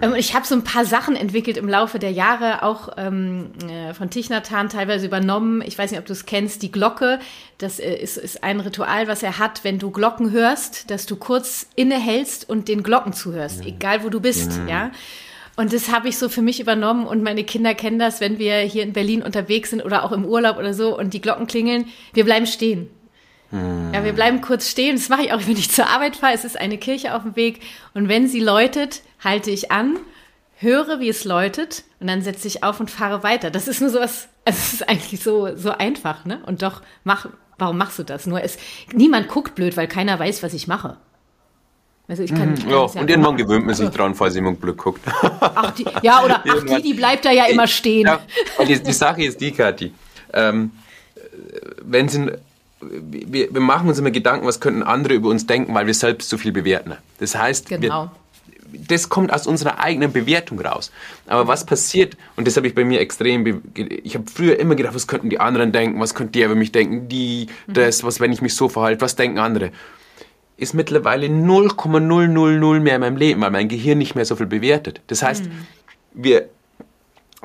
Ähm, 0.00 0.12
und 0.12 0.18
ich 0.18 0.36
habe 0.36 0.46
so 0.46 0.54
ein 0.54 0.62
paar 0.62 0.84
Sachen 0.84 1.16
entwickelt 1.16 1.56
im 1.56 1.68
Laufe 1.68 1.98
der 1.98 2.12
Jahre, 2.12 2.62
auch 2.62 2.90
ähm, 2.96 3.50
äh, 3.68 3.92
von 3.92 4.08
Tichnatan 4.08 4.68
teilweise 4.68 5.06
übernommen. 5.06 5.60
Ich 5.66 5.76
weiß 5.76 5.90
nicht, 5.90 5.98
ob 5.98 6.06
du 6.06 6.12
es 6.12 6.24
kennst, 6.24 6.62
die 6.62 6.70
Glocke. 6.70 7.18
Das 7.58 7.80
äh, 7.80 7.92
ist, 7.92 8.18
ist 8.18 8.44
ein 8.44 8.60
Ritual, 8.60 9.08
was 9.08 9.24
er 9.24 9.40
hat, 9.40 9.64
wenn 9.64 9.80
du 9.80 9.90
Glocken 9.90 10.30
hörst, 10.30 10.92
dass 10.92 11.06
du 11.06 11.16
kurz 11.16 11.66
innehältst 11.74 12.48
und 12.48 12.68
den 12.68 12.84
Glocken 12.84 13.14
zuhörst, 13.14 13.66
egal 13.66 14.04
wo 14.04 14.10
du 14.10 14.20
bist, 14.20 14.60
ja. 14.68 14.92
Und 15.56 15.72
das 15.72 15.90
habe 15.90 16.08
ich 16.08 16.18
so 16.18 16.28
für 16.28 16.42
mich 16.42 16.60
übernommen 16.60 17.06
und 17.06 17.22
meine 17.22 17.44
Kinder 17.44 17.74
kennen 17.74 17.98
das, 17.98 18.20
wenn 18.20 18.38
wir 18.38 18.58
hier 18.58 18.82
in 18.82 18.92
Berlin 18.92 19.22
unterwegs 19.22 19.70
sind 19.70 19.84
oder 19.84 20.02
auch 20.02 20.10
im 20.10 20.24
Urlaub 20.24 20.56
oder 20.56 20.74
so 20.74 20.98
und 20.98 21.14
die 21.14 21.20
Glocken 21.20 21.46
klingeln, 21.46 21.86
wir 22.12 22.24
bleiben 22.24 22.46
stehen. 22.46 22.90
Ja, 23.92 24.02
wir 24.04 24.14
bleiben 24.14 24.40
kurz 24.40 24.68
stehen. 24.68 24.96
Das 24.96 25.08
mache 25.08 25.22
ich 25.22 25.32
auch, 25.32 25.46
wenn 25.46 25.56
ich 25.56 25.70
zur 25.70 25.86
Arbeit 25.86 26.16
fahre. 26.16 26.34
Es 26.34 26.44
ist 26.44 26.58
eine 26.58 26.76
Kirche 26.76 27.14
auf 27.14 27.22
dem 27.22 27.36
Weg 27.36 27.60
und 27.92 28.08
wenn 28.08 28.26
sie 28.26 28.40
läutet, 28.40 29.02
halte 29.22 29.52
ich 29.52 29.70
an, 29.70 29.96
höre, 30.56 30.98
wie 30.98 31.08
es 31.08 31.24
läutet 31.24 31.84
und 32.00 32.08
dann 32.08 32.22
setze 32.22 32.48
ich 32.48 32.64
auf 32.64 32.80
und 32.80 32.90
fahre 32.90 33.22
weiter. 33.22 33.52
Das 33.52 33.68
ist 33.68 33.80
nur 33.80 33.90
so 33.90 34.00
was, 34.00 34.28
also 34.44 34.58
es 34.58 34.72
ist 34.72 34.88
eigentlich 34.88 35.22
so, 35.22 35.56
so 35.56 35.70
einfach, 35.70 36.24
ne? 36.24 36.42
Und 36.46 36.62
doch, 36.62 36.82
mach, 37.04 37.28
warum 37.56 37.78
machst 37.78 37.98
du 38.00 38.02
das? 38.02 38.26
Nur 38.26 38.42
es, 38.42 38.56
niemand 38.92 39.28
guckt 39.28 39.54
blöd, 39.54 39.76
weil 39.76 39.86
keiner 39.86 40.18
weiß, 40.18 40.42
was 40.42 40.54
ich 40.54 40.66
mache. 40.66 40.96
Also 42.06 42.22
ich 42.22 42.34
kann, 42.34 42.54
ich 42.54 42.60
kann 42.60 42.70
Ja, 42.70 42.76
und 42.80 42.96
irgendwann 42.96 43.20
machen. 43.22 43.36
gewöhnt 43.38 43.64
man 43.66 43.74
sich 43.74 43.88
dran, 43.88 44.14
falls 44.14 44.34
jemand 44.34 44.60
Glück 44.60 44.76
guckt. 44.76 45.00
Ach, 45.40 45.70
die, 45.72 45.86
ja, 46.02 46.22
oder 46.22 46.42
ach, 46.46 46.62
die, 46.62 46.82
die 46.82 46.94
bleibt 46.94 47.24
da 47.24 47.30
ja 47.30 47.46
immer 47.46 47.66
stehen. 47.66 48.06
Ja, 48.06 48.20
die, 48.66 48.82
die 48.82 48.92
Sache 48.92 49.22
ist 49.24 49.40
die, 49.40 49.52
Kathi. 49.52 49.92
Ähm, 50.34 50.70
wenn 51.82 52.08
sie, 52.10 52.30
wir, 52.82 53.54
wir 53.54 53.60
machen 53.60 53.88
uns 53.88 53.98
immer 53.98 54.10
Gedanken, 54.10 54.46
was 54.46 54.60
könnten 54.60 54.82
andere 54.82 55.14
über 55.14 55.30
uns 55.30 55.46
denken, 55.46 55.74
weil 55.74 55.86
wir 55.86 55.94
selbst 55.94 56.28
so 56.28 56.36
viel 56.36 56.52
bewerten. 56.52 56.92
Das 57.20 57.34
heißt, 57.34 57.68
Genau. 57.70 58.10
wir, 58.70 58.80
das 58.88 59.08
kommt 59.08 59.32
aus 59.32 59.46
unserer 59.46 59.78
eigenen 59.78 60.12
Bewertung 60.12 60.60
raus. 60.60 60.90
Aber 61.26 61.46
was 61.46 61.64
passiert, 61.64 62.16
und 62.36 62.46
das 62.46 62.56
habe 62.58 62.66
ich 62.66 62.74
bei 62.74 62.84
mir 62.84 63.00
extrem, 63.00 63.62
ich 63.76 64.14
habe 64.14 64.24
früher 64.30 64.58
immer 64.58 64.74
gedacht, 64.74 64.94
was 64.94 65.06
könnten 65.06 65.30
die 65.30 65.40
anderen 65.40 65.72
denken, 65.72 66.00
was 66.00 66.14
könnte 66.14 66.32
der 66.32 66.46
über 66.46 66.54
mich 66.56 66.72
denken, 66.72 67.08
die, 67.08 67.46
das, 67.68 68.02
was, 68.04 68.20
wenn 68.20 68.32
ich 68.32 68.42
mich 68.42 68.54
so 68.56 68.68
verhalte, 68.68 69.00
was 69.00 69.16
denken 69.16 69.38
andere 69.38 69.70
ist 70.56 70.74
mittlerweile 70.74 71.28
0,000 71.28 72.80
mehr 72.80 72.94
in 72.94 73.00
meinem 73.00 73.16
Leben, 73.16 73.40
weil 73.40 73.50
mein 73.50 73.68
Gehirn 73.68 73.98
nicht 73.98 74.14
mehr 74.14 74.24
so 74.24 74.36
viel 74.36 74.46
bewertet. 74.46 75.00
Das 75.08 75.22
heißt, 75.22 75.44
wir, 76.12 76.48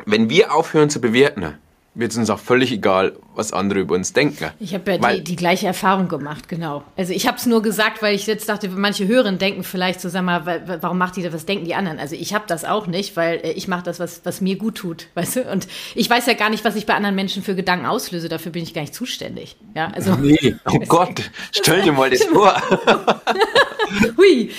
wenn 0.06 0.30
wir 0.30 0.54
aufhören 0.54 0.90
zu 0.90 1.02
bewerten, 1.02 1.58
wird 1.96 2.12
es 2.12 2.18
uns 2.18 2.30
auch 2.30 2.40
völlig 2.40 2.72
egal, 2.72 3.14
was 3.36 3.52
andere 3.52 3.80
über 3.80 3.96
uns 3.96 4.14
denken. 4.14 4.52
Ich 4.60 4.74
habe 4.74 4.92
ja 4.94 4.98
die, 4.98 5.24
die 5.24 5.36
gleiche 5.36 5.68
Erfahrung 5.68 6.08
gemacht, 6.08 6.48
genau. 6.48 6.84
Also 6.96 7.14
ich 7.14 7.28
habe 7.28 7.38
es 7.38 7.46
nur 7.46 7.62
gesagt, 7.62 8.02
weil 8.02 8.16
ich 8.16 8.28
jetzt 8.28 8.48
dachte, 8.48 8.70
manche 8.70 9.08
Hörerinnen 9.08 9.40
denken 9.40 9.64
vielleicht 9.64 10.00
so, 10.00 10.08
sag 10.08 10.24
mal, 10.24 10.46
wa- 10.46 10.60
wa- 10.66 10.78
warum 10.82 10.98
macht 10.98 11.16
die 11.18 11.24
das, 11.24 11.34
was 11.34 11.46
denken 11.46 11.66
die 11.66 11.76
anderen? 11.76 12.00
Also 12.00 12.16
ich 12.16 12.34
habe 12.34 12.46
das 12.48 12.64
auch 12.64 12.88
nicht, 12.88 13.18
weil 13.18 13.38
äh, 13.44 13.52
ich 13.52 13.68
mache 13.68 13.84
das, 13.84 14.00
was, 14.00 14.22
was 14.24 14.40
mir 14.40 14.56
gut 14.58 14.76
tut, 14.76 15.08
weißt 15.16 15.36
du? 15.38 15.42
Und 15.52 15.68
ich 15.96 16.10
weiß 16.10 16.26
ja 16.28 16.34
gar 16.34 16.50
nicht, 16.50 16.64
was 16.64 16.76
ich 16.76 16.86
bei 16.86 16.94
anderen 16.94 17.16
Menschen 17.16 17.44
für 17.44 17.56
Gedanken 17.56 17.86
auslöse, 17.86 18.30
dafür 18.30 18.52
bin 18.52 18.64
ich 18.64 18.74
gar 18.74 18.82
nicht 18.82 18.94
zuständig. 18.96 19.58
Ja, 19.76 19.90
also 19.94 20.16
Nee, 20.16 20.56
oh 20.72 20.80
Gott, 20.88 21.30
stell 21.52 21.82
dir 21.82 21.92
mal 21.92 22.10
das 22.10 22.24
vor. 22.26 22.62
Hui. 24.18 24.52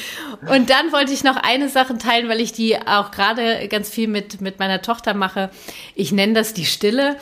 Und 0.49 0.71
dann 0.71 0.93
wollte 0.93 1.13
ich 1.13 1.25
noch 1.25 1.37
eine 1.37 1.69
Sache 1.69 1.97
teilen, 1.99 2.29
weil 2.29 2.41
ich 2.41 2.53
die 2.53 2.77
auch 2.77 3.11
gerade 3.11 3.69
ganz 3.69 3.91
viel 3.91 4.09
mit, 4.09 4.41
mit 4.41 4.59
meiner 4.59 4.83
Tochter 4.83 5.15
mache. 5.15 5.51
Ich 5.95 6.13
nenne 6.13 6.35
das 6.35 6.55
die 6.55 6.67
Stille. 6.67 7.17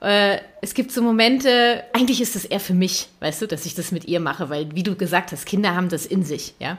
Äh, 0.00 0.38
Es 0.60 0.74
gibt 0.74 0.92
so 0.92 1.02
Momente, 1.02 1.84
eigentlich 1.92 2.20
ist 2.20 2.34
das 2.34 2.44
eher 2.44 2.60
für 2.60 2.74
mich, 2.74 3.08
weißt 3.20 3.42
du, 3.42 3.46
dass 3.46 3.66
ich 3.66 3.74
das 3.74 3.92
mit 3.92 4.06
ihr 4.06 4.20
mache, 4.20 4.48
weil, 4.50 4.74
wie 4.74 4.82
du 4.82 4.96
gesagt 4.96 5.32
hast, 5.32 5.46
Kinder 5.46 5.74
haben 5.74 5.88
das 5.88 6.06
in 6.06 6.24
sich, 6.24 6.54
ja. 6.58 6.78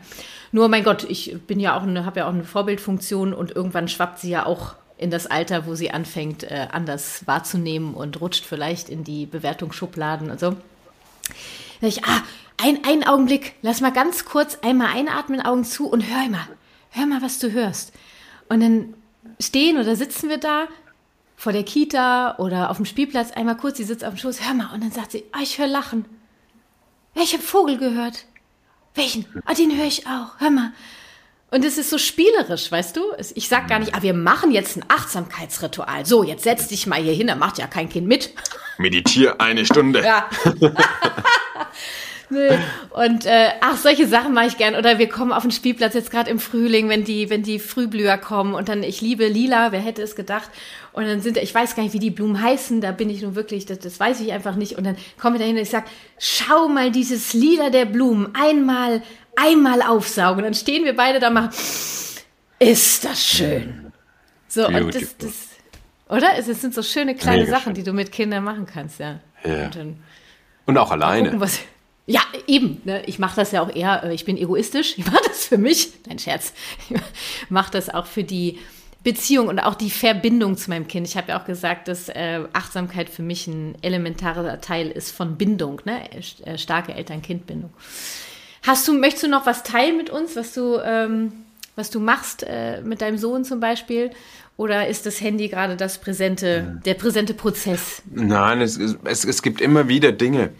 Nur, 0.52 0.70
mein 0.70 0.84
Gott, 0.84 1.06
ich 1.10 1.36
bin 1.46 1.60
ja 1.60 1.78
auch 1.78 1.82
habe 1.82 2.20
ja 2.20 2.28
auch 2.28 2.34
eine 2.34 2.44
Vorbildfunktion 2.44 3.34
und 3.34 3.56
irgendwann 3.56 3.88
schwappt 3.88 4.20
sie 4.20 4.30
ja 4.30 4.46
auch 4.46 4.76
in 4.98 5.12
das 5.12 5.28
Alter, 5.28 5.66
wo 5.66 5.76
sie 5.76 5.92
anfängt, 5.92 6.44
äh, 6.44 6.68
anders 6.72 7.28
wahrzunehmen 7.28 7.94
und 7.94 8.22
rutscht 8.22 8.46
vielleicht 8.46 8.90
in 8.90 9.04
die 9.04 9.26
Bewertungsschubladen 9.26 10.32
und 10.32 10.40
so. 10.40 10.56
Sag 11.82 11.90
ich, 11.90 12.04
ah, 12.06 12.22
ein, 12.58 12.80
ein 12.86 13.06
Augenblick, 13.06 13.56
lass 13.62 13.82
mal 13.82 13.92
ganz 13.92 14.26
kurz 14.26 14.60
einmal 14.62 14.96
einatmen, 14.96 15.42
Augen 15.42 15.64
zu 15.64 15.88
und 15.88 16.02
hör 16.02 16.30
mal, 16.30 16.48
hör 16.92 17.06
mal, 17.06 17.22
was 17.22 17.40
du 17.40 17.52
hörst. 17.52 17.94
Und 18.50 18.62
dann 18.62 18.94
stehen 19.40 19.78
oder 19.78 19.96
sitzen 19.96 20.30
wir 20.30 20.38
da 20.38 20.68
vor 21.36 21.52
der 21.52 21.64
Kita 21.64 22.38
oder 22.38 22.70
auf 22.70 22.78
dem 22.78 22.86
Spielplatz, 22.86 23.32
einmal 23.32 23.58
kurz, 23.58 23.78
sie 23.78 23.84
sitzt 23.84 24.06
auf 24.06 24.14
dem 24.14 24.20
Schoß, 24.20 24.46
hör 24.48 24.54
mal, 24.54 24.74
und 24.74 24.84
dann 24.84 24.92
sagt 24.92 25.12
sie, 25.12 25.26
ah, 25.32 25.40
ich 25.42 25.58
höre 25.58 25.68
Lachen. 25.68 26.06
Ja, 27.14 27.24
ich 27.24 27.34
habe 27.34 27.44
Vogel 27.44 27.78
gehört. 27.78 28.26
Welchen? 28.94 29.26
Ah, 29.46 29.54
den 29.54 29.76
höre 29.76 29.86
ich 29.86 30.08
auch, 30.08 30.40
hör 30.40 30.50
mal. 30.50 30.72
Und 31.52 31.64
es 31.64 31.78
ist 31.78 31.90
so 31.90 31.98
spielerisch, 31.98 32.72
weißt 32.72 32.98
du? 32.98 33.02
Ich 33.36 33.48
sag 33.48 33.68
gar 33.68 33.80
nicht, 33.80 33.94
ah, 33.94 34.02
wir 34.02 34.14
machen 34.14 34.52
jetzt 34.52 34.78
ein 34.78 34.86
Achtsamkeitsritual. 34.88 36.06
So, 36.06 36.24
jetzt 36.24 36.44
setz 36.44 36.68
dich 36.68 36.88
mal 36.88 37.02
hier 37.02 37.14
hin, 37.14 37.28
da 37.28 37.36
macht 37.36 37.58
ja 37.58 37.68
kein 37.68 37.90
Kind 37.90 38.08
mit. 38.08 38.34
Meditiere 38.78 39.40
eine 39.40 39.66
Stunde. 39.66 40.04
Ja. 40.04 40.30
Nee. 42.30 42.58
Und 42.92 43.26
äh, 43.26 43.50
ach, 43.62 43.78
solche 43.78 44.08
Sachen 44.08 44.34
mache 44.34 44.48
ich 44.48 44.58
gern. 44.58 44.76
Oder 44.76 44.98
wir 44.98 45.10
kommen 45.10 45.32
auf 45.32 45.44
den 45.44 45.52
Spielplatz 45.52 45.94
jetzt 45.94 46.12
gerade 46.12 46.30
im 46.30 46.40
Frühling, 46.40 46.90
wenn 46.90 47.04
die, 47.04 47.30
wenn 47.30 47.44
die 47.44 47.60
Frühblüher 47.60 48.18
kommen 48.18 48.56
und 48.56 48.70
dann, 48.70 48.84
ich 48.84 49.02
liebe 49.02 49.28
Lila, 49.28 49.72
wer 49.72 49.80
hätte 49.80 50.02
es 50.02 50.16
gedacht? 50.16 50.50
Und 50.94 51.06
dann 51.06 51.22
sind, 51.22 51.38
ich 51.38 51.54
weiß 51.54 51.76
gar 51.76 51.84
nicht, 51.84 51.94
wie 51.94 52.00
die 52.00 52.10
Blumen 52.10 52.42
heißen, 52.42 52.82
da 52.82 52.92
bin 52.92 53.10
ich 53.10 53.22
nun 53.22 53.36
wirklich, 53.36 53.66
das, 53.66 53.80
das 53.80 54.00
weiß 54.00 54.22
ich 54.22 54.32
einfach 54.32 54.56
nicht. 54.56 54.78
Und 54.78 54.86
dann 54.86 54.98
komme 55.20 55.36
ich 55.36 55.42
dahin 55.42 55.56
und 55.56 55.62
ich 55.62 55.70
sag, 55.70 55.86
schau 56.18 56.68
mal 56.68 56.92
dieses 56.92 57.34
Lila 57.34 57.70
der 57.70 57.86
Blumen, 57.86 58.34
einmal, 58.34 59.04
einmal 59.36 59.82
aufsaugen. 59.82 60.38
Und 60.40 60.44
dann 60.46 60.54
stehen 60.54 60.86
wir 60.86 60.96
beide 60.96 61.20
da, 61.20 61.30
machen 61.30 61.50
Ist 62.60 63.06
das 63.06 63.24
schön. 63.24 63.92
So, 64.48 64.62
Beautiful. 64.62 64.86
und 64.86 64.96
das, 64.96 65.18
das 65.18 65.34
oder? 66.08 66.38
Es 66.38 66.46
sind 66.46 66.74
so 66.74 66.84
schöne 66.84 67.16
kleine 67.16 67.44
Mega 67.44 67.52
Sachen, 67.52 67.64
schön. 67.66 67.74
die 67.74 67.84
du 67.84 67.94
mit 67.94 68.12
Kindern 68.12 68.44
machen 68.44 68.66
kannst, 68.66 69.00
ja. 69.00 69.20
ja. 69.44 69.66
Und, 69.66 69.98
und 70.66 70.78
auch 70.78 70.92
alleine. 70.92 71.26
Gucken, 71.26 71.42
was, 71.42 71.60
ja, 72.08 72.22
eben. 72.48 72.82
Ne? 72.86 73.04
Ich 73.06 73.20
mache 73.20 73.36
das 73.36 73.52
ja 73.52 73.62
auch 73.62 73.74
eher, 73.74 74.04
äh, 74.04 74.14
ich 74.14 74.26
bin 74.26 74.38
egoistisch, 74.38 74.94
ich 74.98 75.06
mache 75.06 75.24
das 75.28 75.46
für 75.46 75.58
mich. 75.58 75.90
Nein, 76.08 76.20
Scherz. 76.20 76.54
Ich 76.90 77.00
mache 77.50 77.72
das 77.72 77.90
auch 77.90 78.06
für 78.06 78.24
die 78.24 78.60
Beziehung 79.04 79.50
und 79.50 79.60
auch 79.60 79.76
die 79.76 79.92
Verbindung 79.92 80.58
zu 80.58 80.72
meinem 80.72 80.88
Kind. 80.88 81.08
Ich 81.08 81.16
habe 81.16 81.30
ja 81.30 81.40
auch 81.40 81.46
gesagt, 81.46 81.88
dass 81.88 82.10
äh, 82.10 82.42
Achtsamkeit 82.54 83.10
für 83.10 83.22
mich 83.22 83.46
ein 83.46 83.76
elementarer 83.84 84.60
Teil 84.62 84.90
ist 84.90 85.12
von 85.12 85.38
Bindung, 85.38 85.82
ne? 85.86 86.02
Äh, 86.12 86.58
starke 86.58 86.94
Eltern-Kind-Bindung. 86.94 87.72
Hast 88.64 88.88
du, 88.88 88.94
möchtest 88.94 89.24
du 89.24 89.28
noch 89.28 89.46
was 89.46 89.62
teilen 89.62 89.96
mit 89.96 90.10
uns, 90.10 90.36
was 90.36 90.54
du, 90.54 90.80
ähm, 90.84 91.34
was 91.76 91.92
du 91.92 92.00
machst 92.00 92.44
äh, 92.48 92.82
mit 92.82 93.02
deinem 93.02 93.20
Sohn 93.20 93.46
zum 93.46 93.60
Beispiel? 93.60 94.10
Oder 94.58 94.88
ist 94.88 95.06
das 95.06 95.20
Handy 95.20 95.50
gerade 95.50 95.76
das 95.76 95.98
präsente, 95.98 96.80
der 96.86 96.94
präsente 96.94 97.34
Prozess? 97.34 98.02
Nein, 98.10 98.62
es, 98.62 98.78
es, 98.78 99.26
es 99.26 99.42
gibt 99.42 99.60
immer 99.60 99.90
wieder 99.90 100.14
Dinge. 100.14 100.52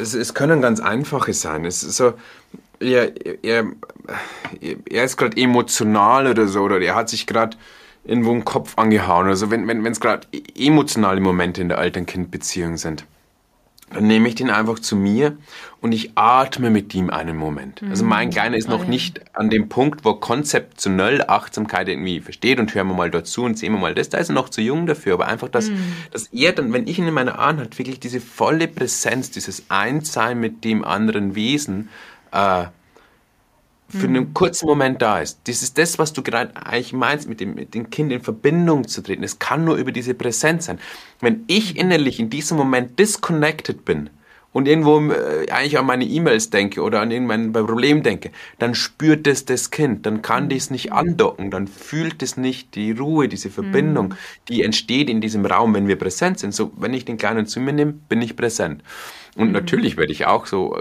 Es, 0.00 0.14
es 0.14 0.32
können 0.32 0.62
ganz 0.62 0.78
einfache 0.78 1.32
sein. 1.32 1.64
Es 1.64 1.82
ist 1.82 1.96
so, 1.96 2.14
er, 2.78 3.12
er, 3.42 3.64
er 4.88 5.04
ist 5.04 5.16
gerade 5.16 5.36
emotional 5.36 6.28
oder 6.28 6.46
so, 6.46 6.60
oder 6.62 6.80
er 6.80 6.94
hat 6.94 7.08
sich 7.08 7.26
gerade 7.26 7.56
irgendwo 8.04 8.30
einen 8.30 8.44
Kopf 8.44 8.78
angehauen. 8.78 9.26
Also 9.26 9.50
wenn 9.50 9.66
wenn 9.66 9.84
es 9.86 9.98
gerade 9.98 10.28
emotionale 10.56 11.20
Momente 11.20 11.60
in 11.60 11.68
der 11.68 11.78
Eltern-Kind-Beziehung 11.78 12.76
sind 12.76 13.04
dann 13.90 14.06
nehme 14.06 14.28
ich 14.28 14.34
den 14.34 14.50
einfach 14.50 14.80
zu 14.80 14.96
mir 14.96 15.36
und 15.80 15.92
ich 15.92 16.12
atme 16.16 16.70
mit 16.70 16.92
ihm 16.94 17.08
einen 17.10 17.36
Moment. 17.36 17.82
Also 17.88 18.02
mhm. 18.02 18.10
mein 18.10 18.30
Kleiner 18.30 18.56
ist 18.56 18.68
noch 18.68 18.84
oh, 18.84 18.88
nicht 18.88 19.20
an 19.36 19.48
dem 19.48 19.68
Punkt, 19.68 20.04
wo 20.04 20.14
konzeptionell 20.14 21.22
Achtsamkeit 21.22 21.88
irgendwie 21.88 22.20
versteht 22.20 22.58
und 22.58 22.74
hören 22.74 22.88
wir 22.88 22.94
mal 22.94 23.10
dazu 23.10 23.44
und 23.44 23.56
sehen 23.56 23.72
wir 23.72 23.78
mal 23.78 23.94
das. 23.94 24.08
Da 24.08 24.18
ist 24.18 24.28
er 24.28 24.34
noch 24.34 24.48
zu 24.48 24.60
jung 24.60 24.86
dafür, 24.86 25.14
aber 25.14 25.28
einfach, 25.28 25.48
dass, 25.48 25.70
mhm. 25.70 25.92
dass 26.10 26.26
er 26.26 26.52
dann, 26.52 26.72
wenn 26.72 26.88
ich 26.88 26.98
ihn 26.98 27.06
in 27.06 27.14
meiner 27.14 27.38
Arme 27.38 27.62
hat, 27.62 27.78
wirklich 27.78 28.00
diese 28.00 28.20
volle 28.20 28.66
Präsenz, 28.66 29.30
dieses 29.30 29.70
Einssein 29.70 30.40
mit 30.40 30.64
dem 30.64 30.84
anderen 30.84 31.36
Wesen, 31.36 31.88
äh, 32.32 32.64
für 33.88 34.06
einen 34.06 34.28
mhm. 34.28 34.34
kurzen 34.34 34.66
Moment 34.66 35.00
da 35.00 35.20
ist. 35.20 35.40
Das 35.44 35.62
ist 35.62 35.78
das, 35.78 35.98
was 35.98 36.12
du 36.12 36.22
gerade 36.22 36.56
eigentlich 36.56 36.92
meinst, 36.92 37.28
mit 37.28 37.40
dem, 37.40 37.54
mit 37.54 37.74
dem 37.74 37.90
Kind 37.90 38.10
in 38.12 38.20
Verbindung 38.20 38.88
zu 38.88 39.02
treten. 39.02 39.22
Es 39.22 39.38
kann 39.38 39.64
nur 39.64 39.76
über 39.76 39.92
diese 39.92 40.14
Präsenz 40.14 40.66
sein. 40.66 40.80
Wenn 41.20 41.44
ich 41.46 41.74
mhm. 41.74 41.80
innerlich 41.80 42.18
in 42.18 42.30
diesem 42.30 42.56
Moment 42.56 42.98
disconnected 42.98 43.84
bin 43.84 44.10
und 44.52 44.66
irgendwo 44.66 45.00
äh, 45.12 45.48
eigentlich 45.50 45.78
an 45.78 45.86
meine 45.86 46.04
E-Mails 46.04 46.50
denke 46.50 46.82
oder 46.82 47.00
an 47.00 47.12
irgendein 47.12 47.52
Problem 47.52 48.02
denke, 48.02 48.32
dann 48.58 48.74
spürt 48.74 49.26
es 49.28 49.44
das 49.44 49.70
Kind, 49.70 50.04
dann 50.04 50.20
kann 50.20 50.44
mhm. 50.44 50.48
dies 50.48 50.70
nicht 50.70 50.92
andocken, 50.92 51.52
dann 51.52 51.68
fühlt 51.68 52.22
es 52.24 52.36
nicht 52.36 52.74
die 52.74 52.90
Ruhe, 52.90 53.28
diese 53.28 53.50
Verbindung, 53.50 54.14
die 54.48 54.62
entsteht 54.62 55.08
in 55.08 55.20
diesem 55.20 55.46
Raum, 55.46 55.74
wenn 55.74 55.86
wir 55.86 55.96
präsent 55.96 56.40
sind. 56.40 56.54
So, 56.54 56.72
wenn 56.76 56.92
ich 56.92 57.04
den 57.04 57.18
Kleinen 57.18 57.46
zu 57.46 57.60
mir 57.60 57.72
nehme, 57.72 57.92
bin 57.92 58.20
ich 58.20 58.34
präsent. 58.34 58.82
Und 59.36 59.48
mhm. 59.48 59.52
natürlich 59.52 59.96
werde 59.96 60.12
ich 60.12 60.26
auch 60.26 60.46
so 60.46 60.74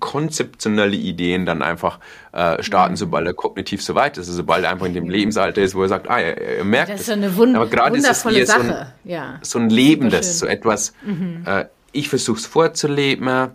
konzeptionelle 0.00 0.96
Ideen 0.96 1.46
dann 1.46 1.62
einfach 1.62 2.00
äh, 2.32 2.62
starten, 2.62 2.94
mhm. 2.94 2.96
sobald 2.96 3.26
er 3.26 3.34
kognitiv 3.34 3.82
so 3.82 3.94
weit 3.94 4.16
ist, 4.16 4.28
also 4.28 4.32
sobald 4.32 4.64
er 4.64 4.70
einfach 4.70 4.86
in 4.86 4.94
dem 4.94 5.08
Lebensalter 5.08 5.62
ist, 5.62 5.74
wo 5.74 5.82
er 5.82 5.88
sagt, 5.88 6.10
ah, 6.10 6.18
er, 6.18 6.36
er 6.58 6.64
merkt 6.64 6.92
das. 6.92 7.02
Ist 7.02 7.10
eine 7.10 7.36
wund 7.36 7.54
Aber 7.54 7.66
gerade 7.66 7.96
ist 7.96 8.08
es 8.08 8.22
Sache. 8.22 8.44
So 8.46 8.52
ein, 8.52 8.86
ja. 9.04 9.38
so 9.42 9.58
ein 9.58 9.70
Lebendes, 9.70 10.38
so 10.38 10.46
etwas, 10.46 10.92
mhm. 11.02 11.44
äh, 11.46 11.66
ich 11.92 12.08
versuche 12.08 12.38
es 12.38 12.46
vorzuleben. 12.46 13.50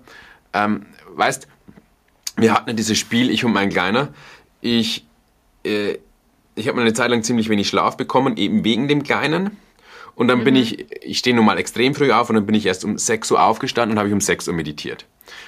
Ähm, 0.54 0.86
weißt, 1.16 1.48
wir 2.38 2.54
hatten 2.54 2.70
ja 2.70 2.76
dieses 2.76 2.98
Spiel, 2.98 3.30
ich 3.30 3.44
und 3.46 3.54
mein 3.54 3.70
Kleiner, 3.70 4.10
ich, 4.62 5.06
äh, 5.66 5.98
ich 6.56 6.68
habe 6.68 6.78
mal 6.78 6.84
eine 6.84 6.94
Zeit 6.94 7.10
lang 7.10 7.24
ziemlich 7.24 7.50
wenig 7.50 7.68
Schlaf 7.68 7.98
bekommen, 7.98 8.38
eben 8.38 8.64
wegen 8.64 8.88
dem 8.88 9.04
Kleinen. 9.04 9.58
Und 10.16 10.28
dann 10.28 10.40
mhm. 10.40 10.44
bin 10.44 10.56
ich, 10.56 11.04
ich 11.04 11.18
stehe 11.18 11.36
nun 11.36 11.46
mal 11.46 11.58
extrem 11.58 11.96
früh 11.96 12.12
auf 12.12 12.30
und 12.30 12.36
dann 12.36 12.46
bin 12.46 12.56
ich 12.56 12.66
erst 12.66 12.86
um 12.86 12.98
6 12.98 13.32
Uhr 13.32 13.44
aufgestanden 13.44 13.94
und 13.94 14.00
habe 14.00 14.10
ich 14.10 14.14
um 14.14 14.22
6 14.22 14.48
Uhr 14.48 14.54
meditiert. 14.54 15.06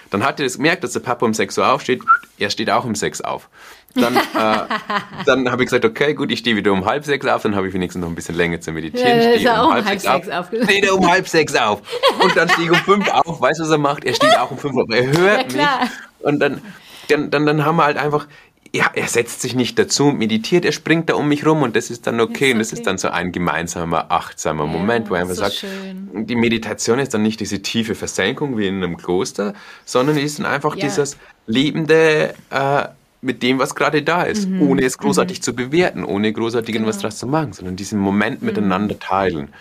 Dann 0.09 0.23
hat 0.23 0.39
er 0.39 0.45
das 0.45 0.57
gemerkt, 0.57 0.83
dass 0.83 0.93
der 0.93 0.99
Papa 0.99 1.25
um 1.25 1.33
6 1.33 1.57
Uhr 1.57 1.67
aufsteht, 1.67 2.01
er 2.37 2.49
steht 2.49 2.69
auch 2.69 2.85
um 2.85 2.95
6 2.95 3.21
auf. 3.21 3.49
Dann, 3.95 4.15
äh, 4.15 4.19
dann 5.25 5.49
habe 5.49 5.63
ich 5.63 5.69
gesagt, 5.69 5.85
okay, 5.85 6.13
gut, 6.13 6.31
ich 6.31 6.39
stehe 6.39 6.55
wieder 6.55 6.73
um 6.73 6.85
halb 6.85 7.05
sechs 7.05 7.25
auf, 7.25 7.43
dann 7.43 7.55
habe 7.55 7.67
ich 7.67 7.73
wenigstens 7.73 8.01
noch 8.01 8.09
ein 8.09 8.15
bisschen 8.15 8.35
länger 8.35 8.59
zu 8.59 8.71
meditieren. 8.71 9.21
Ja, 9.21 9.33
stehe 9.33 9.63
um 9.63 9.73
halb, 9.73 9.85
halb 9.85 9.99
sechs 9.99 10.29
auf. 10.29 10.47
Steht 10.47 10.85
er 10.85 10.95
um 10.95 11.09
halb 11.09 11.27
sechs 11.27 11.55
auf. 11.55 11.81
Und 12.21 12.35
dann 12.35 12.49
stehe 12.49 12.65
ich 12.65 12.71
um 12.71 12.77
fünf 12.77 13.09
auf. 13.09 13.39
Weißt 13.39 13.59
du, 13.59 13.63
was 13.63 13.71
er 13.71 13.77
macht? 13.77 14.03
Er 14.03 14.13
steht 14.13 14.37
auch 14.37 14.51
um 14.51 14.57
fünf 14.57 14.75
auf. 14.75 14.89
Er 14.89 15.07
hört 15.07 15.53
ja, 15.53 15.79
mich. 15.81 15.89
Und 16.19 16.39
dann, 16.39 16.61
dann, 17.07 17.31
dann, 17.31 17.45
dann 17.45 17.65
haben 17.65 17.77
wir 17.77 17.85
halt 17.85 17.97
einfach, 17.97 18.27
ja, 18.75 18.91
er 18.93 19.07
setzt 19.07 19.41
sich 19.41 19.55
nicht 19.55 19.79
dazu 19.79 20.07
und 20.07 20.17
meditiert, 20.17 20.65
er 20.65 20.73
springt 20.73 21.09
da 21.09 21.15
um 21.15 21.29
mich 21.29 21.45
rum 21.45 21.61
und 21.61 21.77
das 21.77 21.89
ist 21.89 22.07
dann 22.07 22.19
okay. 22.19 22.33
Ist 22.33 22.35
okay. 22.35 22.51
Und 22.51 22.59
das 22.59 22.73
ist 22.73 22.85
dann 22.85 22.97
so 22.97 23.07
ein 23.07 23.31
gemeinsamer, 23.31 24.11
achtsamer 24.11 24.65
ja, 24.65 24.69
Moment, 24.69 25.09
wo 25.09 25.13
er 25.13 25.21
einfach 25.21 25.35
so 25.35 25.43
sagt, 25.43 25.53
schön. 25.53 26.27
die 26.27 26.35
Meditation 26.35 26.99
ist 26.99 27.13
dann 27.13 27.23
nicht 27.23 27.39
diese 27.39 27.61
tiefe 27.61 27.95
Versenkung 27.95 28.57
wie 28.57 28.67
in 28.67 28.83
einem 28.83 28.97
Kloster, 28.97 29.53
sondern 29.85 30.17
ist 30.17 30.39
dann 30.39 30.45
einfach 30.45 30.75
ja. 30.75 30.87
dieses 30.87 31.15
lebende, 31.47 32.33
äh, 32.49 32.87
mit 33.21 33.41
dem, 33.43 33.59
was 33.59 33.75
gerade 33.75 34.03
da 34.03 34.23
ist, 34.23 34.49
mhm. 34.49 34.61
ohne 34.63 34.83
es 34.83 34.97
großartig 34.97 35.39
mhm. 35.39 35.43
zu 35.43 35.55
bewerten, 35.55 36.03
ohne 36.03 36.33
großartig 36.33 36.75
genau. 36.75 36.87
was 36.89 36.97
draus 36.97 37.17
zu 37.17 37.27
machen, 37.27 37.53
sondern 37.53 37.77
diesen 37.77 37.97
Moment 37.97 38.41
mhm. 38.41 38.47
miteinander 38.47 38.99
teilen. 38.99 39.53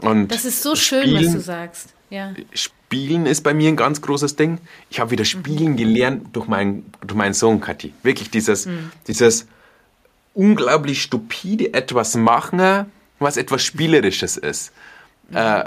Und 0.00 0.32
das 0.32 0.44
ist 0.44 0.64
so 0.64 0.74
schön, 0.74 1.14
was 1.14 1.32
du 1.32 1.40
sagst. 1.40 1.94
Ja. 2.10 2.34
Spielen 2.88 3.26
ist 3.26 3.42
bei 3.42 3.52
mir 3.52 3.68
ein 3.68 3.76
ganz 3.76 4.00
großes 4.00 4.36
Ding. 4.36 4.60
Ich 4.88 4.98
habe 4.98 5.10
wieder 5.10 5.26
Spielen 5.26 5.76
gelernt 5.76 6.34
durch, 6.34 6.46
mein, 6.46 6.86
durch 7.06 7.18
meinen 7.18 7.34
Sohn, 7.34 7.60
Kathi. 7.60 7.92
Wirklich 8.02 8.30
dieses, 8.30 8.64
mhm. 8.64 8.90
dieses 9.06 9.46
unglaublich 10.32 11.02
stupide 11.02 11.74
etwas 11.74 12.16
machen, 12.16 12.86
was 13.18 13.36
etwas 13.36 13.62
Spielerisches 13.62 14.38
ist. 14.38 14.72
Mhm. 15.28 15.36
Äh, 15.36 15.64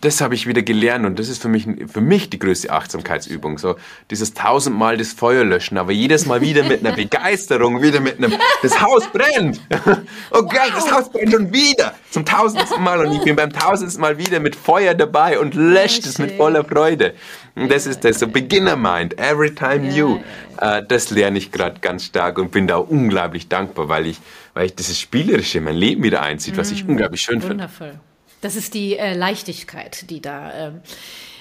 das 0.00 0.20
habe 0.20 0.36
ich 0.36 0.46
wieder 0.46 0.62
gelernt 0.62 1.04
und 1.04 1.18
das 1.18 1.28
ist 1.28 1.42
für 1.42 1.48
mich, 1.48 1.66
für 1.92 2.00
mich 2.00 2.30
die 2.30 2.38
größte 2.38 2.70
Achtsamkeitsübung. 2.70 3.58
So 3.58 3.74
dieses 4.08 4.32
tausendmal 4.32 4.96
das 4.96 5.12
Feuer 5.12 5.44
löschen, 5.44 5.78
aber 5.78 5.90
jedes 5.90 6.26
Mal 6.26 6.40
wieder 6.40 6.62
mit 6.62 6.86
einer 6.86 6.94
Begeisterung, 6.96 7.82
wieder 7.82 8.00
mit 8.00 8.18
einem, 8.18 8.34
das 8.62 8.80
Haus 8.80 9.04
brennt. 9.12 9.60
Oh 10.30 10.42
geil, 10.42 10.70
das 10.74 10.92
Haus 10.92 11.10
brennt 11.10 11.32
schon 11.32 11.52
wieder. 11.52 11.94
Zum 12.10 12.24
tausendsten 12.24 12.82
Mal 12.82 13.04
und 13.04 13.12
ich 13.12 13.22
bin 13.22 13.34
beim 13.34 13.52
tausendsten 13.52 14.00
Mal 14.00 14.18
wieder 14.18 14.40
mit 14.40 14.54
Feuer 14.54 14.94
dabei 14.94 15.38
und 15.38 15.54
löscht 15.54 16.06
es 16.06 16.18
mit 16.18 16.32
voller 16.32 16.64
Freude. 16.64 17.14
Und 17.54 17.70
das 17.70 17.86
ist 17.86 18.04
das, 18.04 18.20
so 18.20 18.28
Beginner 18.28 18.76
Mind, 18.76 19.18
every 19.18 19.54
time 19.54 19.92
new. 19.92 20.20
Äh, 20.60 20.82
das 20.86 21.10
lerne 21.10 21.38
ich 21.38 21.50
gerade 21.50 21.80
ganz 21.80 22.04
stark 22.04 22.38
und 22.38 22.50
bin 22.50 22.66
da 22.66 22.76
unglaublich 22.76 23.48
dankbar, 23.48 23.88
weil 23.88 24.06
ich, 24.06 24.18
weil 24.54 24.66
ich 24.66 24.74
dieses 24.74 25.00
Spielerische 25.00 25.58
in 25.58 25.64
mein 25.64 25.76
Leben 25.76 26.02
wieder 26.02 26.22
einzieht, 26.22 26.56
was 26.56 26.70
ich 26.70 26.84
mm, 26.84 26.90
unglaublich 26.90 27.22
schön 27.22 27.40
finde. 27.40 27.64
Wundervoll. 27.64 27.98
Das 28.40 28.56
ist 28.56 28.74
die 28.74 28.96
äh, 28.96 29.14
Leichtigkeit, 29.14 30.08
die 30.10 30.20
da, 30.20 30.68
äh, 30.68 30.72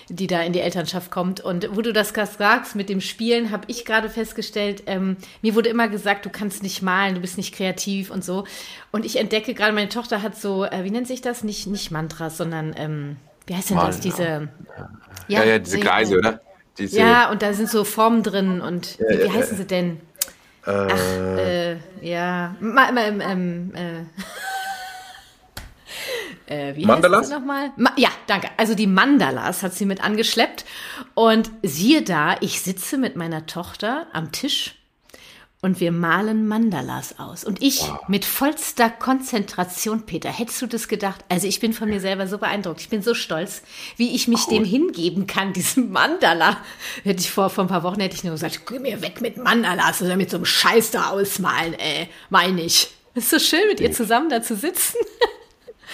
die 0.10 0.28
da 0.28 0.42
in 0.42 0.54
die 0.54 0.62
Elternschaft 0.62 1.12
kommt. 1.12 1.42
Und 1.42 1.76
wo 1.76 1.82
du 1.82 1.94
das 1.94 2.10
sagst 2.10 2.76
mit 2.76 2.90
dem 2.90 3.02
Spielen, 3.02 3.52
habe 3.52 3.66
ich 3.68 3.86
gerade 3.86 4.10
festgestellt, 4.10 4.84
ähm, 4.88 5.18
mir 5.42 5.56
wurde 5.56 5.70
immer 5.70 5.88
gesagt, 5.88 6.26
du 6.26 6.30
kannst 6.30 6.64
nicht 6.64 6.82
malen, 6.82 7.16
du 7.16 7.22
bist 7.22 7.38
nicht 7.38 7.54
kreativ 7.54 8.10
und 8.10 8.24
so. 8.24 8.46
Und 8.92 9.06
ich 9.06 9.18
entdecke 9.18 9.54
gerade, 9.54 9.74
meine 9.74 9.90
Tochter 9.90 10.22
hat 10.22 10.38
so, 10.38 10.66
äh, 10.66 10.84
wie 10.84 10.92
nennt 10.92 11.08
sich 11.08 11.22
das? 11.22 11.44
Nicht, 11.44 11.68
nicht 11.68 11.92
Mantras, 11.92 12.38
sondern, 12.38 12.74
ähm, 12.78 13.18
wie 13.46 13.56
heißt 13.56 13.70
denn 13.70 13.78
das? 13.78 14.00
Diese. 14.00 14.50
Ja, 15.28 15.40
ja, 15.40 15.44
ja 15.44 15.60
diese 15.60 15.80
Kreise, 15.80 16.16
äh, 16.16 16.18
oder? 16.18 16.42
Diese, 16.78 17.00
ja, 17.00 17.32
und 17.32 17.42
da 17.42 17.54
sind 17.54 17.70
so 17.70 17.84
Formen 17.84 18.24
drin. 18.24 18.62
Und 18.62 18.98
ja, 19.00 19.10
wie, 19.10 19.24
wie 19.24 19.32
heißen 19.32 19.58
sie 19.58 19.66
denn? 19.66 20.00
Ach, 20.68 21.38
äh, 21.38 21.78
ja. 22.02 22.56
Ähm, 22.62 23.22
ähm, 23.22 23.74
äh. 23.74 24.04
Äh, 26.48 26.76
wie 26.76 26.86
Mandalas? 26.86 27.30
nochmal? 27.30 27.72
Ma 27.78 27.92
ja, 27.98 28.10
danke. 28.28 28.50
Also 28.58 28.74
die 28.74 28.88
Mandalas 28.88 29.64
hat 29.64 29.74
sie 29.74 29.86
mit 29.86 30.04
angeschleppt. 30.04 30.66
Und 31.14 31.52
siehe 31.64 32.02
da, 32.02 32.36
ich 32.42 32.62
sitze 32.62 32.98
mit 32.98 33.16
meiner 33.16 33.46
Tochter 33.46 34.08
am 34.14 34.32
Tisch 34.32 34.76
und 35.62 35.80
wir 35.80 35.92
malen 35.92 36.48
Mandalas 36.48 37.20
aus. 37.20 37.44
Und 37.44 37.62
ich 37.62 37.82
wow. 37.82 38.08
mit 38.08 38.26
vollster 38.26 38.90
Konzentration, 38.90 40.06
Peter, 40.06 40.30
hättest 40.30 40.62
du 40.62 40.68
das 40.68 40.88
gedacht? 40.88 41.26
Also 41.30 41.48
ich 41.48 41.60
bin 41.60 41.74
von 41.74 41.90
mir 41.90 42.00
selber 42.00 42.28
so 42.28 42.38
beeindruckt. 42.38 42.80
Ich 42.80 42.90
bin 42.90 43.02
so 43.02 43.14
stolz, 43.14 43.64
wie 43.98 44.16
ich 44.16 44.28
mich 44.28 44.48
cool. 44.48 44.60
dem 44.60 44.66
hingeben 44.66 45.26
kann, 45.26 45.54
diesem 45.54 45.92
Mandala. 45.92 46.58
Hätte 47.04 47.22
ich 47.22 47.32
vor, 47.32 47.50
vor 47.50 47.66
ein 47.66 47.70
paar 47.70 47.84
Wochen 47.84 48.00
hätte 48.00 48.16
ich 48.16 48.24
nur 48.24 48.34
gesagt, 48.34 48.68
geh 48.68 48.80
mir 48.80 49.02
weg 49.02 49.20
mit 49.20 49.38
Mandalas 49.38 50.02
oder 50.02 50.16
mit 50.16 50.30
so 50.30 50.38
einem 50.38 50.46
Scheiß 50.46 50.92
da 50.92 51.10
ausmalen, 51.10 51.74
ey, 51.74 52.08
meine 52.30 52.62
ich. 52.62 52.90
Ist 53.16 53.32
so 53.32 53.40
schön, 53.40 53.68
mit 53.68 53.80
ihr 53.80 53.92
zusammen 53.92 54.30
da 54.30 54.44
zu 54.44 54.56
sitzen. 54.56 54.98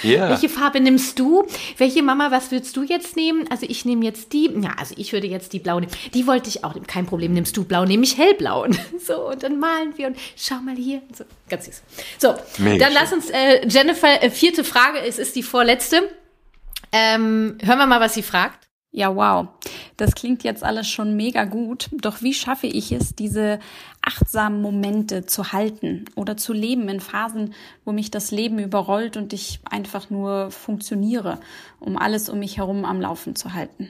Yeah. 0.04 0.30
Welche 0.30 0.50
Farbe 0.50 0.80
nimmst 0.80 1.20
du? 1.20 1.46
Welche 1.78 2.02
Mama, 2.04 2.32
was 2.32 2.52
würdest 2.52 2.76
du 2.76 2.84
jetzt 2.84 3.16
nehmen? 3.16 3.46
Also 3.50 3.66
ich 3.70 3.86
nehme 3.86 4.04
jetzt 4.06 4.34
die, 4.34 4.50
ja, 4.62 4.74
also 4.78 4.96
ich 4.98 5.14
würde 5.14 5.28
jetzt 5.28 5.54
die 5.54 5.60
blau 5.60 5.80
nehmen. 5.80 5.92
Die 6.14 6.28
wollte 6.28 6.50
ich 6.50 6.64
auch 6.64 6.74
nehmen. 6.74 6.88
Kein 6.88 7.06
Problem, 7.06 7.34
nimmst 7.34 7.56
du 7.58 7.64
blau, 7.64 7.86
nehme 7.86 8.04
ich 8.04 8.18
hellblau. 8.18 8.64
Und 8.64 8.80
so, 9.06 9.30
und 9.30 9.44
dann 9.44 9.60
malen 9.60 9.98
wir 9.98 10.08
und 10.08 10.18
schau 10.36 10.56
mal 10.56 10.76
hier. 10.76 11.02
So, 11.14 11.26
ganz 11.50 11.66
süß. 11.66 11.82
So, 12.18 12.36
Mega 12.58 12.86
dann 12.86 12.94
lass 12.94 13.14
uns, 13.14 13.30
äh, 13.30 13.68
Jennifer, 13.68 14.24
äh, 14.24 14.30
vierte 14.30 14.64
Frage, 14.64 15.00
es 15.00 15.20
ist 15.20 15.36
die 15.36 15.44
vorletzte. 15.44 16.10
Ähm, 16.92 17.58
hören 17.62 17.80
wir 17.80 17.88
mal, 17.88 18.00
was 18.00 18.14
sie 18.14 18.24
fragt. 18.24 18.63
Ja, 18.96 19.16
wow. 19.16 19.48
Das 19.98 20.14
klingt 20.14 20.44
jetzt 20.44 20.64
alles 20.64 20.88
schon 20.88 21.16
mega 21.18 21.46
gut, 21.46 21.90
doch 21.92 22.22
wie 22.22 22.34
schaffe 22.36 22.68
ich 22.68 22.92
es, 22.92 23.16
diese 23.16 23.60
achtsamen 24.04 24.62
Momente 24.62 25.26
zu 25.26 25.52
halten 25.52 26.06
oder 26.16 26.38
zu 26.38 26.54
leben 26.54 26.88
in 26.90 27.00
Phasen, 27.00 27.56
wo 27.86 27.92
mich 27.92 28.12
das 28.12 28.30
Leben 28.30 28.60
überrollt 28.60 29.18
und 29.18 29.34
ich 29.34 29.60
einfach 29.68 30.12
nur 30.12 30.52
funktioniere, 30.52 31.40
um 31.80 31.98
alles 31.98 32.30
um 32.30 32.38
mich 32.38 32.58
herum 32.58 32.86
am 32.86 33.02
Laufen 33.02 33.36
zu 33.36 33.54
halten? 33.54 33.90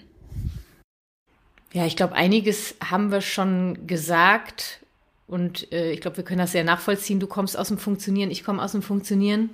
Ja, 1.74 1.86
ich 1.86 1.98
glaube, 1.98 2.14
einiges 2.14 2.76
haben 2.82 3.12
wir 3.12 3.20
schon 3.20 3.86
gesagt 3.86 4.80
und 5.28 5.70
äh, 5.74 5.92
ich 5.92 6.00
glaube, 6.00 6.16
wir 6.16 6.24
können 6.24 6.40
das 6.40 6.54
sehr 6.54 6.64
nachvollziehen. 6.64 7.20
Du 7.20 7.28
kommst 7.28 7.58
aus 7.58 7.68
dem 7.68 7.78
Funktionieren, 7.78 8.32
ich 8.32 8.46
komme 8.46 8.64
aus 8.64 8.72
dem 8.72 8.82
Funktionieren. 8.82 9.50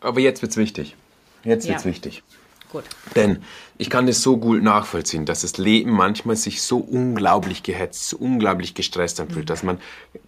Aber 0.00 0.20
jetzt 0.20 0.40
wird's 0.40 0.56
wichtig. 0.56 0.96
Jetzt 1.44 1.68
wird's 1.68 1.84
Ja. 1.84 1.90
wichtig. 1.90 2.22
Gut. 2.70 2.84
Denn 3.14 3.42
ich 3.78 3.90
kann 3.90 4.08
es 4.08 4.22
so 4.22 4.38
gut 4.38 4.62
nachvollziehen, 4.62 5.24
dass 5.24 5.42
das 5.42 5.58
Leben 5.58 5.90
manchmal 5.90 6.36
sich 6.36 6.62
so 6.62 6.78
unglaublich 6.78 7.62
gehetzt, 7.62 8.08
so 8.08 8.16
unglaublich 8.16 8.74
gestresst 8.74 9.20
anfühlt, 9.20 9.50
dass 9.50 9.62
man 9.62 9.78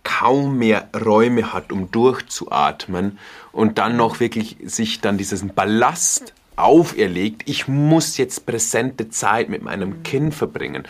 kaum 0.04 0.58
mehr 0.58 0.88
Räume 0.94 1.52
hat, 1.52 1.72
um 1.72 1.90
durchzuatmen 1.90 3.18
und 3.52 3.78
dann 3.78 3.96
noch 3.96 4.20
wirklich 4.20 4.56
sich 4.64 5.00
dann 5.00 5.18
diesen 5.18 5.54
Ballast 5.54 6.32
auferlegt, 6.56 7.42
ich 7.48 7.68
muss 7.68 8.16
jetzt 8.16 8.44
präsente 8.44 9.08
Zeit 9.10 9.48
mit 9.48 9.62
meinem 9.62 10.02
Kind 10.02 10.34
verbringen. 10.34 10.86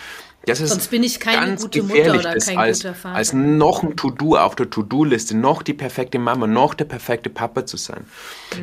Das 0.49 0.61
ist 0.61 0.71
Sonst 0.71 0.91
bin 0.91 1.03
ich 1.03 1.21
keine 1.21 1.57
gute 1.57 1.83
Mutter 1.83 2.15
oder 2.15 2.35
kein 2.37 2.57
als, 2.57 2.79
guter 2.79 2.95
Vater. 2.95 3.15
als 3.15 3.33
noch 3.35 3.83
ein 3.83 3.97
To-Do 3.97 4.37
auf 4.37 4.57
der 4.57 4.71
To-Do-Liste, 4.71 5.37
noch 5.37 5.63
die 5.63 5.75
perfekte 5.75 6.19
Mama, 6.19 6.47
noch 6.47 6.73
der 6.73 6.87
perfekte 6.87 7.29
Papa 7.29 7.67
zu 7.67 7.77
sein. 7.77 8.07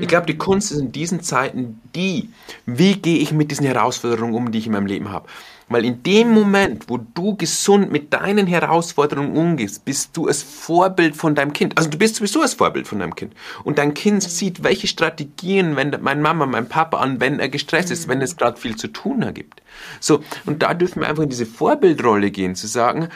Ich 0.01 0.07
glaube, 0.07 0.25
die 0.25 0.38
Kunst 0.38 0.71
ist 0.71 0.79
in 0.79 0.91
diesen 0.91 1.21
Zeiten 1.21 1.79
die, 1.95 2.29
wie 2.65 2.95
gehe 2.95 3.19
ich 3.19 3.31
mit 3.31 3.51
diesen 3.51 3.65
Herausforderungen 3.65 4.33
um, 4.33 4.51
die 4.51 4.57
ich 4.57 4.65
in 4.65 4.71
meinem 4.71 4.88
Leben 4.88 5.11
habe. 5.11 5.27
Weil 5.68 5.84
in 5.84 6.03
dem 6.03 6.32
Moment, 6.32 6.89
wo 6.89 6.97
du 6.97 7.36
gesund 7.36 7.91
mit 7.91 8.13
deinen 8.13 8.45
Herausforderungen 8.45 9.36
umgehst, 9.36 9.84
bist 9.84 10.16
du 10.16 10.28
das 10.28 10.43
Vorbild 10.43 11.16
von 11.16 11.34
deinem 11.34 11.53
Kind. 11.53 11.78
Also 11.78 11.89
du 11.89 11.97
bist 11.97 12.16
sowieso 12.16 12.41
das 12.41 12.53
Vorbild 12.53 12.88
von 12.88 12.99
deinem 12.99 13.16
Kind. 13.16 13.34
Und 13.63 13.80
dein 13.80 13.95
Kind 13.95 14.22
sieht, 14.22 14.63
welche 14.63 14.88
Strategien 14.88 15.76
wendet 15.76 16.03
meine 16.03 16.22
Mama, 16.22 16.45
mein 16.45 16.70
Papa 16.70 16.97
an, 16.97 17.20
wenn 17.20 17.39
er 17.39 17.49
gestresst 17.49 17.89
ist, 17.89 18.07
wenn 18.07 18.22
es 18.22 18.38
gerade 18.38 18.59
viel 18.59 18.76
zu 18.76 18.89
tun 18.89 19.24
ergibt. 19.24 19.63
So, 19.99 20.24
und 20.45 20.61
da 20.61 20.76
dürfen 20.76 21.01
wir 21.01 21.09
einfach 21.09 21.24
in 21.24 21.30
diese 21.30 21.47
Vorbildrolle 21.47 22.30
gehen, 22.30 22.53
zu 22.55 22.68
sagen, 22.68 23.09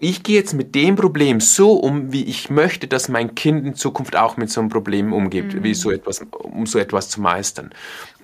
ich 0.00 0.22
gehe 0.22 0.36
jetzt 0.36 0.52
mit 0.52 0.74
dem 0.74 0.96
Problem 0.96 1.40
so 1.40 1.72
um, 1.72 2.12
wie 2.12 2.24
ich 2.24 2.50
möchte, 2.50 2.88
dass 2.88 3.08
mein 3.08 3.34
Kind 3.34 3.64
in 3.64 3.74
Zukunft 3.74 4.16
auch 4.16 4.36
mit 4.36 4.50
so 4.50 4.60
einem 4.60 4.68
Problem 4.68 5.12
umgeht, 5.12 5.62
wie 5.62 5.72
so 5.72 5.90
etwas, 5.90 6.26
um 6.32 6.66
so 6.66 6.78
etwas 6.78 7.08
zu 7.08 7.20
meistern. 7.20 7.70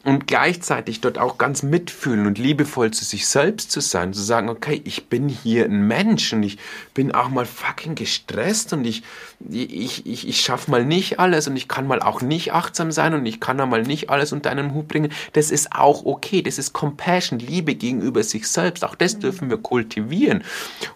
Und 0.02 0.26
gleichzeitig 0.26 1.02
dort 1.02 1.18
auch 1.18 1.36
ganz 1.36 1.62
mitfühlen 1.62 2.26
und 2.26 2.38
liebevoll 2.38 2.90
zu 2.90 3.04
sich 3.04 3.26
selbst 3.26 3.70
zu 3.70 3.80
sein, 3.80 4.14
zu 4.14 4.22
sagen, 4.22 4.48
okay, 4.48 4.80
ich 4.84 5.08
bin 5.08 5.28
hier 5.28 5.66
ein 5.66 5.86
Mensch 5.86 6.32
und 6.32 6.42
ich 6.42 6.56
bin 6.94 7.12
auch 7.12 7.28
mal 7.28 7.44
fucking 7.44 7.96
gestresst 7.96 8.72
und 8.72 8.86
ich, 8.86 9.02
ich, 9.50 10.06
ich, 10.06 10.26
ich 10.26 10.40
schaffe 10.40 10.70
mal 10.70 10.86
nicht 10.86 11.20
alles 11.20 11.48
und 11.48 11.56
ich 11.56 11.68
kann 11.68 11.86
mal 11.86 12.00
auch 12.00 12.22
nicht 12.22 12.54
achtsam 12.54 12.92
sein 12.92 13.12
und 13.12 13.26
ich 13.26 13.40
kann 13.40 13.60
auch 13.60 13.66
mal 13.66 13.82
nicht 13.82 14.08
alles 14.08 14.32
unter 14.32 14.50
einen 14.50 14.72
Hut 14.72 14.88
bringen. 14.88 15.12
Das 15.34 15.50
ist 15.50 15.72
auch 15.72 16.06
okay. 16.06 16.40
Das 16.40 16.56
ist 16.56 16.72
Compassion, 16.72 17.38
Liebe 17.38 17.74
gegenüber 17.74 18.22
sich 18.22 18.48
selbst. 18.48 18.84
Auch 18.84 18.94
das 18.94 19.18
dürfen 19.18 19.50
wir 19.50 19.58
kultivieren. 19.58 20.44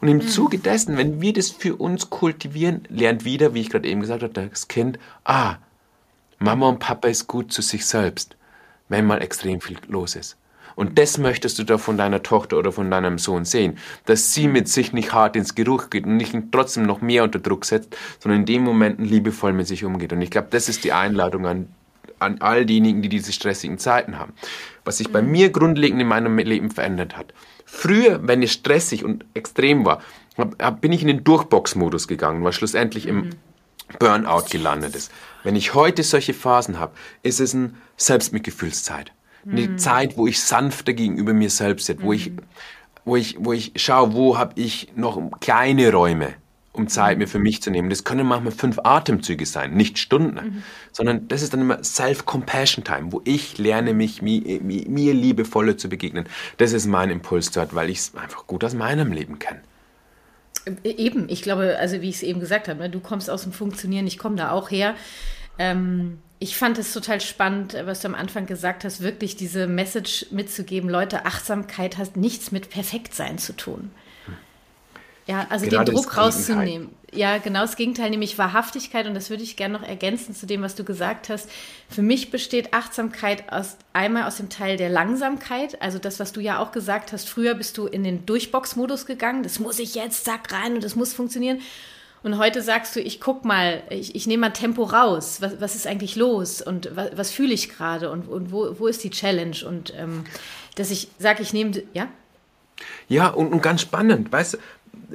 Und 0.01 0.09
im 0.09 0.27
Zuge 0.27 0.59
dessen, 0.59 0.97
wenn 0.97 1.21
wir 1.21 1.35
das 1.35 1.51
für 1.51 1.77
uns 1.77 2.09
kultivieren, 2.09 2.87
lernt 2.89 3.27
wieder, 3.27 3.53
wie 3.53 3.61
ich 3.61 3.69
gerade 3.69 3.89
eben 3.89 4.01
gesagt 4.01 4.23
habe, 4.23 4.33
das 4.33 4.69
Kind, 4.69 4.99
ah, 5.25 5.57
Mama 6.39 6.69
und 6.69 6.79
Papa 6.79 7.09
ist 7.09 7.27
gut 7.27 7.53
zu 7.53 7.63
sich 7.63 7.87
selbst, 7.87 8.37
wenn 8.89 9.07
mal 9.07 9.23
extrem 9.23 9.61
viel 9.61 9.79
los 9.89 10.17
ist. 10.17 10.37
Und 10.77 10.99
das 10.99 11.19
möchtest 11.19 11.59
du 11.59 11.65
da 11.65 11.79
von 11.79 11.97
deiner 11.97 12.23
Tochter 12.23 12.59
oder 12.59 12.73
von 12.73 12.91
deinem 12.91 13.19
Sohn 13.19 13.45
sehen, 13.45 13.79
dass 14.07 14.35
sie 14.35 14.49
mit 14.49 14.69
sich 14.69 14.93
nicht 14.93 15.13
hart 15.13 15.37
ins 15.37 15.55
Geruch 15.55 15.91
geht 15.91 16.05
und 16.05 16.17
nicht 16.17 16.35
trotzdem 16.51 16.85
noch 16.85 17.01
mehr 17.01 17.23
unter 17.23 17.39
Druck 17.39 17.65
setzt, 17.65 17.97
sondern 18.19 18.41
in 18.41 18.47
den 18.47 18.63
Momenten 18.63 19.05
liebevoll 19.05 19.53
mit 19.53 19.69
sich 19.69 19.85
umgeht. 19.85 20.13
Und 20.13 20.21
ich 20.21 20.31
glaube, 20.31 20.49
das 20.51 20.69
ist 20.69 20.85
die 20.85 20.93
Einladung 20.93 21.47
an, 21.47 21.69
an 22.19 22.41
all 22.41 22.67
diejenigen, 22.67 23.03
die 23.03 23.09
diese 23.09 23.33
stressigen 23.33 23.79
Zeiten 23.79 24.19
haben. 24.19 24.33
Was 24.85 24.99
sich 24.99 25.13
bei 25.13 25.23
mir 25.23 25.51
grundlegend 25.51 26.01
in 26.01 26.09
meinem 26.09 26.37
Leben 26.39 26.71
verändert 26.71 27.17
hat. 27.17 27.33
Früher, 27.65 28.27
wenn 28.27 28.43
es 28.43 28.53
stressig 28.53 29.05
und 29.05 29.25
extrem 29.35 29.85
war, 29.85 30.03
bin 30.81 30.93
ich 30.93 31.03
in 31.03 31.09
den 31.09 31.25
Durchbox-Modus 31.25 32.09
gegangen, 32.09 32.43
weil 32.43 32.53
schlussendlich 32.53 33.07
im 33.07 33.31
Burnout 33.99 34.47
gelandet 34.51 34.97
ist. 34.97 35.11
Wenn 35.43 35.57
ich 35.57 35.75
heute 35.75 36.03
solche 36.03 36.35
Phasen 36.35 36.79
habe, 36.79 36.95
ist 37.23 37.41
es 37.41 37.55
eine 37.55 37.75
Selbstmitgefühlszeit. 37.97 39.13
Eine 39.47 39.77
Zeit, 39.77 40.17
wo 40.17 40.27
ich 40.27 40.41
sanfter 40.41 40.95
gegenüber 40.95 41.35
mir 41.35 41.51
selbst 41.51 41.87
bin, 41.87 42.03
wo 42.03 42.13
ich, 42.15 42.33
wo 43.05 43.17
ich, 43.17 43.37
wo 43.39 43.53
ich 43.53 43.73
schaue, 43.77 44.15
wo 44.15 44.39
habe 44.39 44.59
ich 44.59 44.89
noch 44.97 45.21
kleine 45.41 45.93
Räume, 45.93 46.35
um 46.73 46.89
Zeit 46.89 47.19
mir 47.19 47.29
für 47.29 47.39
mich 47.39 47.61
zu 47.61 47.71
nehmen. 47.71 47.91
Das 47.91 48.05
können 48.05 48.27
manchmal 48.27 48.53
fünf 48.53 48.79
Atemzüge 48.83 49.45
sein, 49.45 49.75
nicht 49.75 49.99
Stunden, 49.99 50.65
sondern 50.93 51.29
das 51.29 51.43
ist 51.43 51.53
dann 51.53 51.61
immer 51.61 51.85
Self-Compassion-Time, 51.85 53.13
wo 53.13 53.21
ich 53.25 53.59
lerne, 53.59 53.93
mich 53.93 54.23
mir, 54.23 54.63
mir, 54.63 54.89
mir 54.89 55.13
liebevoller 55.13 55.77
zu 55.77 55.91
begegnen. 55.91 56.25
Das 56.57 56.73
ist 56.73 56.87
mein 56.87 57.11
Impuls 57.11 57.51
dort, 57.51 57.75
weil 57.75 57.91
ich 57.91 57.99
es 57.99 58.15
einfach 58.15 58.47
gut 58.47 58.65
aus 58.65 58.73
meinem 58.73 59.13
Leben 59.13 59.39
kenne. 59.39 59.61
Eben, 60.83 61.29
ich 61.29 61.43
glaube, 61.43 61.77
also 61.79 62.01
wie 62.01 62.09
ich 62.09 62.17
es 62.17 62.23
eben 62.23 62.41
gesagt 62.41 62.69
habe, 62.69 62.81
ne, 62.81 62.91
du 62.91 63.01
kommst 63.01 63.29
aus 63.29 63.43
dem 63.43 63.53
Funktionieren, 63.53 64.07
ich 64.07 64.19
komme 64.19 64.37
da 64.37 64.51
auch 64.51 64.71
her. 64.71 64.95
Ähm, 65.59 66.19
ich 66.39 66.57
fand 66.57 66.79
es 66.79 66.93
total 66.93 67.21
spannend, 67.21 67.77
was 67.85 68.01
du 68.01 68.09
am 68.09 68.15
Anfang 68.15 68.47
gesagt 68.47 68.85
hast, 68.85 69.01
wirklich 69.01 69.37
diese 69.37 69.67
Message 69.67 70.27
mitzugeben, 70.31 70.91
Leute, 70.91 71.27
Achtsamkeit 71.27 71.97
hat 71.97 72.17
nichts 72.17 72.53
mit 72.53 72.71
Perfektsein 72.71 73.39
zu 73.39 73.55
tun. 73.55 73.91
Ja, 75.27 75.47
also 75.49 75.67
Gerade 75.67 75.91
den 75.91 75.95
Druck 75.95 76.17
rauszunehmen. 76.17 76.91
Ja, 77.13 77.39
genau 77.39 77.61
das 77.61 77.77
Gegenteil, 77.77 78.11
nämlich 78.11 78.37
Wahrhaftigkeit. 78.37 79.07
Und 79.07 79.15
das 79.15 79.31
würde 79.31 79.43
ich 79.43 79.57
gerne 79.57 79.79
noch 79.79 79.87
ergänzen 79.87 80.35
zu 80.35 80.47
dem, 80.47 80.63
was 80.63 80.75
du 80.75 80.85
gesagt 80.85 81.29
hast. 81.29 81.49
Für 81.89 82.03
mich 82.03 82.31
besteht 82.31 82.75
Achtsamkeit 82.75 83.51
aus, 83.51 83.77
einmal 83.93 84.25
aus 84.25 84.37
dem 84.37 84.51
Teil 84.51 84.77
der 84.77 84.91
Langsamkeit. 84.91 85.81
Also 85.81 85.99
das, 85.99 86.21
was 86.21 86.33
du 86.33 86.41
ja 86.41 86.59
auch 86.59 86.73
gesagt 86.73 87.13
hast. 87.13 87.29
Früher 87.29 87.55
bist 87.55 87.79
du 87.79 87.87
in 87.87 88.05
den 88.05 88.27
Durchbox-Modus 88.27 89.07
gegangen. 89.07 89.43
Das 89.43 89.61
muss 89.61 89.79
ich 89.79 89.95
jetzt, 89.95 90.25
zack, 90.25 90.53
rein 90.53 90.75
und 90.75 90.85
das 90.85 90.95
muss 90.95 91.15
funktionieren. 91.15 91.61
Und 92.23 92.39
heute 92.39 92.63
sagst 92.63 92.97
du, 92.97 93.01
ich 93.01 93.21
guck 93.21 93.45
mal, 93.45 93.83
ich, 93.91 94.15
ich 94.15 94.27
nehme 94.27 94.43
mal 94.43 94.51
Tempo 94.51 94.83
raus. 94.83 95.41
Was, 95.41 95.61
was 95.61 95.75
ist 95.75 95.87
eigentlich 95.87 96.17
los? 96.17 96.61
Und 96.61 96.91
was, 96.95 97.11
was 97.17 97.31
fühle 97.31 97.55
ich 97.55 97.71
gerade? 97.71 98.11
Und, 98.11 98.29
und 98.29 98.51
wo, 98.51 98.79
wo 98.79 98.87
ist 98.89 99.05
die 99.05 99.11
Challenge? 99.11 99.57
Und 99.67 99.95
ähm, 99.97 100.25
dass 100.75 100.91
ich 100.91 101.09
sage, 101.19 101.43
ich 101.43 101.53
nehme, 101.53 101.83
ja? 101.93 102.09
Ja, 103.09 103.29
und, 103.29 103.53
und 103.53 103.63
ganz 103.63 103.83
spannend, 103.83 104.33
weißt 104.33 104.55
du, 104.55 104.59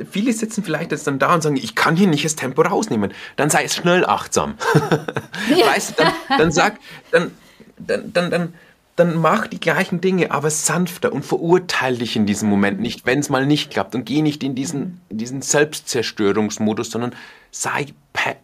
viele 0.09 0.33
sitzen 0.33 0.63
vielleicht 0.63 0.91
jetzt 0.91 1.07
dann 1.07 1.19
da 1.19 1.33
und 1.33 1.41
sagen, 1.41 1.57
ich 1.57 1.75
kann 1.75 1.95
hier 1.95 2.07
nicht 2.07 2.25
das 2.25 2.35
Tempo 2.35 2.61
rausnehmen. 2.61 3.13
Dann 3.35 3.49
sei 3.49 3.63
es 3.63 3.75
schnell 3.75 4.05
achtsam. 4.05 4.55
weißt 5.49 5.91
du, 5.91 6.03
dann, 6.03 6.13
dann 6.37 6.51
sag, 6.51 6.77
dann, 7.11 7.31
dann, 7.77 8.13
dann, 8.13 8.31
dann, 8.31 8.53
dann 8.95 9.15
mach 9.17 9.47
die 9.47 9.59
gleichen 9.59 10.01
Dinge, 10.01 10.31
aber 10.31 10.49
sanfter 10.49 11.13
und 11.13 11.25
verurteile 11.25 11.97
dich 11.97 12.15
in 12.15 12.25
diesem 12.25 12.49
Moment 12.49 12.79
nicht, 12.79 13.05
wenn 13.05 13.19
es 13.19 13.29
mal 13.29 13.45
nicht 13.45 13.71
klappt 13.71 13.95
und 13.95 14.05
geh 14.05 14.21
nicht 14.21 14.43
in 14.43 14.55
diesen, 14.55 15.01
in 15.09 15.17
diesen 15.17 15.41
Selbstzerstörungsmodus, 15.41 16.91
sondern 16.91 17.15
sei, 17.51 17.87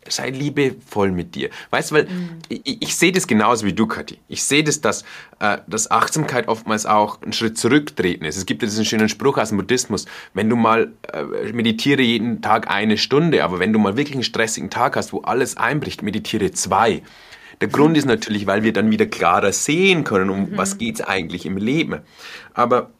sei 0.07 0.29
liebevoll 0.29 1.11
mit 1.11 1.35
dir. 1.35 1.49
Weißt 1.69 1.91
du, 1.91 1.95
weil 1.95 2.07
ich, 2.49 2.81
ich 2.81 2.95
sehe 2.95 3.11
das 3.11 3.27
genauso 3.27 3.65
wie 3.65 3.73
du, 3.73 3.87
Kathi. 3.87 4.19
Ich 4.27 4.43
sehe 4.43 4.63
das, 4.63 4.81
dass, 4.81 5.03
äh, 5.39 5.59
dass 5.67 5.91
Achtsamkeit 5.91 6.47
oftmals 6.47 6.85
auch 6.85 7.21
ein 7.21 7.33
Schritt 7.33 7.57
zurücktreten 7.57 8.25
ist. 8.25 8.37
Es 8.37 8.45
gibt 8.45 8.61
ja 8.61 8.67
diesen 8.67 8.85
schönen 8.85 9.09
Spruch 9.09 9.37
aus 9.37 9.49
dem 9.49 9.57
Buddhismus, 9.57 10.05
wenn 10.33 10.49
du 10.49 10.55
mal 10.55 10.91
äh, 11.13 11.51
meditiere 11.51 12.01
jeden 12.01 12.41
Tag 12.41 12.69
eine 12.69 12.97
Stunde, 12.97 13.43
aber 13.43 13.59
wenn 13.59 13.73
du 13.73 13.79
mal 13.79 13.97
wirklich 13.97 14.15
einen 14.15 14.23
stressigen 14.23 14.69
Tag 14.69 14.95
hast, 14.95 15.13
wo 15.13 15.21
alles 15.21 15.57
einbricht, 15.57 16.01
meditiere 16.01 16.51
zwei. 16.51 17.01
Der 17.61 17.69
Grund 17.69 17.97
ist 17.97 18.05
natürlich, 18.05 18.47
weil 18.47 18.63
wir 18.63 18.73
dann 18.73 18.91
wieder 18.91 19.05
klarer 19.05 19.53
sehen 19.53 20.03
können, 20.03 20.29
um 20.29 20.57
was 20.57 20.77
geht's 20.77 20.99
eigentlich 21.01 21.45
im 21.45 21.57
Leben. 21.57 22.01
Aber 22.53 22.91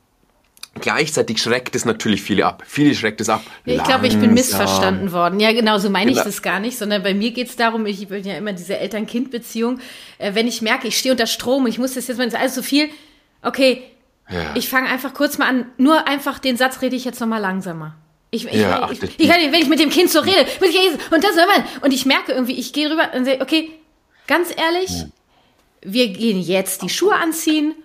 gleichzeitig 0.79 1.41
schreckt 1.41 1.75
es 1.75 1.85
natürlich 1.85 2.21
viele 2.21 2.45
ab. 2.45 2.63
Viele 2.67 2.93
schreckt 2.95 3.21
es 3.21 3.29
ab. 3.29 3.41
Ich 3.65 3.83
glaube, 3.83 4.07
ich 4.07 4.17
bin 4.19 4.33
missverstanden 4.33 5.11
worden. 5.11 5.39
Ja, 5.39 5.51
genau, 5.53 5.77
so 5.77 5.89
meine 5.89 6.11
ich 6.11 6.17
Genau. 6.17 6.25
das 6.25 6.41
gar 6.41 6.59
nicht, 6.59 6.77
sondern 6.77 7.01
bei 7.03 7.13
mir 7.13 7.31
geht 7.31 7.47
es 7.49 7.55
darum, 7.55 7.85
ich 7.85 8.07
bin 8.07 8.23
ja 8.23 8.35
immer 8.35 8.53
diese 8.53 8.77
Eltern-Kind-Beziehung. 8.77 9.79
Äh, 10.17 10.35
wenn 10.35 10.47
ich 10.47 10.61
merke, 10.61 10.87
ich 10.87 10.97
stehe 10.97 11.11
unter 11.13 11.27
Strom 11.27 11.63
und 11.63 11.69
ich 11.69 11.79
muss 11.79 11.93
das 11.93 12.07
jetzt 12.07 12.17
mal, 12.17 12.25
das 12.25 12.33
ist 12.33 12.39
alles 12.39 12.55
so 12.55 12.61
viel, 12.61 12.89
okay, 13.41 13.83
Ja. 14.29 14.51
ich 14.55 14.67
fange 14.69 14.89
einfach 14.89 15.13
kurz 15.13 15.37
mal 15.37 15.47
an, 15.47 15.65
nur 15.77 16.07
einfach 16.07 16.39
den 16.39 16.57
Satz 16.57 16.81
rede 16.81 16.95
ich 16.95 17.05
jetzt 17.05 17.19
nochmal 17.19 17.41
langsamer. 17.41 17.95
Ich, 18.31 18.45
ich, 18.45 18.53
Ja, 18.53 18.89
ich, 18.91 19.01
ich, 19.01 19.17
nicht, 19.17 19.29
wenn 19.29 19.61
ich 19.61 19.69
mit 19.69 19.79
dem 19.79 19.89
Kind 19.89 20.09
so 20.09 20.19
rede, 20.19 20.45
ich 20.61 21.11
und 21.11 21.23
das 21.23 21.31
und 21.81 21.93
ich 21.93 22.05
merke 22.05 22.33
irgendwie, 22.33 22.57
ich 22.59 22.73
gehe 22.73 22.89
rüber 22.91 23.11
und 23.15 23.23
sage, 23.25 23.39
okay, 23.41 23.69
ganz 24.27 24.49
ehrlich, 24.49 25.05
wir 25.81 26.09
gehen 26.09 26.41
jetzt 26.41 26.81
die 26.81 26.89
Schuhe 26.89 27.13
anziehen, 27.15 27.75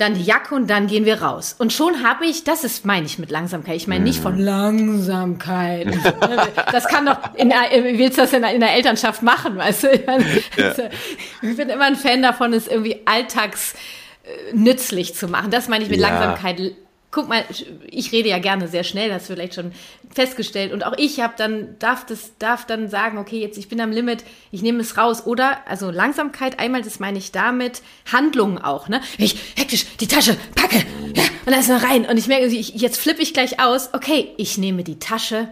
dann 0.00 0.14
die 0.14 0.22
Jacke 0.24 0.54
und 0.54 0.68
dann 0.68 0.86
gehen 0.86 1.04
wir 1.04 1.22
raus. 1.22 1.54
Und 1.58 1.72
schon 1.72 2.02
habe 2.02 2.24
ich, 2.26 2.44
das 2.44 2.64
ist, 2.64 2.84
meine 2.86 3.06
ich 3.06 3.18
mit 3.18 3.30
Langsamkeit. 3.30 3.76
Ich 3.76 3.86
meine 3.86 4.04
nicht 4.04 4.20
von 4.20 4.38
Langsamkeit. 4.38 5.88
Das 6.72 6.86
kann 6.86 7.06
doch, 7.06 7.18
in, 7.34 7.50
willst 7.50 8.16
du 8.18 8.22
das 8.22 8.32
in, 8.32 8.42
der- 8.42 8.54
in 8.54 8.60
der 8.60 8.74
Elternschaft 8.74 9.22
machen, 9.22 9.56
weißt 9.56 9.84
du? 9.84 9.90
Ich, 9.92 10.06
meine, 10.06 10.24
ich 11.42 11.56
bin 11.56 11.68
immer 11.68 11.84
ein 11.84 11.96
Fan 11.96 12.22
davon, 12.22 12.52
es 12.52 12.66
irgendwie 12.68 13.00
alltags 13.06 13.74
äh, 14.24 14.54
nützlich 14.56 15.14
zu 15.14 15.28
machen. 15.28 15.50
Das 15.50 15.68
meine 15.68 15.84
ich 15.84 15.90
mit 15.90 16.00
Ja. 16.00 16.08
Langsamkeit. 16.08 16.72
Guck 17.10 17.28
mal, 17.28 17.44
ich 17.88 18.12
rede 18.12 18.28
ja 18.28 18.38
gerne 18.38 18.68
sehr 18.68 18.84
schnell, 18.84 19.10
du 19.10 19.20
vielleicht 19.20 19.54
schon 19.54 19.72
festgestellt. 20.14 20.72
Und 20.72 20.84
auch 20.84 20.94
ich 20.96 21.20
habe 21.20 21.34
dann, 21.36 21.76
darf 21.78 22.06
das, 22.06 22.32
darf 22.38 22.66
dann 22.66 22.88
sagen, 22.88 23.18
okay, 23.18 23.40
jetzt 23.40 23.58
ich 23.58 23.68
bin 23.68 23.80
am 23.80 23.90
Limit, 23.90 24.24
ich 24.52 24.62
nehme 24.62 24.80
es 24.80 24.96
raus. 24.96 25.26
Oder, 25.26 25.66
also 25.68 25.90
Langsamkeit, 25.90 26.58
einmal, 26.58 26.82
das 26.82 27.00
meine 27.00 27.18
ich 27.18 27.32
damit, 27.32 27.82
Handlungen 28.10 28.58
auch, 28.58 28.88
ne? 28.88 29.00
Ich 29.18 29.36
hektisch 29.56 29.86
die 29.98 30.06
Tasche 30.06 30.36
packe, 30.54 30.84
ja, 31.14 31.24
und 31.46 31.52
dann 31.52 31.60
ist 31.60 31.68
noch 31.68 31.82
rein. 31.82 32.06
Und 32.06 32.16
ich 32.16 32.28
merke, 32.28 32.46
ich, 32.46 32.74
jetzt 32.74 32.98
flippe 32.98 33.22
ich 33.22 33.34
gleich 33.34 33.58
aus, 33.60 33.90
okay, 33.92 34.32
ich 34.36 34.56
nehme 34.56 34.84
die 34.84 34.98
Tasche, 34.98 35.48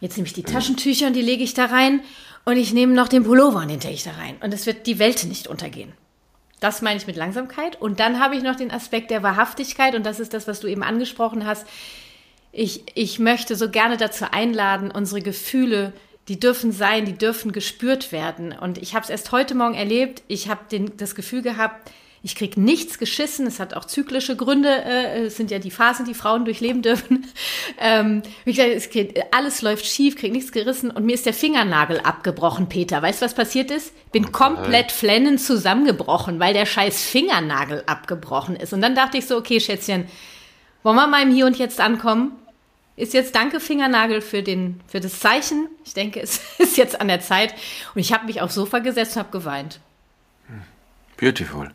jetzt 0.00 0.16
nehme 0.16 0.26
ich 0.26 0.32
die 0.32 0.42
Taschentücher 0.42 1.08
und 1.08 1.14
die 1.14 1.22
lege 1.22 1.44
ich 1.44 1.52
da 1.52 1.66
rein 1.66 2.00
und 2.46 2.56
ich 2.56 2.72
nehme 2.72 2.94
noch 2.94 3.08
den 3.08 3.24
Pullover 3.24 3.60
und 3.60 3.68
den 3.68 3.80
lege 3.80 3.94
ich 3.94 4.04
da 4.04 4.12
rein. 4.12 4.36
Und 4.40 4.54
es 4.54 4.64
wird 4.64 4.86
die 4.86 4.98
Welt 4.98 5.24
nicht 5.24 5.46
untergehen. 5.46 5.92
Das 6.60 6.82
meine 6.82 6.98
ich 6.98 7.06
mit 7.06 7.16
Langsamkeit. 7.16 7.80
Und 7.80 8.00
dann 8.00 8.20
habe 8.20 8.36
ich 8.36 8.42
noch 8.42 8.56
den 8.56 8.70
Aspekt 8.70 9.10
der 9.10 9.22
Wahrhaftigkeit. 9.22 9.94
Und 9.94 10.04
das 10.04 10.20
ist 10.20 10.34
das, 10.34 10.46
was 10.46 10.60
du 10.60 10.68
eben 10.68 10.82
angesprochen 10.82 11.46
hast. 11.46 11.66
Ich, 12.52 12.84
ich 12.94 13.18
möchte 13.18 13.56
so 13.56 13.70
gerne 13.70 13.96
dazu 13.96 14.26
einladen, 14.30 14.90
unsere 14.90 15.22
Gefühle, 15.22 15.92
die 16.28 16.38
dürfen 16.38 16.70
sein, 16.70 17.06
die 17.06 17.16
dürfen 17.16 17.52
gespürt 17.52 18.12
werden. 18.12 18.52
Und 18.52 18.78
ich 18.78 18.94
habe 18.94 19.04
es 19.04 19.10
erst 19.10 19.32
heute 19.32 19.54
Morgen 19.54 19.74
erlebt. 19.74 20.22
Ich 20.28 20.48
habe 20.48 20.60
das 20.96 21.14
Gefühl 21.14 21.42
gehabt, 21.42 21.90
ich 22.22 22.34
krieg 22.34 22.56
nichts 22.56 22.98
geschissen. 22.98 23.46
Es 23.46 23.60
hat 23.60 23.72
auch 23.74 23.86
zyklische 23.86 24.36
Gründe. 24.36 24.68
Äh, 24.68 25.24
es 25.24 25.36
sind 25.36 25.50
ja 25.50 25.58
die 25.58 25.70
Phasen, 25.70 26.04
die 26.04 26.14
Frauen 26.14 26.44
durchleben 26.44 26.82
dürfen. 26.82 27.26
Ähm, 27.82 28.22
wie 28.44 28.52
gesagt, 28.52 28.72
es 28.74 28.90
geht, 28.90 29.22
alles 29.32 29.62
läuft 29.62 29.86
schief, 29.86 30.16
krieg 30.16 30.32
nichts 30.32 30.52
gerissen 30.52 30.90
und 30.90 31.06
mir 31.06 31.14
ist 31.14 31.24
der 31.24 31.32
Fingernagel 31.32 32.00
abgebrochen, 32.00 32.68
Peter. 32.68 33.00
Weißt 33.00 33.22
du, 33.22 33.24
was 33.24 33.34
passiert 33.34 33.70
ist? 33.70 33.94
Bin 34.12 34.32
komplett 34.32 34.92
flennend 34.92 35.40
zusammengebrochen, 35.40 36.40
weil 36.40 36.52
der 36.52 36.66
scheiß 36.66 37.02
Fingernagel 37.02 37.84
abgebrochen 37.86 38.56
ist. 38.56 38.72
Und 38.74 38.82
dann 38.82 38.94
dachte 38.94 39.16
ich 39.16 39.26
so, 39.26 39.38
okay, 39.38 39.60
Schätzchen, 39.60 40.06
wollen 40.82 40.96
wir 40.96 41.06
mal 41.06 41.22
im 41.22 41.32
Hier 41.32 41.46
und 41.46 41.56
Jetzt 41.58 41.80
ankommen? 41.80 42.32
Ist 42.96 43.14
jetzt 43.14 43.34
danke 43.34 43.60
Fingernagel 43.60 44.20
für 44.20 44.42
den 44.42 44.80
für 44.86 45.00
das 45.00 45.20
Zeichen. 45.20 45.68
Ich 45.86 45.94
denke, 45.94 46.20
es 46.20 46.42
ist 46.58 46.76
jetzt 46.76 47.00
an 47.00 47.08
der 47.08 47.20
Zeit. 47.20 47.54
Und 47.94 48.00
ich 48.00 48.12
habe 48.12 48.26
mich 48.26 48.42
aufs 48.42 48.54
Sofa 48.54 48.80
gesetzt 48.80 49.16
und 49.16 49.20
habe 49.20 49.30
geweint. 49.30 49.80
Beautiful. 51.16 51.70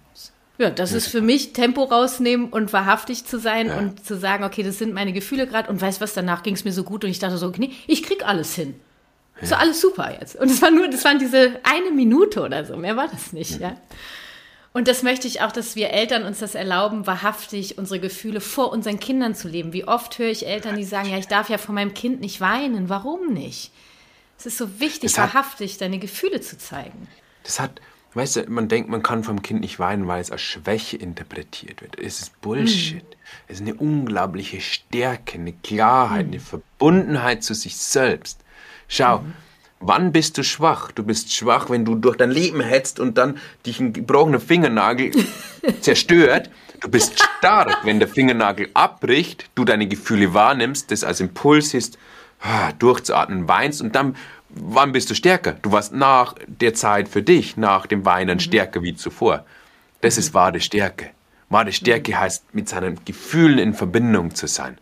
Ja, 0.57 0.69
das 0.69 0.93
ist 0.93 1.07
für 1.07 1.21
mich 1.21 1.53
Tempo 1.53 1.83
rausnehmen 1.83 2.49
und 2.49 2.71
wahrhaftig 2.71 3.25
zu 3.25 3.39
sein 3.39 3.67
ja. 3.67 3.77
und 3.77 4.05
zu 4.05 4.17
sagen, 4.17 4.43
okay, 4.43 4.63
das 4.63 4.77
sind 4.77 4.93
meine 4.93 5.11
Gefühle 5.11 5.47
gerade 5.47 5.69
und 5.69 5.81
weißt 5.81 5.99
was, 5.99 6.13
danach 6.13 6.43
ging 6.43 6.55
es 6.55 6.63
mir 6.63 6.71
so 6.71 6.83
gut 6.83 7.03
und 7.03 7.09
ich 7.09 7.19
dachte 7.19 7.37
so, 7.37 7.47
okay, 7.47 7.71
ich 7.87 8.03
krieg 8.03 8.25
alles 8.25 8.55
hin. 8.55 8.75
Ja. 9.37 9.41
Ist 9.41 9.53
alles 9.53 9.81
super 9.81 10.15
jetzt. 10.17 10.37
Und 10.37 10.49
es 10.49 10.61
war 10.61 10.71
nur, 10.71 10.87
das 10.87 11.03
waren 11.03 11.19
diese 11.19 11.59
eine 11.63 11.91
Minute 11.91 12.41
oder 12.41 12.63
so, 12.63 12.77
mehr 12.77 12.95
war 12.95 13.09
das 13.09 13.33
nicht, 13.33 13.59
ja. 13.59 13.69
ja. 13.69 13.77
Und 14.71 14.89
das 14.89 15.03
möchte 15.03 15.25
ich 15.25 15.41
auch, 15.41 15.53
dass 15.53 15.77
wir 15.77 15.91
Eltern 15.91 16.25
uns 16.25 16.39
das 16.39 16.53
erlauben, 16.53 17.07
wahrhaftig 17.07 17.77
unsere 17.77 18.01
Gefühle 18.01 18.41
vor 18.41 18.73
unseren 18.73 18.99
Kindern 18.99 19.33
zu 19.33 19.47
leben. 19.47 19.71
Wie 19.71 19.87
oft 19.87 20.19
höre 20.19 20.29
ich 20.29 20.45
Eltern, 20.45 20.75
die 20.75 20.83
sagen, 20.83 21.09
ja, 21.09 21.17
ich 21.17 21.29
darf 21.29 21.49
ja 21.49 21.57
vor 21.57 21.73
meinem 21.73 21.93
Kind 21.93 22.19
nicht 22.19 22.41
weinen. 22.41 22.89
Warum 22.89 23.31
nicht? 23.31 23.71
Es 24.37 24.45
ist 24.45 24.57
so 24.57 24.81
wichtig, 24.81 25.17
hat, 25.17 25.33
wahrhaftig 25.33 25.77
deine 25.77 25.97
Gefühle 25.97 26.41
zu 26.41 26.57
zeigen. 26.57 27.07
Das 27.43 27.61
hat, 27.61 27.79
Weißt 28.15 28.37
du, 28.37 28.45
man 28.47 28.69
denkt, 28.69 28.89
man 28.89 29.03
kann 29.03 29.25
vom 29.25 29.41
Kind 29.41 29.59
nicht 29.59 29.77
weinen, 29.77 30.07
weil 30.07 30.21
es 30.21 30.31
als 30.31 30.41
Schwäche 30.41 30.95
interpretiert 30.95 31.81
wird. 31.81 31.99
Es 31.99 32.21
ist 32.21 32.41
Bullshit. 32.41 33.03
Mhm. 33.03 33.15
Es 33.49 33.59
ist 33.59 33.67
eine 33.67 33.75
unglaubliche 33.75 34.61
Stärke, 34.61 35.37
eine 35.37 35.51
Klarheit, 35.51 36.27
mhm. 36.27 36.33
eine 36.33 36.39
Verbundenheit 36.39 37.43
zu 37.43 37.53
sich 37.53 37.75
selbst. 37.75 38.39
Schau, 38.87 39.19
mhm. 39.19 39.33
wann 39.81 40.13
bist 40.13 40.37
du 40.37 40.43
schwach? 40.43 40.93
Du 40.93 41.03
bist 41.03 41.33
schwach, 41.33 41.69
wenn 41.69 41.83
du 41.83 41.95
durch 41.95 42.15
dein 42.15 42.31
Leben 42.31 42.61
hetzt 42.61 43.01
und 43.01 43.17
dann 43.17 43.37
dich 43.65 43.81
ein 43.81 43.91
gebrochener 43.91 44.39
Fingernagel 44.39 45.11
zerstört. 45.81 46.49
Du 46.79 46.89
bist 46.89 47.21
stark, 47.21 47.79
wenn 47.83 47.99
der 47.99 48.07
Fingernagel 48.07 48.69
abbricht, 48.73 49.49
du 49.55 49.65
deine 49.65 49.87
Gefühle 49.87 50.33
wahrnimmst, 50.33 50.89
das 50.89 51.03
als 51.03 51.19
Impuls 51.19 51.73
ist, 51.73 51.97
ah, 52.39 52.71
durchzuatmen, 52.71 53.49
weinst 53.49 53.81
und 53.81 53.93
dann 53.93 54.15
wann 54.55 54.91
bist 54.91 55.09
du 55.09 55.15
stärker? 55.15 55.53
Du 55.61 55.71
warst 55.71 55.93
nach 55.93 56.35
der 56.47 56.73
Zeit 56.73 57.09
für 57.09 57.21
dich, 57.21 57.57
nach 57.57 57.85
dem 57.85 58.05
Weinen 58.05 58.37
mhm. 58.37 58.41
stärker 58.41 58.81
wie 58.81 58.95
zuvor. 58.95 59.45
Das 60.01 60.15
mhm. 60.15 60.19
ist 60.19 60.33
wahre 60.33 60.59
Stärke. 60.59 61.11
Wahre 61.49 61.71
Stärke 61.71 62.11
mhm. 62.13 62.19
heißt, 62.19 62.53
mit 62.53 62.69
seinen 62.69 63.03
Gefühlen 63.05 63.59
in 63.59 63.73
Verbindung 63.73 64.33
zu 64.33 64.47
sein. 64.47 64.77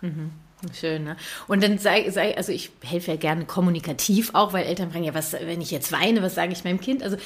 Mhm. 0.00 0.30
Schön, 0.74 1.04
ne? 1.04 1.16
Und 1.46 1.62
dann 1.62 1.78
sei, 1.78 2.10
sei, 2.10 2.36
also 2.36 2.50
ich 2.50 2.70
helfe 2.82 3.12
ja 3.12 3.16
gerne 3.16 3.44
kommunikativ 3.44 4.30
auch, 4.34 4.52
weil 4.52 4.66
Eltern 4.66 4.90
fragen 4.90 5.04
ja, 5.04 5.14
was, 5.14 5.32
wenn 5.32 5.60
ich 5.60 5.70
jetzt 5.70 5.92
weine, 5.92 6.20
was 6.20 6.34
sage 6.34 6.52
ich 6.52 6.64
meinem 6.64 6.80
Kind? 6.80 7.04
Also 7.04 7.16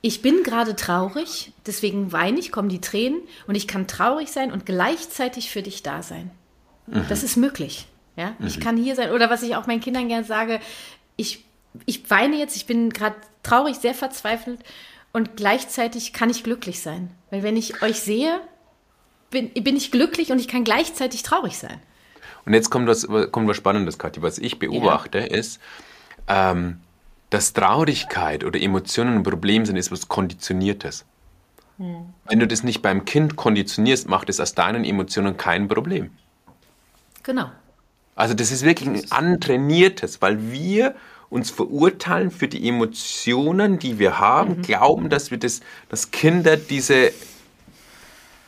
ich 0.00 0.20
bin 0.20 0.42
gerade 0.42 0.74
traurig, 0.74 1.52
deswegen 1.64 2.12
weine 2.12 2.40
ich, 2.40 2.50
kommen 2.50 2.68
die 2.68 2.80
Tränen 2.80 3.20
und 3.46 3.54
ich 3.54 3.68
kann 3.68 3.86
traurig 3.86 4.32
sein 4.32 4.50
und 4.50 4.66
gleichzeitig 4.66 5.50
für 5.50 5.62
dich 5.62 5.84
da 5.84 6.02
sein. 6.02 6.32
Mhm. 6.88 7.04
Das 7.08 7.22
ist 7.22 7.36
möglich. 7.36 7.86
Ja, 8.16 8.34
ich 8.44 8.56
mhm. 8.56 8.62
kann 8.62 8.76
hier 8.78 8.94
sein. 8.96 9.10
Oder 9.10 9.28
was 9.28 9.42
ich 9.42 9.56
auch 9.56 9.66
meinen 9.66 9.80
Kindern 9.80 10.08
gerne 10.08 10.24
sage, 10.24 10.60
ich, 11.16 11.44
ich 11.84 12.08
weine 12.10 12.36
jetzt, 12.36 12.56
ich 12.56 12.66
bin 12.66 12.90
gerade 12.90 13.16
traurig, 13.42 13.76
sehr 13.76 13.94
verzweifelt 13.94 14.60
und 15.12 15.36
gleichzeitig 15.36 16.12
kann 16.12 16.30
ich 16.30 16.44
glücklich 16.44 16.80
sein. 16.80 17.10
Weil 17.30 17.42
wenn 17.42 17.56
ich 17.56 17.82
euch 17.82 18.00
sehe, 18.00 18.40
bin, 19.30 19.50
bin 19.52 19.76
ich 19.76 19.90
glücklich 19.90 20.30
und 20.30 20.38
ich 20.38 20.48
kann 20.48 20.64
gleichzeitig 20.64 21.22
traurig 21.22 21.58
sein. 21.58 21.80
Und 22.44 22.54
jetzt 22.54 22.70
kommt 22.70 22.86
was, 22.86 23.06
kommt 23.32 23.48
was 23.48 23.56
Spannendes, 23.56 23.98
Kathi. 23.98 24.22
Was 24.22 24.38
ich 24.38 24.58
beobachte, 24.58 25.18
ja. 25.18 25.26
ist, 25.26 25.60
ähm, 26.28 26.80
dass 27.30 27.52
Traurigkeit 27.52 28.44
oder 28.44 28.60
Emotionen 28.60 29.16
ein 29.16 29.22
Problem 29.24 29.66
sind, 29.66 29.76
ist 29.76 29.90
was 29.90 30.08
Konditioniertes. 30.08 31.04
Hm. 31.78 32.14
Wenn 32.28 32.38
du 32.38 32.46
das 32.46 32.62
nicht 32.62 32.82
beim 32.82 33.04
Kind 33.04 33.36
konditionierst, 33.36 34.08
macht 34.08 34.28
es 34.28 34.40
aus 34.40 34.54
deinen 34.54 34.84
Emotionen 34.84 35.36
kein 35.36 35.66
Problem. 35.68 36.10
Genau. 37.22 37.50
Also 38.16 38.34
das 38.34 38.50
ist 38.50 38.64
wirklich 38.64 38.88
ein 38.88 39.12
antrainiertes, 39.12 40.20
weil 40.20 40.50
wir 40.50 40.96
uns 41.28 41.50
verurteilen 41.50 42.30
für 42.30 42.48
die 42.48 42.68
Emotionen, 42.68 43.78
die 43.78 43.98
wir 43.98 44.18
haben, 44.18 44.58
mhm. 44.58 44.62
glauben, 44.62 45.10
dass 45.10 45.30
wir 45.30 45.38
das, 45.38 45.60
dass 45.88 46.10
Kinder 46.10 46.56
diese 46.56 47.12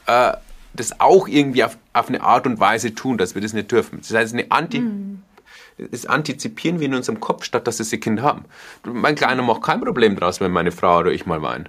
äh, 0.06 0.32
das 0.72 1.00
auch 1.00 1.28
irgendwie 1.28 1.64
auf, 1.64 1.76
auf 1.92 2.08
eine 2.08 2.22
Art 2.22 2.46
und 2.46 2.60
Weise 2.60 2.94
tun, 2.94 3.18
dass 3.18 3.34
wir 3.34 3.42
das 3.42 3.52
nicht 3.52 3.70
dürfen. 3.70 3.98
Das 4.00 4.12
heißt, 4.14 4.32
eine 4.32 4.50
Anti, 4.50 4.80
mhm. 4.80 5.22
das 5.76 6.06
antizipieren 6.06 6.80
wir 6.80 6.86
in 6.86 6.94
unserem 6.94 7.20
Kopf, 7.20 7.44
statt 7.44 7.66
dass 7.66 7.80
es 7.80 7.90
die 7.90 8.00
Kinder 8.00 8.22
haben. 8.22 8.44
Mein 8.84 9.14
Kleiner 9.14 9.42
macht 9.42 9.62
kein 9.62 9.80
Problem 9.80 10.16
draus, 10.16 10.40
wenn 10.40 10.52
meine 10.52 10.72
Frau 10.72 11.00
oder 11.00 11.12
ich 11.12 11.26
mal 11.26 11.42
weinen. 11.42 11.68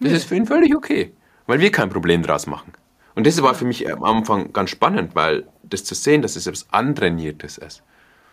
Das 0.00 0.10
mhm. 0.10 0.16
ist 0.16 0.24
für 0.24 0.36
ihn 0.36 0.46
völlig 0.46 0.74
okay, 0.74 1.12
weil 1.46 1.60
wir 1.60 1.70
kein 1.70 1.90
Problem 1.90 2.22
draus 2.22 2.46
machen. 2.46 2.72
Und 3.14 3.26
das 3.26 3.40
war 3.40 3.54
für 3.54 3.64
mich 3.64 3.90
am 3.90 4.02
Anfang 4.02 4.52
ganz 4.52 4.70
spannend, 4.70 5.14
weil 5.14 5.46
das 5.74 5.84
zu 5.84 5.94
sehen, 5.94 6.22
dass 6.22 6.36
es 6.36 6.46
etwas 6.46 6.66
Antrainiertes 6.70 7.58
ist. 7.58 7.82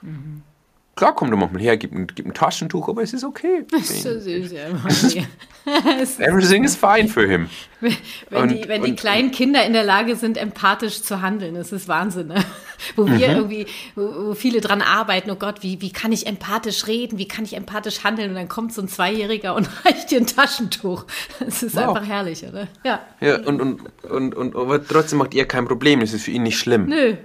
Mhm. 0.01 0.43
Klar 0.95 1.15
kommt 1.15 1.31
er 1.31 1.37
manchmal 1.37 1.61
her, 1.61 1.77
gibt 1.77 1.95
ein, 1.95 2.05
gibt 2.07 2.27
ein 2.27 2.33
Taschentuch, 2.33 2.89
aber 2.89 3.01
es 3.01 3.13
ist 3.13 3.23
okay. 3.23 3.65
Das 3.71 3.89
ist 3.89 4.03
so 4.03 4.19
süß, 4.19 4.51
ja. 4.51 4.67
Everything 6.19 6.63
is 6.63 6.75
fine 6.75 7.07
für 7.07 7.23
ihn. 7.23 7.49
Wenn, 7.79 7.95
wenn, 8.29 8.41
und, 8.41 8.51
die, 8.51 8.67
wenn 8.67 8.81
und, 8.81 8.87
die 8.87 8.95
kleinen 8.95 9.31
Kinder 9.31 9.63
in 9.65 9.73
der 9.73 9.83
Lage 9.83 10.15
sind, 10.15 10.37
empathisch 10.37 11.01
zu 11.01 11.21
handeln, 11.21 11.55
das 11.55 11.71
ist 11.71 11.87
Wahnsinn. 11.87 12.27
Ne? 12.27 12.43
Wo 12.95 13.05
wir 13.05 13.13
mhm. 13.13 13.35
irgendwie, 13.35 13.67
wo, 13.95 14.27
wo, 14.27 14.33
viele 14.33 14.59
dran 14.59 14.81
arbeiten, 14.81 15.29
oh 15.29 15.35
Gott, 15.35 15.61
wie, 15.61 15.81
wie 15.81 15.91
kann 15.91 16.11
ich 16.11 16.25
empathisch 16.25 16.87
reden, 16.87 17.19
wie 17.19 17.27
kann 17.27 17.45
ich 17.45 17.55
empathisch 17.55 18.03
handeln? 18.03 18.29
Und 18.29 18.35
dann 18.35 18.49
kommt 18.49 18.73
so 18.73 18.81
ein 18.81 18.87
Zweijähriger 18.87 19.55
und 19.55 19.69
reicht 19.85 20.09
dir 20.09 20.19
ein 20.19 20.25
Taschentuch. 20.25 21.05
Das 21.39 21.61
ist 21.61 21.75
wow. 21.75 21.89
einfach 21.89 22.07
herrlich, 22.07 22.43
oder? 22.43 22.67
Ja. 22.83 22.99
Ja, 23.19 23.37
und, 23.37 23.61
und, 23.61 23.81
und, 24.03 24.35
und, 24.35 24.55
aber 24.55 24.85
trotzdem 24.85 25.19
macht 25.19 25.35
ihr 25.35 25.45
kein 25.45 25.65
Problem, 25.65 26.01
es 26.01 26.13
ist 26.13 26.23
für 26.23 26.31
ihn 26.31 26.43
nicht 26.43 26.57
schlimm. 26.57 26.87
Nö, 26.87 27.17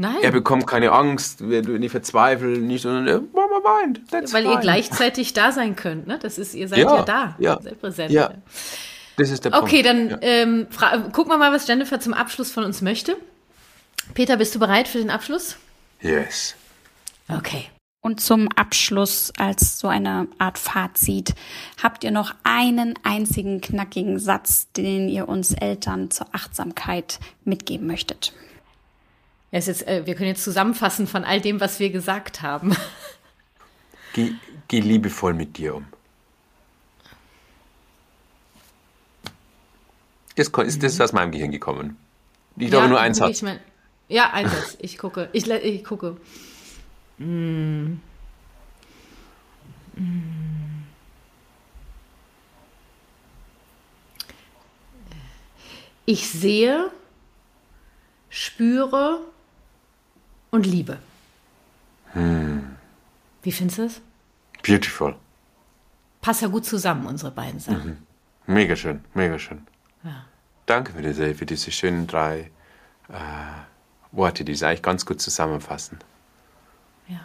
Nein. 0.00 0.16
Er 0.22 0.30
bekommt 0.30 0.66
keine 0.66 0.92
Angst, 0.92 1.46
wird 1.46 1.68
nicht 1.68 1.90
verzweifelt, 1.90 2.62
nicht, 2.62 2.80
sondern 2.80 3.06
er 3.06 3.20
Mama 3.20 3.62
weint. 3.62 4.00
That's 4.10 4.32
Weil 4.32 4.44
fine. 4.44 4.54
ihr 4.54 4.60
gleichzeitig 4.60 5.34
da 5.34 5.52
sein 5.52 5.76
könnt, 5.76 6.06
ne? 6.06 6.18
Das 6.18 6.38
ist, 6.38 6.54
ihr 6.54 6.68
seid 6.68 6.78
ja, 6.78 6.96
ja 6.96 7.02
da. 7.02 7.36
Ja. 7.38 7.60
Seid 7.60 7.78
präsent. 7.82 8.10
Ja. 8.10 8.30
Das 9.18 9.28
ist 9.28 9.44
der 9.44 9.50
Punkt. 9.50 9.66
Okay, 9.66 9.82
dann 9.82 10.08
ja. 10.08 10.16
ähm, 10.22 10.68
gucken 11.12 11.30
wir 11.30 11.36
mal, 11.36 11.52
was 11.52 11.68
Jennifer 11.68 12.00
zum 12.00 12.14
Abschluss 12.14 12.50
von 12.50 12.64
uns 12.64 12.80
möchte. 12.80 13.14
Peter, 14.14 14.38
bist 14.38 14.54
du 14.54 14.58
bereit 14.58 14.88
für 14.88 14.96
den 14.96 15.10
Abschluss? 15.10 15.58
Yes. 16.00 16.54
Okay. 17.28 17.66
Und 18.00 18.22
zum 18.22 18.48
Abschluss 18.56 19.34
als 19.36 19.80
so 19.80 19.88
eine 19.88 20.28
Art 20.38 20.56
Fazit 20.56 21.34
habt 21.82 22.04
ihr 22.04 22.10
noch 22.10 22.32
einen 22.42 22.94
einzigen 23.02 23.60
knackigen 23.60 24.18
Satz, 24.18 24.72
den 24.72 25.10
ihr 25.10 25.28
uns 25.28 25.52
Eltern 25.52 26.10
zur 26.10 26.28
Achtsamkeit 26.32 27.20
mitgeben 27.44 27.86
möchtet. 27.86 28.32
Jetzt, 29.52 29.86
äh, 29.86 30.06
wir 30.06 30.14
können 30.14 30.28
jetzt 30.28 30.44
zusammenfassen 30.44 31.06
von 31.06 31.24
all 31.24 31.40
dem, 31.40 31.60
was 31.60 31.80
wir 31.80 31.90
gesagt 31.90 32.42
haben. 32.42 32.76
Geh, 34.12 34.32
geh 34.66 34.80
liebevoll 34.80 35.34
mit 35.34 35.56
dir 35.56 35.76
um. 35.76 35.86
Das 40.34 40.48
ist 40.48 40.82
das 40.82 41.00
aus 41.00 41.12
meinem 41.12 41.30
Gehirn 41.30 41.52
gekommen. 41.52 41.96
Ich 42.56 42.70
glaube 42.70 42.86
ja, 42.86 42.90
nur 42.90 43.00
eins 43.00 43.20
hat. 43.20 43.30
Ich 43.30 43.42
mein, 43.42 43.60
ja, 44.08 44.32
ein 44.32 44.48
Satz. 44.48 44.76
Ich 44.80 44.98
gucke. 44.98 45.28
Ich, 45.32 45.48
ich 45.48 45.84
gucke. 45.84 46.16
Mm. 47.18 48.00
Mm. 49.94 50.84
Ich 56.04 56.28
sehe 56.28 56.90
spüre 58.28 59.20
und 60.50 60.66
liebe. 60.66 60.98
Wie 63.42 63.52
findest 63.52 63.78
du 63.78 63.82
es? 63.84 64.00
Beautiful. 64.66 65.14
Passt 66.20 66.42
ja 66.42 66.48
gut 66.48 66.66
zusammen, 66.66 67.06
unsere 67.06 67.30
beiden 67.30 67.60
Sachen. 67.60 68.06
Mega 68.46 68.76
schön, 68.76 69.02
mega 69.14 69.38
schön. 69.38 69.66
Ja. 70.02 70.24
Danke 70.66 70.92
für 70.92 71.02
diese, 71.02 71.34
für 71.34 71.46
diese 71.46 71.70
schönen 71.70 72.06
drei 72.06 72.50
äh, 73.08 73.12
Worte, 74.12 74.44
die 74.44 74.52
es 74.52 74.62
eigentlich 74.62 74.82
ganz 74.82 75.06
gut 75.06 75.20
zusammenfassen. 75.20 75.98
Ja. 77.08 77.20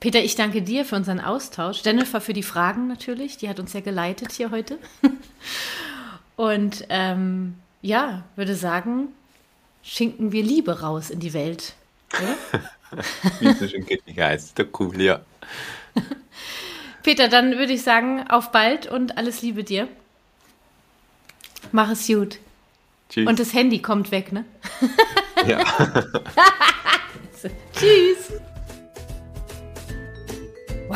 Peter, 0.00 0.18
ich 0.18 0.34
danke 0.34 0.62
dir 0.62 0.84
für 0.84 0.96
unseren 0.96 1.20
Austausch. 1.20 1.82
Jennifer 1.84 2.20
für 2.20 2.32
die 2.32 2.42
Fragen 2.42 2.88
natürlich, 2.88 3.36
die 3.36 3.48
hat 3.48 3.60
uns 3.60 3.72
ja 3.72 3.80
geleitet 3.80 4.32
hier 4.32 4.50
heute. 4.50 4.78
Und 6.36 6.84
ähm, 6.88 7.54
ja, 7.80 8.24
würde 8.34 8.56
sagen, 8.56 9.08
schinken 9.82 10.32
wir 10.32 10.42
Liebe 10.42 10.80
raus 10.80 11.10
in 11.10 11.20
die 11.20 11.32
Welt. 11.32 11.74
Wie 13.40 13.46
es 13.46 13.58
so 13.58 13.68
schön 13.68 13.86
kittig 13.86 14.18
heißt. 14.18 14.58
Doch 14.58 14.66
cool, 14.80 15.00
ja. 15.00 15.20
Peter, 17.02 17.28
dann 17.28 17.58
würde 17.58 17.72
ich 17.72 17.82
sagen, 17.82 18.28
auf 18.28 18.50
bald 18.52 18.86
und 18.86 19.16
alles 19.16 19.42
Liebe 19.42 19.64
dir. 19.64 19.88
Mach 21.72 21.90
es 21.90 22.06
gut. 22.06 22.38
Tschüss. 23.08 23.28
Und 23.28 23.38
das 23.38 23.54
Handy 23.54 23.80
kommt 23.80 24.10
weg, 24.10 24.32
ne? 24.32 24.44
ja. 25.46 25.62
Tschüss. 27.78 28.40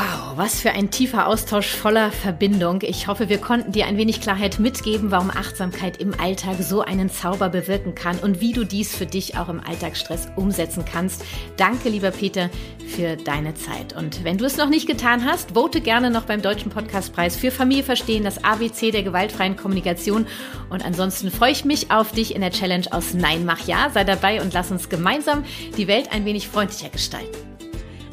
Wow, 0.01 0.39
was 0.39 0.63
für 0.63 0.71
ein 0.71 0.91
tiefer 0.91 1.27
Austausch 1.27 1.77
voller 1.77 2.11
Verbindung. 2.11 2.79
Ich 2.81 3.07
hoffe, 3.07 3.29
wir 3.29 3.37
konnten 3.37 3.73
dir 3.73 3.85
ein 3.87 3.99
wenig 3.99 4.23
Klarheit 4.23 4.59
mitgeben, 4.59 5.11
warum 5.11 5.29
Achtsamkeit 5.29 5.99
im 5.99 6.19
Alltag 6.19 6.57
so 6.63 6.81
einen 6.81 7.11
Zauber 7.11 7.51
bewirken 7.51 7.95
kann 7.95 8.19
und 8.19 8.41
wie 8.41 8.55
du 8.55 8.65
dies 8.65 8.97
für 8.97 9.05
dich 9.05 9.37
auch 9.37 9.51
im 9.51 9.61
Alltagsstress 9.61 10.29
umsetzen 10.37 10.87
kannst. 10.91 11.23
Danke, 11.59 11.91
lieber 11.91 12.13
Peter, 12.13 12.49
für 12.87 13.17
deine 13.17 13.53
Zeit. 13.53 13.95
Und 13.95 14.25
wenn 14.25 14.39
du 14.39 14.47
es 14.47 14.57
noch 14.57 14.71
nicht 14.71 14.87
getan 14.87 15.27
hast, 15.27 15.51
vote 15.51 15.83
gerne 15.83 16.11
noch 16.11 16.25
beim 16.25 16.41
Deutschen 16.41 16.71
Podcastpreis 16.71 17.37
für 17.37 17.51
Familie 17.51 17.85
verstehen, 17.85 18.25
das 18.25 18.43
ABC 18.43 18.93
der 18.93 19.03
gewaltfreien 19.03 19.57
Kommunikation. 19.57 20.27
Und 20.71 20.83
ansonsten 20.83 21.31
freue 21.31 21.53
ich 21.53 21.67
mich 21.67 21.91
auf 21.91 22.13
dich 22.13 22.35
in 22.35 22.41
der 22.41 22.53
Challenge 22.53 22.87
aus 22.91 23.13
Nein, 23.13 23.45
mach 23.45 23.67
ja. 23.67 23.91
Sei 23.93 24.05
dabei 24.05 24.41
und 24.41 24.55
lass 24.55 24.71
uns 24.71 24.89
gemeinsam 24.89 25.45
die 25.77 25.89
Welt 25.89 26.11
ein 26.11 26.25
wenig 26.25 26.49
freundlicher 26.49 26.89
gestalten. 26.89 27.51